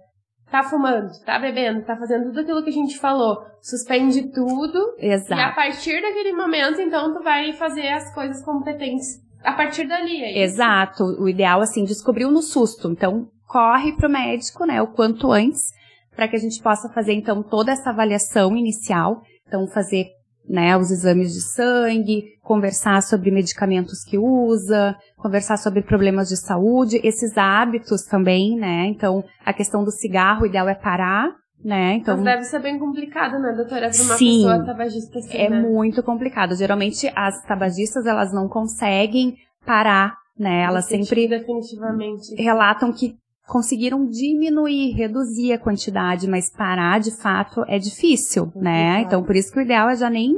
tá 0.49 0.63
fumando, 0.63 1.11
tá 1.27 1.41
bebendo, 1.41 1.85
tá 1.85 1.97
fazendo 1.97 2.27
tudo 2.27 2.41
aquilo 2.41 2.63
que 2.63 2.71
a 2.71 2.73
gente 2.73 2.97
falou, 3.01 3.39
suspende 3.61 4.31
tudo. 4.31 4.95
Exato. 4.97 5.41
E 5.41 5.45
a 5.45 5.53
partir 5.53 6.01
daquele 6.01 6.33
momento, 6.33 6.81
então, 6.81 7.13
tu 7.13 7.21
vai 7.25 7.53
fazer 7.55 7.89
as 7.89 8.15
coisas 8.15 8.45
competentes 8.45 9.24
a 9.45 9.53
partir 9.53 9.87
dali, 9.87 10.23
é? 10.23 10.43
Exato. 10.43 11.05
O 11.21 11.29
ideal, 11.29 11.61
assim, 11.61 11.85
descobriu 11.85 12.31
no 12.31 12.43
susto. 12.43 12.91
Então, 12.91 13.29
corre 13.47 13.93
pro 13.93 14.09
médico, 14.09 14.65
né, 14.65 14.83
o 14.83 14.89
quanto 14.89 15.31
antes, 15.31 15.71
para 16.17 16.27
que 16.27 16.37
a 16.37 16.39
gente 16.39 16.63
possa 16.63 16.89
fazer, 16.89 17.13
então, 17.13 17.43
toda 17.43 17.73
essa 17.73 17.91
avaliação 17.91 18.57
inicial. 18.57 19.23
Então, 19.47 19.67
fazer, 19.69 20.07
né, 20.49 20.77
os 20.77 20.91
exames 20.91 21.33
de 21.33 21.41
sangue, 21.41 22.25
conversar 22.43 23.03
sobre 23.03 23.31
medicamentos 23.31 24.03
que 24.03 24.19
usa, 24.19 24.97
conversar 25.17 25.57
sobre 25.57 25.83
problemas 25.83 26.29
de 26.29 26.37
saúde, 26.37 27.01
esses 27.05 27.37
hábitos 27.37 28.05
também, 28.05 28.57
né? 28.57 28.87
Então, 28.87 29.25
a 29.45 29.53
questão 29.53 29.85
do 29.85 29.91
cigarro, 29.91 30.43
o 30.43 30.47
ideal 30.47 30.69
é 30.69 30.75
parar, 30.75 31.31
né? 31.65 31.95
Então, 31.95 32.17
Mas 32.17 32.25
deve 32.25 32.45
ser 32.45 32.61
bem 32.61 32.79
complicado, 32.79 33.39
né, 33.39 33.53
doutora, 33.53 33.89
para 33.91 34.03
uma 34.03 34.17
sim, 34.19 34.43
pessoa 34.43 34.65
tabagista 34.65 35.19
assim, 35.19 35.37
É 35.39 35.49
né? 35.49 35.61
muito 35.61 36.03
complicado. 36.03 36.55
Geralmente 36.55 37.11
as 37.17 37.43
tabagistas, 37.45 38.05
elas 38.05 38.33
não 38.33 38.49
conseguem 38.49 39.37
parar, 39.65 40.15
né? 40.39 40.63
Elas 40.63 40.85
sempre 40.85 41.27
definitivamente 41.27 42.35
relatam 42.37 42.93
que 42.93 43.17
conseguiram 43.47 44.07
diminuir, 44.07 44.93
reduzir 44.93 45.53
a 45.53 45.59
quantidade, 45.59 46.29
mas 46.29 46.51
parar 46.51 47.01
de 47.01 47.11
fato 47.11 47.65
é 47.67 47.79
difícil, 47.79 48.53
né? 48.55 49.01
Então 49.01 49.23
por 49.23 49.35
isso 49.35 49.53
que 49.53 49.59
o 49.59 49.63
ideal 49.63 49.89
é 49.89 49.97
já 49.97 50.11
nem 50.11 50.35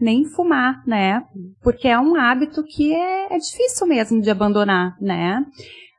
nem 0.00 0.24
fumar, 0.24 0.80
né? 0.86 1.24
Porque 1.60 1.88
é 1.88 1.98
um 1.98 2.14
hábito 2.14 2.62
que 2.62 2.94
é, 2.94 3.34
é 3.34 3.38
difícil 3.38 3.84
mesmo 3.86 4.20
de 4.20 4.30
abandonar, 4.30 4.96
né? 5.00 5.44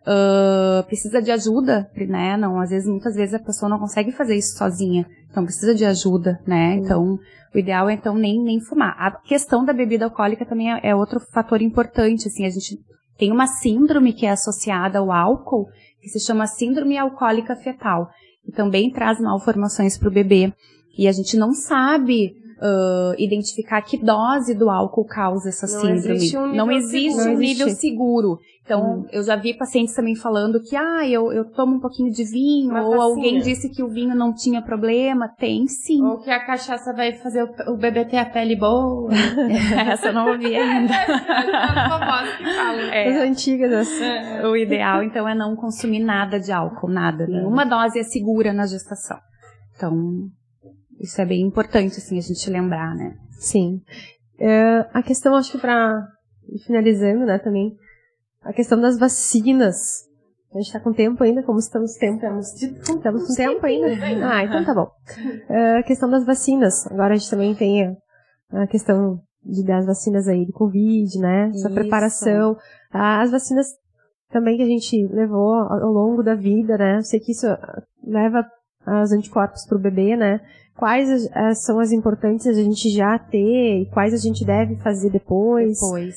Uh, 0.02 0.84
precisa 0.86 1.22
de 1.22 1.30
ajuda, 1.30 1.90
né? 2.08 2.38
Não, 2.38 2.60
às 2.60 2.70
vezes, 2.70 2.88
muitas 2.88 3.16
vezes 3.16 3.34
a 3.36 3.40
pessoa 3.40 3.70
não 3.70 3.80
consegue 3.80 4.12
fazer 4.12 4.36
isso 4.36 4.58
sozinha. 4.58 5.06
Então 5.30 5.44
precisa 5.44 5.76
de 5.76 5.86
ajuda, 5.86 6.40
né? 6.48 6.72
Uhum. 6.72 6.78
Então, 6.78 7.20
o 7.54 7.58
ideal 7.58 7.90
é 7.90 7.94
então 7.94 8.16
nem, 8.16 8.42
nem 8.42 8.60
fumar. 8.60 8.96
A 8.98 9.12
questão 9.12 9.66
da 9.66 9.74
bebida 9.74 10.06
alcoólica 10.06 10.46
também 10.46 10.72
é, 10.72 10.80
é 10.90 10.96
outro 10.96 11.20
fator 11.20 11.62
importante, 11.62 12.28
assim, 12.28 12.46
a 12.46 12.50
gente 12.50 12.80
tem 13.18 13.32
uma 13.32 13.48
síndrome 13.48 14.14
que 14.14 14.26
é 14.26 14.32
associada 14.32 15.00
ao 15.00 15.12
álcool, 15.12 15.68
que 16.02 16.08
se 16.08 16.20
chama 16.20 16.48
síndrome 16.48 16.98
alcoólica 16.98 17.56
fetal, 17.56 18.10
que 18.46 18.52
também 18.52 18.92
traz 18.92 19.20
malformações 19.20 19.98
para 19.98 20.08
o 20.08 20.14
bebê. 20.14 20.54
E 20.98 21.08
a 21.08 21.12
gente 21.12 21.38
não 21.38 21.54
sabe 21.54 22.34
uh, 22.62 23.16
identificar 23.18 23.82
que 23.82 23.98
dose 23.98 24.54
do 24.54 24.70
álcool 24.70 25.06
causa 25.06 25.50
essa 25.50 25.68
não 25.68 25.82
síndrome. 25.82 26.16
Existe 26.16 26.38
um 26.38 26.54
não 26.54 26.72
existe 26.72 27.12
seguro. 27.12 27.36
um 27.36 27.38
nível 27.38 27.70
seguro. 27.70 28.40
Então, 28.70 29.00
hum. 29.00 29.06
eu 29.12 29.24
já 29.24 29.36
vi 29.36 29.58
pacientes 29.58 29.96
também 29.96 30.16
falando 30.16 30.62
que, 30.62 30.76
ah, 30.76 31.08
eu, 31.08 31.34
eu 31.34 31.44
tomo 31.44 31.78
um 31.78 31.80
pouquinho 31.80 32.12
de 32.12 32.24
vinho, 32.24 32.70
Uma 32.70 32.84
ou 32.84 32.92
tacinha. 32.92 33.04
alguém 33.04 33.40
disse 33.40 33.68
que 33.68 33.82
o 33.82 33.88
vinho 33.88 34.16
não 34.16 34.32
tinha 34.32 34.62
problema. 34.62 35.28
Tem 35.28 35.68
sim. 35.68 36.04
Ou 36.04 36.20
que 36.20 36.30
a 36.30 36.46
cachaça 36.46 36.94
vai 36.94 37.14
fazer 37.14 37.44
o, 37.44 37.74
o 37.74 37.78
bebê 37.78 38.06
ter 38.06 38.18
a 38.18 38.26
pele 38.26 38.56
boa. 38.56 39.10
Essa 39.92 40.10
eu 40.10 40.14
não 40.14 40.34
ouvi 40.34 40.56
ainda. 40.56 40.94
é, 42.94 43.10
As 43.10 43.28
antigas. 43.28 43.74
Assim. 43.74 44.04
É. 44.04 44.48
O 44.48 44.56
ideal, 44.56 45.02
então, 45.02 45.28
é 45.28 45.34
não 45.34 45.56
consumir 45.56 46.00
nada 46.00 46.40
de 46.40 46.52
álcool, 46.52 46.90
nada. 46.90 47.26
Nenhuma 47.26 47.66
dose 47.66 47.98
é 47.98 48.04
segura 48.04 48.54
na 48.54 48.68
gestação. 48.68 49.18
Então, 49.76 50.30
isso 51.00 51.22
é 51.22 51.26
bem 51.26 51.42
importante, 51.42 51.98
assim, 51.98 52.18
a 52.18 52.22
gente 52.22 52.50
lembrar, 52.50 52.96
né? 52.96 53.16
Sim. 53.32 53.82
É, 54.40 54.86
a 54.94 55.02
questão, 55.02 55.36
acho 55.36 55.52
que 55.52 55.58
para 55.58 56.06
finalizando, 56.66 57.26
né, 57.26 57.38
também, 57.38 57.76
a 58.42 58.54
questão 58.54 58.80
das 58.80 58.98
vacinas. 58.98 60.08
A 60.52 60.58
gente 60.58 60.68
está 60.68 60.80
com 60.80 60.92
tempo 60.92 61.24
ainda, 61.24 61.44
como 61.44 61.60
estamos 61.60 61.94
tempo, 61.94 62.20
temos, 62.20 62.60
estamos 62.60 63.28
com 63.28 63.36
tempo 63.36 63.64
ainda. 63.66 63.88
Ah, 64.28 64.44
então 64.44 64.66
tá 64.66 64.74
bom. 64.74 64.90
É, 65.48 65.78
a 65.78 65.84
questão 65.84 66.10
das 66.10 66.26
vacinas. 66.26 66.88
Agora 66.88 67.14
a 67.14 67.18
gente 67.18 67.30
também 67.30 67.54
tem 67.54 67.86
a, 68.52 68.64
a 68.64 68.68
questão 68.68 69.22
de, 69.44 69.64
das 69.64 69.86
vacinas 69.86 70.28
aí 70.28 70.48
do 70.48 70.54
Covid, 70.54 71.20
né? 71.20 71.50
Essa 71.50 71.68
Isso. 71.68 71.76
preparação. 71.76 72.58
As 72.92 73.30
vacinas 73.30 73.68
também 74.32 74.58
que 74.58 74.64
a 74.64 74.68
gente 74.68 75.08
levou 75.12 75.54
ao 75.54 75.92
longo 75.92 76.24
da 76.24 76.34
vida, 76.34 76.78
né? 76.78 76.98
Eu 76.98 77.04
sei 77.04 77.20
que 77.20 77.32
isso 77.32 77.46
leva 78.04 78.44
os 79.04 79.12
anticorpos 79.12 79.68
para 79.68 79.78
o 79.78 79.82
bebê, 79.82 80.16
né? 80.16 80.40
Quais 80.80 81.30
são 81.56 81.78
as 81.78 81.92
importantes 81.92 82.48
a 82.48 82.54
gente 82.54 82.90
já 82.90 83.20
ter 83.20 83.82
e 83.82 83.86
quais 83.88 84.14
a 84.14 84.18
gente 84.18 84.46
deve 84.46 84.78
fazer 84.78 85.10
depois? 85.10 85.78
Depois. 85.78 86.16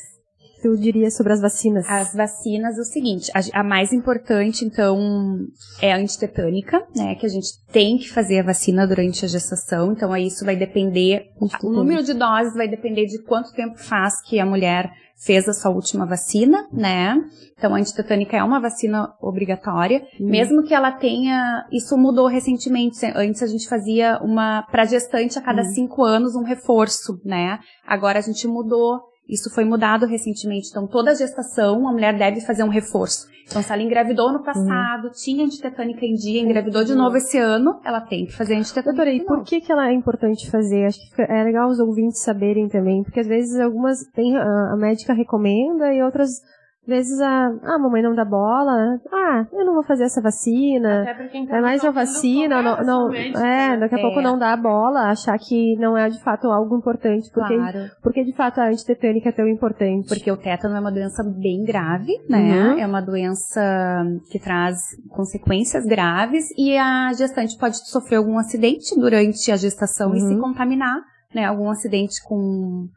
tu 0.63 0.77
diria 0.77 1.11
sobre 1.11 1.33
as 1.33 1.41
vacinas? 1.41 1.85
As 1.91 2.15
vacinas, 2.15 2.79
o 2.79 2.85
seguinte, 2.85 3.29
a, 3.35 3.61
a, 3.61 3.65
mais 3.65 3.93
importante, 3.93 4.65
então, 4.65 5.49
é 5.81 5.93
a 5.93 5.97
antitetânica, 5.97 6.81
né, 6.95 7.17
que 7.17 7.27
a 7.27 7.29
gente 7.29 7.49
tem 7.73 7.99
que 7.99 8.09
fazer 8.09 8.39
a 8.39 8.45
vacina 8.45 8.87
durante 8.87 9.25
a 9.25 9.29
gestação, 9.29 9.91
então 9.91 10.13
aí 10.13 10.29
isso 10.29 10.45
vai 10.45 10.55
depender, 10.55 11.33
o 11.61 11.69
número 11.69 12.05
de 12.05 12.15
doses 12.15 12.55
vai 12.55 12.69
depender 12.69 13.07
de 13.07 13.21
quanto 13.25 13.53
tempo 13.53 13.77
faz 13.77 14.23
que 14.23 14.39
a 14.39 14.47
mulher 14.47 14.93
fez 15.25 15.49
a 15.49 15.53
sua 15.53 15.71
última 15.71 16.05
vacina, 16.05 16.67
né? 16.73 17.17
Então 17.57 17.75
a 17.75 17.79
antitetânica 17.79 18.37
é 18.37 18.43
uma 18.43 18.61
vacina 18.61 19.15
obrigatória, 19.21 20.03
uhum. 20.19 20.29
mesmo 20.29 20.65
que 20.65 20.75
ela 20.75 20.91
tenha, 20.91 21.65
isso 21.71 21.97
mudou 21.97 22.27
recentemente. 22.27 22.99
Antes 23.15 23.43
a 23.43 23.47
gente 23.47 23.69
fazia 23.69 24.19
uma 24.21 24.63
para 24.63 24.85
gestante 24.85 25.39
a 25.39 25.43
cada 25.43 25.63
uhum. 25.63 25.69
cinco 25.69 26.03
anos 26.03 26.35
um 26.35 26.43
reforço, 26.43 27.21
né? 27.25 27.61
Agora 27.87 28.19
a 28.19 28.23
gente 28.23 28.47
mudou 28.49 29.12
isso 29.33 29.53
foi 29.55 29.65
mudado 29.65 30.07
recentemente. 30.07 30.69
Então, 30.71 30.87
toda 30.87 31.15
gestação, 31.15 31.89
a 31.89 31.93
mulher 31.93 32.17
deve 32.17 32.41
fazer 32.43 32.63
um 32.63 32.69
reforço. 32.69 33.27
Então, 33.47 33.63
se 33.63 33.73
ela 33.73 33.83
engravidou 33.83 34.33
no 34.33 34.43
passado, 34.43 35.07
uhum. 35.07 35.13
tinha 35.13 35.45
antitetânica 35.45 36.05
em 36.07 36.15
dia, 36.15 36.41
engravidou 36.41 36.85
de 36.85 36.95
novo 36.95 37.17
esse 37.17 37.39
ano, 37.39 37.81
ela 37.85 38.01
tem 38.01 38.27
que 38.27 38.33
fazer 38.33 38.55
antitetânica. 38.55 38.93
Doutora, 38.93 39.11
e 39.11 39.25
por 39.25 39.43
que, 39.43 39.61
que 39.61 39.73
ela 39.73 39.89
é 39.89 39.93
importante 39.93 40.51
fazer? 40.51 40.87
Acho 40.87 40.99
que 40.99 41.23
é 41.23 41.45
legal 41.45 41.69
os 41.69 41.79
ouvintes 41.79 42.23
saberem 42.23 42.69
também, 42.69 43.03
porque 43.03 43.21
às 43.21 43.27
vezes 43.27 43.59
algumas 43.59 44.05
tem, 44.15 44.37
a, 44.37 44.73
a 44.73 44.77
médica 44.77 45.13
recomenda 45.13 45.93
e 45.93 46.03
outras 46.03 46.41
vezes 46.87 47.21
a, 47.21 47.47
ah, 47.63 47.75
a 47.75 47.79
mamãe 47.79 48.03
não 48.03 48.15
dá 48.15 48.25
bola, 48.25 49.01
ah, 49.13 49.47
eu 49.53 49.65
não 49.65 49.75
vou 49.75 49.85
fazer 49.85 50.05
essa 50.05 50.21
vacina, 50.21 51.05
tá 51.49 51.57
é 51.57 51.61
mais 51.61 51.83
uma 51.83 51.93
vacina, 51.93 52.61
não, 52.61 52.83
não 52.83 53.15
é, 53.15 53.77
daqui 53.77 53.95
a 53.95 53.99
é. 53.99 54.01
pouco 54.01 54.21
não 54.21 54.37
dá 54.37 54.57
bola, 54.57 55.11
achar 55.11 55.39
que 55.39 55.77
não 55.77 55.97
é 55.97 56.09
de 56.09 56.21
fato 56.23 56.49
algo 56.49 56.77
importante, 56.77 57.31
porque, 57.33 57.55
claro. 57.55 57.91
porque 58.03 58.25
de 58.25 58.33
fato 58.33 58.61
a 58.61 58.67
antitetânica 58.67 59.29
é 59.29 59.33
tão 59.33 59.47
importante. 59.47 60.09
Porque 60.09 60.31
o 60.31 60.37
tétano 60.37 60.77
é 60.77 60.81
uma 60.81 60.91
doença 60.91 61.23
bem 61.23 61.65
grave, 61.65 62.13
né, 62.29 62.73
uhum. 62.73 62.79
é 62.79 62.87
uma 62.87 63.01
doença 63.01 64.05
que 64.31 64.41
traz 64.41 64.79
consequências 65.11 65.87
graves 65.87 66.47
e 66.59 66.77
a 66.77 67.13
gestante 67.13 67.57
pode 67.57 67.77
sofrer 67.89 68.17
algum 68.17 68.39
acidente 68.39 68.99
durante 68.99 69.53
a 69.53 69.57
gestação 69.57 70.11
uhum. 70.11 70.17
e 70.17 70.21
se 70.21 70.35
uhum. 70.35 70.41
contaminar, 70.41 70.97
né, 71.33 71.45
algum 71.45 71.71
acidente 71.71 72.17
com 72.25 72.89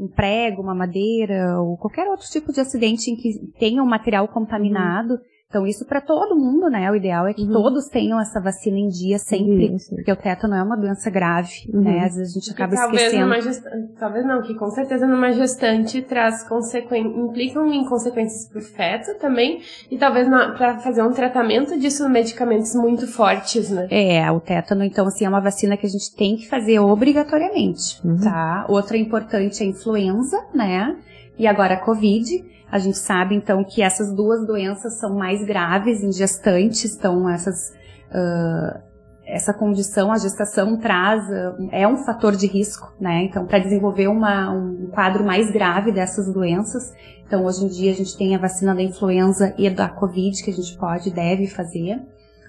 um 0.00 0.08
prego, 0.08 0.62
uma 0.62 0.74
madeira 0.74 1.60
ou 1.60 1.76
qualquer 1.76 2.08
outro 2.08 2.26
tipo 2.26 2.52
de 2.52 2.60
acidente 2.60 3.10
em 3.10 3.16
que 3.16 3.38
tenha 3.58 3.82
um 3.82 3.86
material 3.86 4.26
contaminado, 4.28 5.12
uhum. 5.14 5.20
Então, 5.50 5.66
isso 5.66 5.84
para 5.84 6.00
todo 6.00 6.36
mundo, 6.36 6.70
né? 6.70 6.88
O 6.92 6.94
ideal 6.94 7.26
é 7.26 7.34
que 7.34 7.42
uhum. 7.42 7.52
todos 7.52 7.88
tenham 7.88 8.20
essa 8.20 8.40
vacina 8.40 8.78
em 8.78 8.86
dia 8.86 9.18
sempre, 9.18 9.74
isso. 9.74 9.92
porque 9.92 10.12
o 10.12 10.14
tétano 10.14 10.54
é 10.54 10.62
uma 10.62 10.76
doença 10.76 11.10
grave, 11.10 11.68
uhum. 11.74 11.80
né? 11.80 12.04
Às 12.04 12.14
vezes 12.14 12.36
a 12.36 12.38
gente 12.38 12.52
acaba 12.52 12.76
talvez 12.76 13.02
esquecendo. 13.02 13.42
Gestante, 13.42 13.92
talvez 13.98 14.24
não, 14.24 14.42
que 14.42 14.54
com 14.54 14.70
certeza 14.70 15.08
numa 15.08 15.32
gestante 15.32 16.02
traz 16.02 16.46
consequências, 16.48 17.16
implicam 17.16 17.66
em 17.66 17.84
consequências 17.84 18.48
para 18.48 18.58
o 18.60 18.62
feto 18.62 19.18
também, 19.18 19.60
e 19.90 19.98
talvez 19.98 20.28
para 20.28 20.78
fazer 20.78 21.02
um 21.02 21.10
tratamento 21.10 21.76
disso, 21.76 22.08
medicamentos 22.08 22.72
muito 22.76 23.08
fortes, 23.08 23.70
né? 23.70 23.88
É, 23.90 24.30
o 24.30 24.38
tétano, 24.38 24.84
então, 24.84 25.04
assim, 25.08 25.24
é 25.24 25.28
uma 25.28 25.40
vacina 25.40 25.76
que 25.76 25.86
a 25.86 25.90
gente 25.90 26.14
tem 26.14 26.36
que 26.36 26.48
fazer 26.48 26.78
obrigatoriamente, 26.78 28.00
uhum. 28.06 28.20
tá? 28.20 28.66
Outra 28.68 28.96
importante 28.96 29.64
é 29.64 29.66
a 29.66 29.68
influenza, 29.68 30.38
né? 30.54 30.96
E 31.40 31.46
agora 31.46 31.72
a 31.72 31.80
Covid. 31.80 32.44
A 32.70 32.78
gente 32.78 32.98
sabe, 32.98 33.34
então, 33.34 33.64
que 33.64 33.80
essas 33.82 34.14
duas 34.14 34.46
doenças 34.46 34.98
são 35.00 35.16
mais 35.16 35.42
graves 35.42 36.04
em 36.04 36.12
gestantes, 36.12 36.94
então 36.94 37.26
essas, 37.30 37.72
uh, 38.10 38.78
essa 39.24 39.54
condição, 39.54 40.12
a 40.12 40.18
gestação 40.18 40.76
traz, 40.76 41.24
uh, 41.24 41.68
é 41.72 41.88
um 41.88 41.96
fator 41.96 42.36
de 42.36 42.46
risco, 42.46 42.92
né? 43.00 43.24
Então, 43.24 43.46
para 43.46 43.58
desenvolver 43.58 44.06
uma, 44.06 44.50
um 44.50 44.88
quadro 44.92 45.24
mais 45.24 45.50
grave 45.50 45.90
dessas 45.90 46.30
doenças, 46.30 46.92
então 47.26 47.46
hoje 47.46 47.64
em 47.64 47.68
dia 47.68 47.90
a 47.90 47.94
gente 47.94 48.16
tem 48.18 48.36
a 48.36 48.38
vacina 48.38 48.74
da 48.74 48.82
influenza 48.82 49.54
e 49.56 49.68
da 49.70 49.88
Covid 49.88 50.44
que 50.44 50.50
a 50.50 50.54
gente 50.54 50.76
pode 50.76 51.08
e 51.08 51.12
deve 51.12 51.46
fazer. 51.46 52.02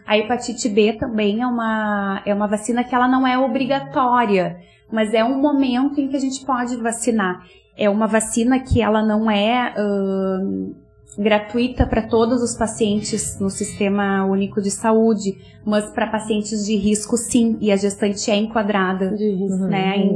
A 0.06 0.18
hepatite 0.18 0.68
B 0.68 0.94
também 1.00 1.42
é 1.42 1.48
uma, 1.48 2.22
é 2.26 2.34
uma 2.34 2.48
vacina 2.48 2.84
que 2.84 2.94
ela 2.94 3.08
não 3.08 3.26
é 3.26 3.40
obrigatória, 3.40 4.58
mas 4.92 5.14
é 5.14 5.24
um 5.24 5.42
momento 5.42 6.02
em 6.02 6.10
que 6.10 6.18
a 6.18 6.20
gente 6.20 6.46
pode 6.46 6.76
vacinar 6.76 7.42
é 7.78 7.90
uma 7.90 8.08
vacina 8.08 8.60
que 8.60 8.82
ela 8.82 9.02
não 9.02 9.30
é 9.30 9.74
uh, 9.78 10.76
gratuita 11.18 11.86
para 11.86 12.04
todos 12.04 12.42
os 12.42 12.56
pacientes 12.56 13.40
no 13.40 13.50
Sistema 13.50 14.24
Único 14.26 14.62
de 14.62 14.72
Saúde, 14.72 15.38
mas 15.66 15.90
para 15.92 16.08
pacientes 16.08 16.66
de 16.66 16.76
risco 16.76 17.18
sim, 17.18 17.58
e 17.60 17.72
a 17.72 17.76
gestante 17.76 18.32
é 18.32 18.36
enquadrada, 18.36 19.12
né, 19.12 19.98
em, 19.98 20.16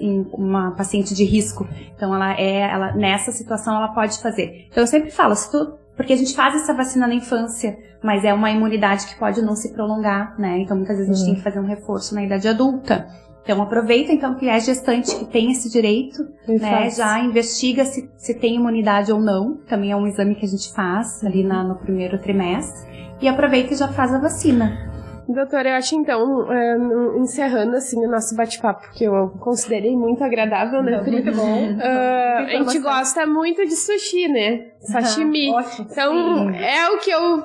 em, 0.00 0.26
uma 0.32 0.72
paciente 0.72 1.14
de 1.14 1.24
risco. 1.24 1.68
Então 1.94 2.14
ela 2.14 2.34
é, 2.38 2.60
ela 2.60 2.92
nessa 2.94 3.30
situação 3.30 3.76
ela 3.76 3.88
pode 3.88 4.18
fazer. 4.20 4.66
Então 4.70 4.82
eu 4.82 4.86
sempre 4.86 5.10
falo, 5.10 5.34
se 5.34 5.50
tu 5.50 5.74
porque 5.96 6.14
a 6.14 6.16
gente 6.16 6.34
faz 6.34 6.54
essa 6.54 6.72
vacina 6.72 7.06
na 7.06 7.14
infância, 7.14 7.78
mas 8.02 8.24
é 8.24 8.32
uma 8.32 8.50
imunidade 8.50 9.06
que 9.06 9.14
pode 9.16 9.42
não 9.42 9.54
se 9.54 9.72
prolongar, 9.72 10.34
né? 10.38 10.58
Então 10.58 10.76
muitas 10.76 10.96
vezes 10.96 11.10
a 11.10 11.14
gente 11.14 11.20
uhum. 11.20 11.34
tem 11.34 11.36
que 11.36 11.42
fazer 11.42 11.60
um 11.60 11.66
reforço 11.66 12.14
na 12.14 12.24
idade 12.24 12.48
adulta. 12.48 13.06
Então 13.42 13.60
aproveita 13.60 14.12
então 14.12 14.34
que 14.34 14.48
é 14.48 14.58
gestante 14.60 15.16
que 15.16 15.24
tem 15.24 15.50
esse 15.50 15.70
direito, 15.70 16.22
né? 16.46 16.88
Já 16.90 17.18
investiga 17.18 17.84
se, 17.84 18.08
se 18.16 18.34
tem 18.34 18.54
imunidade 18.54 19.12
ou 19.12 19.20
não. 19.20 19.56
Também 19.66 19.90
é 19.90 19.96
um 19.96 20.06
exame 20.06 20.34
que 20.34 20.44
a 20.44 20.48
gente 20.48 20.72
faz 20.72 21.24
ali 21.24 21.42
na, 21.42 21.64
no 21.64 21.76
primeiro 21.76 22.18
trimestre. 22.18 22.90
E 23.20 23.28
aproveita 23.28 23.74
e 23.74 23.76
já 23.76 23.88
faz 23.88 24.14
a 24.14 24.18
vacina. 24.18 24.92
Doutora, 25.28 25.70
eu 25.70 25.76
acho 25.76 25.94
então, 25.94 26.52
é, 26.52 26.76
encerrando 27.18 27.76
assim 27.76 28.04
o 28.04 28.10
nosso 28.10 28.34
bate-papo, 28.36 28.90
que 28.92 29.04
eu 29.04 29.30
considerei 29.40 29.96
muito 29.96 30.22
agradável, 30.22 30.82
né, 30.82 30.98
Pri? 30.98 31.22
Muito 31.22 31.32
bom. 31.32 31.72
Uh, 31.82 32.44
a 32.44 32.64
gente 32.64 32.78
gosta 32.80 33.26
muito 33.26 33.64
de 33.64 33.76
sushi, 33.76 34.26
né? 34.28 34.66
Sashimi. 34.80 35.52
Ótimo, 35.52 35.86
então, 35.90 36.12
sim. 36.12 36.56
é 36.56 36.90
o 36.90 36.98
que 36.98 37.10
eu 37.10 37.44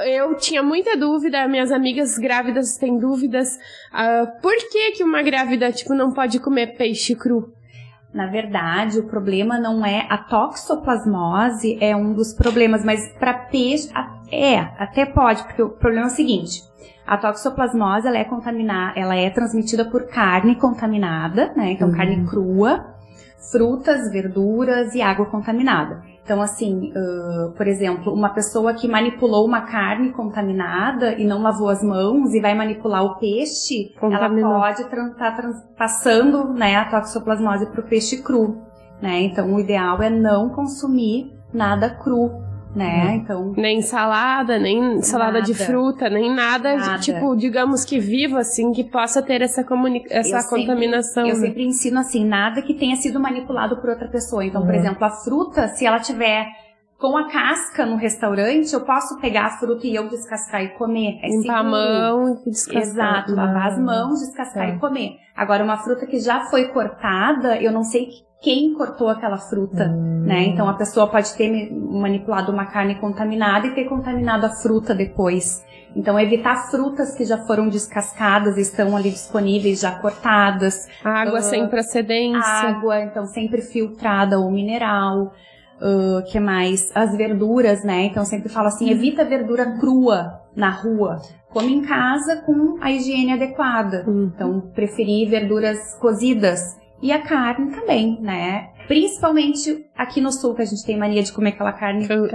eu 0.00 0.34
tinha 0.36 0.62
muita 0.62 0.96
dúvida, 0.96 1.46
minhas 1.48 1.70
amigas 1.70 2.18
grávidas 2.18 2.76
têm 2.76 2.98
dúvidas. 2.98 3.56
Uh, 3.92 4.40
por 4.40 4.54
que 4.70 4.92
que 4.92 5.04
uma 5.04 5.22
grávida, 5.22 5.70
tipo, 5.72 5.94
não 5.94 6.12
pode 6.12 6.38
comer 6.40 6.76
peixe 6.76 7.14
cru? 7.14 7.52
Na 8.12 8.26
verdade, 8.26 8.98
o 8.98 9.06
problema 9.06 9.58
não 9.58 9.84
é 9.84 10.06
a 10.08 10.16
toxoplasmose, 10.16 11.78
é 11.80 11.94
um 11.94 12.14
dos 12.14 12.32
problemas, 12.32 12.82
mas 12.84 13.06
para 13.18 13.34
peixe, 13.34 13.90
é, 14.32 14.58
até 14.58 15.04
pode, 15.04 15.42
porque 15.44 15.62
o 15.62 15.70
problema 15.70 16.06
é 16.06 16.10
o 16.10 16.14
seguinte, 16.14 16.62
a 17.06 17.18
toxoplasmose, 17.18 18.08
ela 18.08 18.18
é 18.18 18.24
contaminada, 18.24 18.98
ela 18.98 19.14
é 19.14 19.28
transmitida 19.28 19.84
por 19.84 20.06
carne 20.06 20.56
contaminada, 20.56 21.52
né, 21.54 21.72
então 21.72 21.88
uhum. 21.88 21.96
carne 21.96 22.26
crua, 22.26 22.94
frutas, 23.52 24.10
verduras 24.10 24.94
e 24.94 25.02
água 25.02 25.26
contaminada. 25.26 26.02
Então, 26.28 26.42
assim, 26.42 26.92
uh, 26.92 27.52
por 27.52 27.66
exemplo, 27.66 28.12
uma 28.12 28.28
pessoa 28.28 28.74
que 28.74 28.86
manipulou 28.86 29.46
uma 29.46 29.62
carne 29.62 30.12
contaminada 30.12 31.14
e 31.14 31.24
não 31.24 31.40
lavou 31.40 31.70
as 31.70 31.82
mãos 31.82 32.34
e 32.34 32.40
vai 32.40 32.54
manipular 32.54 33.02
o 33.02 33.14
peixe, 33.14 33.94
Contaminou. 33.98 34.50
ela 34.50 34.60
pode 34.60 34.82
estar 34.82 35.32
tá 35.32 35.50
passando 35.74 36.52
né, 36.52 36.76
a 36.76 36.84
toxoplasmose 36.84 37.64
para 37.70 37.80
o 37.80 37.82
peixe 37.82 38.22
cru. 38.22 38.58
Né? 39.00 39.22
Então, 39.22 39.54
o 39.54 39.58
ideal 39.58 40.02
é 40.02 40.10
não 40.10 40.50
consumir 40.50 41.32
nada 41.50 41.88
cru 41.88 42.46
né? 42.74 43.04
Uhum. 43.04 43.14
Então. 43.14 43.52
Nem 43.56 43.82
salada, 43.82 44.58
nem 44.58 45.02
salada 45.02 45.40
nada. 45.40 45.44
de 45.44 45.54
fruta, 45.54 46.08
nem 46.08 46.34
nada, 46.34 46.76
nada, 46.76 46.98
tipo, 46.98 47.34
digamos 47.36 47.84
que 47.84 47.98
vivo, 47.98 48.36
assim, 48.36 48.72
que 48.72 48.84
possa 48.84 49.22
ter 49.22 49.42
essa, 49.42 49.64
comuni 49.64 50.04
essa 50.10 50.38
eu 50.38 50.48
contaminação. 50.48 51.24
Sempre, 51.24 51.30
eu 51.30 51.40
né? 51.40 51.46
sempre 51.46 51.64
ensino 51.64 52.00
assim, 52.00 52.24
nada 52.24 52.62
que 52.62 52.74
tenha 52.74 52.96
sido 52.96 53.18
manipulado 53.18 53.76
por 53.78 53.90
outra 53.90 54.08
pessoa. 54.08 54.44
Então, 54.44 54.60
uhum. 54.60 54.66
por 54.66 54.74
exemplo, 54.74 55.04
a 55.04 55.10
fruta, 55.10 55.68
se 55.68 55.86
ela 55.86 55.98
tiver 55.98 56.46
com 56.98 57.16
a 57.16 57.30
casca 57.30 57.86
no 57.86 57.96
restaurante, 57.96 58.72
eu 58.72 58.80
posso 58.80 59.20
pegar 59.20 59.46
a 59.46 59.50
fruta 59.50 59.86
e 59.86 59.94
eu 59.94 60.08
descascar 60.08 60.62
e 60.64 60.70
comer. 60.70 61.20
É 61.22 61.28
Limpar 61.28 61.58
a 61.58 61.62
mão 61.62 62.40
e 62.44 62.50
descascar. 62.50 62.82
Exato, 62.82 63.34
lavar 63.34 63.68
as 63.68 63.78
mãos, 63.78 64.20
descascar 64.20 64.68
é. 64.68 64.74
e 64.74 64.78
comer. 64.78 65.16
Agora, 65.36 65.62
uma 65.62 65.76
fruta 65.76 66.06
que 66.06 66.18
já 66.18 66.46
foi 66.46 66.68
cortada, 66.68 67.56
eu 67.62 67.70
não 67.70 67.84
sei 67.84 68.08
quem 68.40 68.72
cortou 68.74 69.08
aquela 69.08 69.38
fruta, 69.38 69.86
hum. 69.86 70.24
né? 70.24 70.44
Então 70.44 70.68
a 70.68 70.74
pessoa 70.74 71.08
pode 71.08 71.34
ter 71.34 71.72
manipulado 71.72 72.52
uma 72.52 72.66
carne 72.66 72.94
contaminada 72.96 73.66
e 73.66 73.74
ter 73.74 73.84
contaminado 73.84 74.46
a 74.46 74.50
fruta 74.50 74.94
depois. 74.94 75.64
Então 75.96 76.18
evitar 76.18 76.70
frutas 76.70 77.16
que 77.16 77.24
já 77.24 77.38
foram 77.38 77.68
descascadas, 77.68 78.56
estão 78.56 78.96
ali 78.96 79.10
disponíveis, 79.10 79.80
já 79.80 79.92
cortadas. 79.98 80.86
Água 81.02 81.40
uh, 81.40 81.42
sem 81.42 81.66
procedência. 81.66 82.40
Água, 82.40 83.00
então 83.00 83.26
sempre 83.26 83.60
filtrada 83.62 84.38
ou 84.38 84.50
mineral. 84.50 85.32
Uh, 85.80 86.22
que 86.30 86.38
mais? 86.38 86.90
As 86.94 87.16
verduras, 87.16 87.82
né? 87.84 88.04
Então 88.04 88.24
sempre 88.24 88.48
falo 88.48 88.68
assim, 88.68 88.90
evita 88.90 89.24
verdura 89.24 89.78
crua 89.78 90.40
na 90.54 90.70
rua. 90.70 91.20
Come 91.50 91.72
em 91.72 91.82
casa 91.82 92.42
com 92.44 92.76
a 92.80 92.90
higiene 92.90 93.32
adequada. 93.32 94.04
Uhum. 94.06 94.30
Então 94.32 94.60
preferir 94.74 95.28
verduras 95.28 95.94
cozidas 96.00 96.76
e 97.00 97.12
a 97.12 97.22
carne 97.22 97.70
também, 97.70 98.18
né? 98.20 98.70
Principalmente 98.88 99.84
aqui 99.96 100.20
no 100.20 100.32
sul, 100.32 100.54
que 100.54 100.62
a 100.62 100.64
gente 100.64 100.84
tem 100.84 100.96
mania 100.96 101.22
de 101.22 101.30
comer 101.30 101.50
aquela 101.50 101.72
carne 101.72 102.08
crua, 102.08 102.28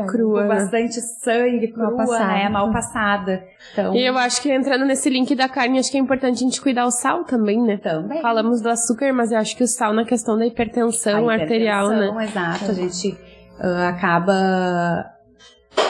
com 0.44 0.48
né? 0.48 0.48
bastante 0.48 1.02
sangue, 1.02 1.68
crua, 1.70 1.88
mal 1.88 1.98
passada. 1.98 2.28
né? 2.28 2.50
Mal 2.50 2.72
passada. 2.72 3.44
Então... 3.74 3.96
E 3.96 4.06
eu 4.06 4.18
acho 4.18 4.42
que 4.42 4.52
entrando 4.52 4.86
nesse 4.86 5.10
link 5.10 5.34
da 5.34 5.50
carne, 5.50 5.80
acho 5.80 5.92
que 5.92 5.98
é 5.98 6.00
importante 6.00 6.36
a 6.36 6.48
gente 6.48 6.62
cuidar 6.62 6.86
o 6.86 6.92
sal 6.92 7.24
também, 7.24 7.60
né? 7.62 7.78
Também. 7.78 8.22
Falamos 8.22 8.62
do 8.62 8.70
açúcar, 8.70 9.12
mas 9.12 9.32
eu 9.32 9.40
acho 9.40 9.58
que 9.58 9.64
o 9.64 9.68
sal 9.68 9.94
na 9.94 10.06
questão 10.06 10.38
da 10.38 10.46
hipertensão, 10.46 11.24
hipertensão 11.24 11.30
arterial, 11.30 11.90
né? 11.90 12.24
Exato, 12.24 12.72
a 12.72 12.74
gente 12.74 13.18
uh, 13.60 13.90
acaba 13.90 15.13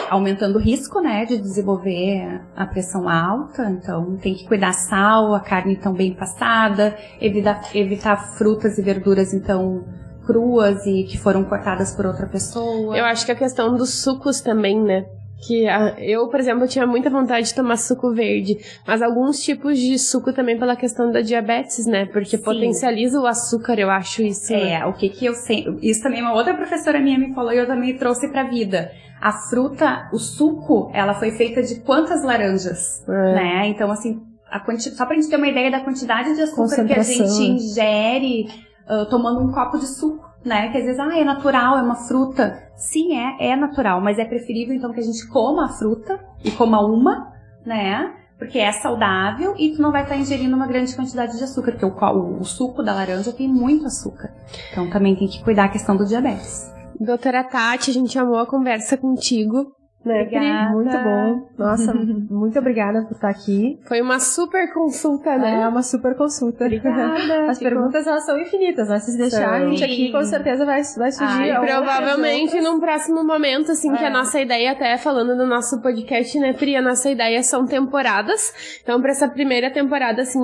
aumentando 0.10 0.58
o 0.58 0.62
risco, 0.62 1.00
né, 1.02 1.26
de 1.26 1.38
desenvolver 1.38 2.42
a 2.56 2.66
pressão 2.66 3.10
alta. 3.10 3.70
Então, 3.70 4.18
tem 4.18 4.36
que 4.36 4.48
cuidar 4.48 4.74
sal, 4.74 5.34
a 5.34 5.40
carne 5.40 5.76
tão 5.76 5.94
bem 5.94 6.14
passada, 6.14 6.96
evitar, 7.20 7.62
evitar 7.74 8.18
frutas 8.38 8.78
e 8.78 8.82
verduras, 8.82 9.34
então, 9.34 9.84
cruas 10.26 10.86
e 10.86 11.04
que 11.04 11.18
foram 11.18 11.44
cortadas 11.44 11.96
por 11.96 12.06
outra 12.06 12.28
pessoa. 12.28 12.96
Eu 12.98 13.06
acho 13.06 13.26
que 13.26 13.32
a 13.32 13.36
questão 13.36 13.76
dos 13.76 14.02
sucos 14.02 14.40
também, 14.42 14.82
né? 14.82 15.06
Que 15.46 15.68
a, 15.68 15.96
eu, 16.00 16.28
por 16.30 16.40
exemplo, 16.40 16.68
tinha 16.68 16.86
muita 16.86 17.10
vontade 17.10 17.48
de 17.48 17.56
tomar 17.56 17.78
suco 17.78 18.14
verde, 18.14 18.58
mas 18.88 19.02
alguns 19.02 19.40
tipos 19.42 19.78
de 19.78 19.98
suco 20.00 20.32
também 20.32 20.58
pela 20.58 20.76
questão 20.76 21.12
da 21.12 21.22
diabetes, 21.22 21.86
né? 21.86 22.06
Porque 22.06 22.38
Sim. 22.38 22.44
potencializa 22.44 23.20
o 23.20 23.26
açúcar, 23.26 23.80
eu 23.80 23.90
acho 23.90 24.22
isso. 24.22 24.54
É, 24.54 24.80
né? 24.80 24.86
o 24.86 24.94
que 24.94 25.10
que 25.10 25.26
eu 25.26 25.34
sei. 25.34 25.66
Isso 25.82 26.02
também 26.02 26.22
uma 26.22 26.34
outra 26.34 26.54
professora 26.54 27.00
minha 27.00 27.18
me 27.18 27.34
falou 27.34 27.52
e 27.52 27.58
eu 27.58 27.68
também 27.68 27.98
trouxe 27.98 28.30
pra 28.30 28.44
vida. 28.44 28.92
A 29.22 29.32
fruta, 29.32 30.10
o 30.14 30.18
suco, 30.18 30.92
ela 30.94 31.14
foi 31.14 31.32
feita 31.32 31.62
de 31.62 31.80
quantas 31.82 32.24
laranjas, 32.24 33.04
é. 33.08 33.12
né? 33.12 33.68
Então, 33.68 33.90
assim, 33.92 34.22
a 34.50 34.60
quanti... 34.60 34.92
só 34.92 35.06
pra 35.06 35.16
gente 35.16 35.30
ter 35.30 35.38
uma 35.38 35.48
ideia 35.48 35.72
da 35.72 35.80
quantidade 35.80 36.36
de 36.36 36.42
açúcar 36.42 36.86
que 36.86 36.94
a 36.94 37.02
gente 37.02 37.42
ingere 37.42 38.48
uh, 38.90 39.10
tomando 39.10 39.40
um 39.40 39.52
copo 39.52 39.78
de 39.78 39.88
suco 39.88 40.33
né? 40.44 40.70
Que 40.70 40.78
às 40.78 40.86
vezes, 40.86 41.00
ah, 41.00 41.18
é 41.18 41.24
natural, 41.24 41.78
é 41.78 41.82
uma 41.82 41.96
fruta. 41.96 42.62
Sim, 42.76 43.18
é, 43.18 43.52
é 43.52 43.56
natural, 43.56 44.02
mas 44.02 44.20
é 44.20 44.26
preferível 44.26 44.76
então 44.76 44.92
que 44.92 45.00
a 45.00 45.04
gente 45.04 45.28
coma 45.28 45.66
a 45.66 45.70
fruta 45.70 46.20
e 46.44 46.52
coma 46.52 46.80
uma, 46.86 47.32
né? 47.66 48.14
Porque 48.38 48.60
é 48.60 48.72
saudável 48.72 49.56
e 49.58 49.72
tu 49.72 49.82
não 49.82 49.92
vai 49.92 50.04
estar 50.04 50.18
ingerindo 50.18 50.56
uma 50.56 50.68
grande 50.68 50.96
quantidade 50.96 51.38
de 51.38 51.44
açúcar, 51.44 51.72
porque 51.72 51.86
o, 51.86 51.90
o, 51.90 52.42
o 52.42 52.44
suco 52.44 52.84
da 52.84 52.94
laranja 52.94 53.32
tem 53.32 53.48
muito 53.48 53.86
açúcar. 53.86 54.34
Então 54.72 54.90
também 54.90 55.16
tem 55.16 55.28
que 55.28 55.44
cuidar 55.44 55.66
a 55.66 55.70
questão 55.70 55.96
do 55.96 56.06
diabetes. 56.06 56.72
Doutora 57.00 57.44
Tati, 57.44 57.90
a 57.90 57.94
gente 57.94 58.18
amou 58.20 58.38
a 58.38 58.46
conversa 58.46 58.98
contigo. 58.98 59.72
Né, 60.06 60.24
obrigada. 60.24 60.74
Muito 60.74 60.98
bom. 60.98 61.50
Nossa, 61.58 61.94
muito 62.30 62.60
obrigada 62.60 63.04
por 63.04 63.14
estar 63.14 63.30
aqui. 63.30 63.80
Foi 63.88 64.02
uma 64.02 64.20
super 64.20 64.74
consulta, 64.74 65.38
né? 65.38 65.62
É, 65.62 65.68
uma 65.68 65.82
super 65.82 66.16
consulta. 66.16 66.66
Obrigada. 66.66 67.46
As 67.50 67.58
perguntas 67.58 68.06
elas 68.06 68.26
são 68.26 68.38
infinitas, 68.38 68.90
mas 68.90 69.04
se 69.04 69.18
deixar 69.18 69.54
a 69.54 69.66
gente 69.66 69.84
aqui, 69.84 70.12
com 70.12 70.22
certeza 70.24 70.66
vai, 70.66 70.82
vai 70.98 71.12
surgir. 71.12 71.52
Ai, 71.52 71.66
provavelmente 71.66 72.60
num 72.60 72.82
próximo 72.82 73.24
momento, 73.24 73.72
assim, 73.72 73.94
é. 73.94 73.98
que 73.98 74.04
a 74.04 74.10
é. 74.10 74.12
nossa 74.12 74.42
ideia, 74.42 74.74
até 74.74 74.98
falando 74.98 75.38
do 75.38 75.48
nosso 75.48 75.82
podcast, 75.82 76.38
né, 76.38 76.52
Pri? 76.52 76.76
A 76.76 76.82
nossa 76.82 77.10
ideia 77.10 77.42
são 77.42 77.66
temporadas. 77.66 78.82
Então, 78.84 79.02
para 79.02 79.12
essa 79.12 79.30
primeira 79.30 79.72
temporada, 79.72 80.22
assim, 80.24 80.42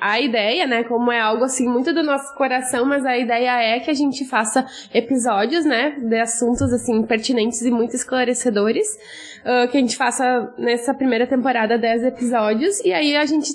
a 0.00 0.18
ideia, 0.18 0.66
né, 0.66 0.82
como 0.84 1.12
é 1.12 1.20
algo 1.20 1.44
assim 1.44 1.68
muito 1.68 1.92
do 1.92 2.02
nosso 2.02 2.34
coração, 2.36 2.86
mas 2.86 3.04
a 3.04 3.18
ideia 3.18 3.76
é 3.76 3.80
que 3.80 3.90
a 3.90 3.94
gente 3.94 4.24
faça 4.24 4.64
episódios, 4.94 5.66
né, 5.66 5.96
de 5.98 6.18
assuntos 6.18 6.72
assim 6.72 7.02
pertinentes 7.02 7.60
e 7.62 7.70
muito 7.70 7.94
esclarecedores 7.94 8.77
uh, 8.86 9.70
que 9.70 9.76
a 9.76 9.80
gente 9.80 9.96
faça 9.96 10.52
nessa 10.58 10.94
primeira 10.94 11.26
temporada 11.26 11.78
10 11.78 12.04
episódios. 12.04 12.80
E 12.84 12.92
aí 12.92 13.16
a 13.16 13.24
gente, 13.24 13.50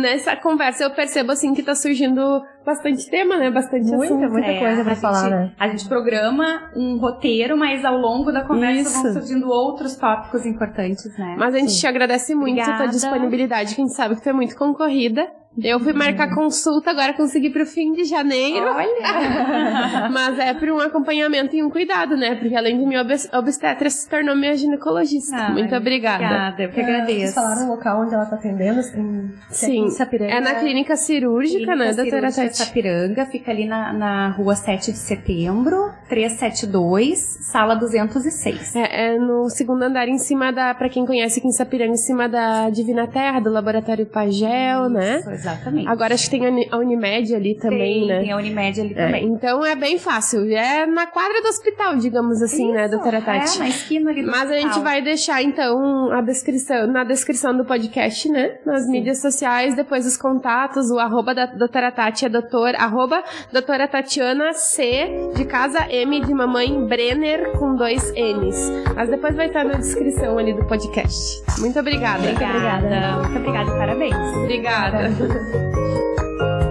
nessa 0.00 0.36
conversa, 0.36 0.84
eu 0.84 0.90
percebo 0.90 1.32
assim 1.32 1.54
que 1.54 1.62
tá 1.62 1.74
surgindo 1.74 2.42
bastante 2.64 3.08
tema, 3.08 3.36
né? 3.38 3.50
Bastante 3.50 3.86
muita, 3.90 4.14
assunto. 4.14 4.30
Muita 4.30 4.48
é, 4.48 4.58
coisa 4.58 4.84
pra 4.84 4.94
falar, 4.94 5.22
gente, 5.22 5.30
né? 5.30 5.52
A 5.58 5.68
gente 5.68 5.88
programa 5.88 6.70
um 6.76 6.98
roteiro, 6.98 7.56
mas 7.56 7.84
ao 7.84 7.96
longo 7.96 8.30
da 8.30 8.42
conversa 8.44 8.82
Isso. 8.82 9.02
vão 9.02 9.12
surgindo 9.14 9.48
outros 9.48 9.96
tópicos 9.96 10.44
importantes, 10.44 11.16
né? 11.16 11.34
Mas 11.38 11.54
a 11.54 11.58
gente 11.58 11.72
Sim. 11.72 11.80
te 11.80 11.86
agradece 11.86 12.34
muito 12.34 12.60
Obrigada. 12.60 12.74
a 12.74 12.76
tua 12.78 12.88
disponibilidade, 12.88 13.74
que 13.74 13.80
a 13.80 13.84
gente 13.84 13.94
sabe 13.94 14.16
que 14.16 14.22
tu 14.22 14.28
é 14.28 14.32
muito 14.32 14.56
concorrida. 14.56 15.26
Eu 15.62 15.80
fui 15.80 15.92
marcar 15.92 16.34
consulta, 16.34 16.90
agora 16.90 17.12
consegui 17.14 17.50
pro 17.50 17.66
fim 17.66 17.92
de 17.92 18.04
janeiro. 18.04 18.66
Olha! 18.66 20.08
Mas 20.10 20.38
é 20.38 20.54
por 20.54 20.68
um 20.70 20.78
acompanhamento 20.78 21.56
e 21.56 21.62
um 21.62 21.70
cuidado, 21.70 22.16
né? 22.16 22.36
Porque 22.36 22.54
além 22.54 22.78
de 22.78 22.86
minha 22.86 23.04
obstetra, 23.32 23.90
se 23.90 24.08
tornou 24.08 24.36
minha 24.36 24.56
ginecologista. 24.56 25.36
Ah, 25.36 25.50
Muito 25.50 25.74
obrigada. 25.74 26.24
Obrigada, 26.24 26.62
eu 26.62 26.70
que 26.70 26.80
agradeço. 26.80 27.20
Vocês 27.20 27.34
falaram 27.34 27.66
o 27.66 27.68
local 27.70 28.02
onde 28.02 28.14
ela 28.14 28.26
tá 28.26 28.36
atendendo? 28.36 28.80
Assim, 28.80 29.30
Sim, 29.50 29.88
é 30.28 30.40
na 30.40 30.54
clínica 30.54 30.96
cirúrgica, 30.96 31.58
clínica 31.58 31.76
né, 31.76 31.92
doutora 31.92 32.32
Tati? 32.32 32.56
Sapiranga, 32.56 33.26
fica 33.26 33.50
ali 33.50 33.66
na, 33.66 33.92
na 33.92 34.28
rua 34.30 34.54
7 34.54 34.92
de 34.92 34.98
setembro, 34.98 35.90
372, 36.08 37.18
sala 37.50 37.74
206. 37.74 38.76
É, 38.76 39.06
é 39.06 39.18
no 39.18 39.48
segundo 39.50 39.82
andar, 39.82 40.08
em 40.08 40.18
cima 40.18 40.52
da, 40.52 40.74
pra 40.74 40.88
quem 40.88 41.04
conhece 41.04 41.40
aqui 41.40 41.48
em 41.48 41.52
Sapiranga, 41.52 41.92
em 41.92 41.96
cima 41.96 42.28
da 42.28 42.70
Divina 42.70 43.06
Terra, 43.06 43.40
do 43.40 43.50
Laboratório 43.50 44.06
Pagel, 44.06 44.86
Isso, 44.86 44.90
né? 44.90 45.37
Exatamente. 45.38 45.88
Agora 45.88 46.14
acho 46.14 46.28
que 46.28 46.38
tem 46.38 46.68
a 46.70 46.76
Unimed 46.76 47.34
ali 47.34 47.54
também, 47.54 48.00
tem, 48.00 48.06
né? 48.08 48.20
Tem 48.20 48.32
a 48.32 48.36
Unimed 48.36 48.80
ali 48.80 48.92
é, 48.92 49.06
também. 49.06 49.24
Então 49.26 49.64
é 49.64 49.76
bem 49.76 49.98
fácil. 49.98 50.44
É 50.50 50.86
na 50.86 51.06
quadra 51.06 51.40
do 51.40 51.48
hospital, 51.48 51.96
digamos 51.96 52.42
assim, 52.42 52.72
né, 52.72 52.84
Isso, 52.84 52.92
né, 52.92 52.96
doutora 52.96 53.20
Tati? 53.20 53.56
É, 53.56 53.58
na 53.60 53.68
esquina 53.68 54.10
ali 54.10 54.22
do 54.22 54.30
Mas 54.30 54.50
hospital. 54.50 54.58
a 54.58 54.60
gente 54.60 54.82
vai 54.82 55.02
deixar, 55.02 55.42
então, 55.42 56.10
a 56.12 56.20
descrição, 56.20 56.86
na 56.86 57.04
descrição 57.04 57.56
do 57.56 57.64
podcast, 57.64 58.28
né? 58.28 58.58
Nas 58.66 58.84
Sim. 58.84 58.92
mídias 58.92 59.20
sociais, 59.20 59.74
depois 59.74 60.06
os 60.06 60.16
contatos, 60.16 60.90
o 60.90 60.98
arroba 60.98 61.34
da 61.34 61.46
doutora 61.46 61.92
Tati 61.92 62.26
é 62.26 62.28
doutor, 62.28 62.74
arroba 62.74 63.22
doutora 63.52 63.86
Tatiana 63.86 64.52
C 64.52 65.30
de 65.34 65.44
casa 65.44 65.86
M 65.90 66.20
de 66.20 66.34
mamãe 66.34 66.84
Brenner 66.86 67.52
com 67.52 67.74
dois 67.74 68.12
N's. 68.12 68.70
Mas 68.94 69.08
depois 69.08 69.34
vai 69.36 69.46
estar 69.46 69.64
na 69.64 69.74
descrição 69.74 70.38
ali 70.38 70.52
do 70.52 70.64
podcast. 70.66 71.42
Muito 71.60 71.78
obrigada. 71.78 72.18
Obrigada. 72.18 72.48
Muito 72.48 72.56
obrigada. 72.88 73.18
Muito 73.18 73.36
obrigada. 73.38 73.70
Parabéns. 73.78 74.36
Obrigada. 74.36 75.27
嗯。 75.28 76.67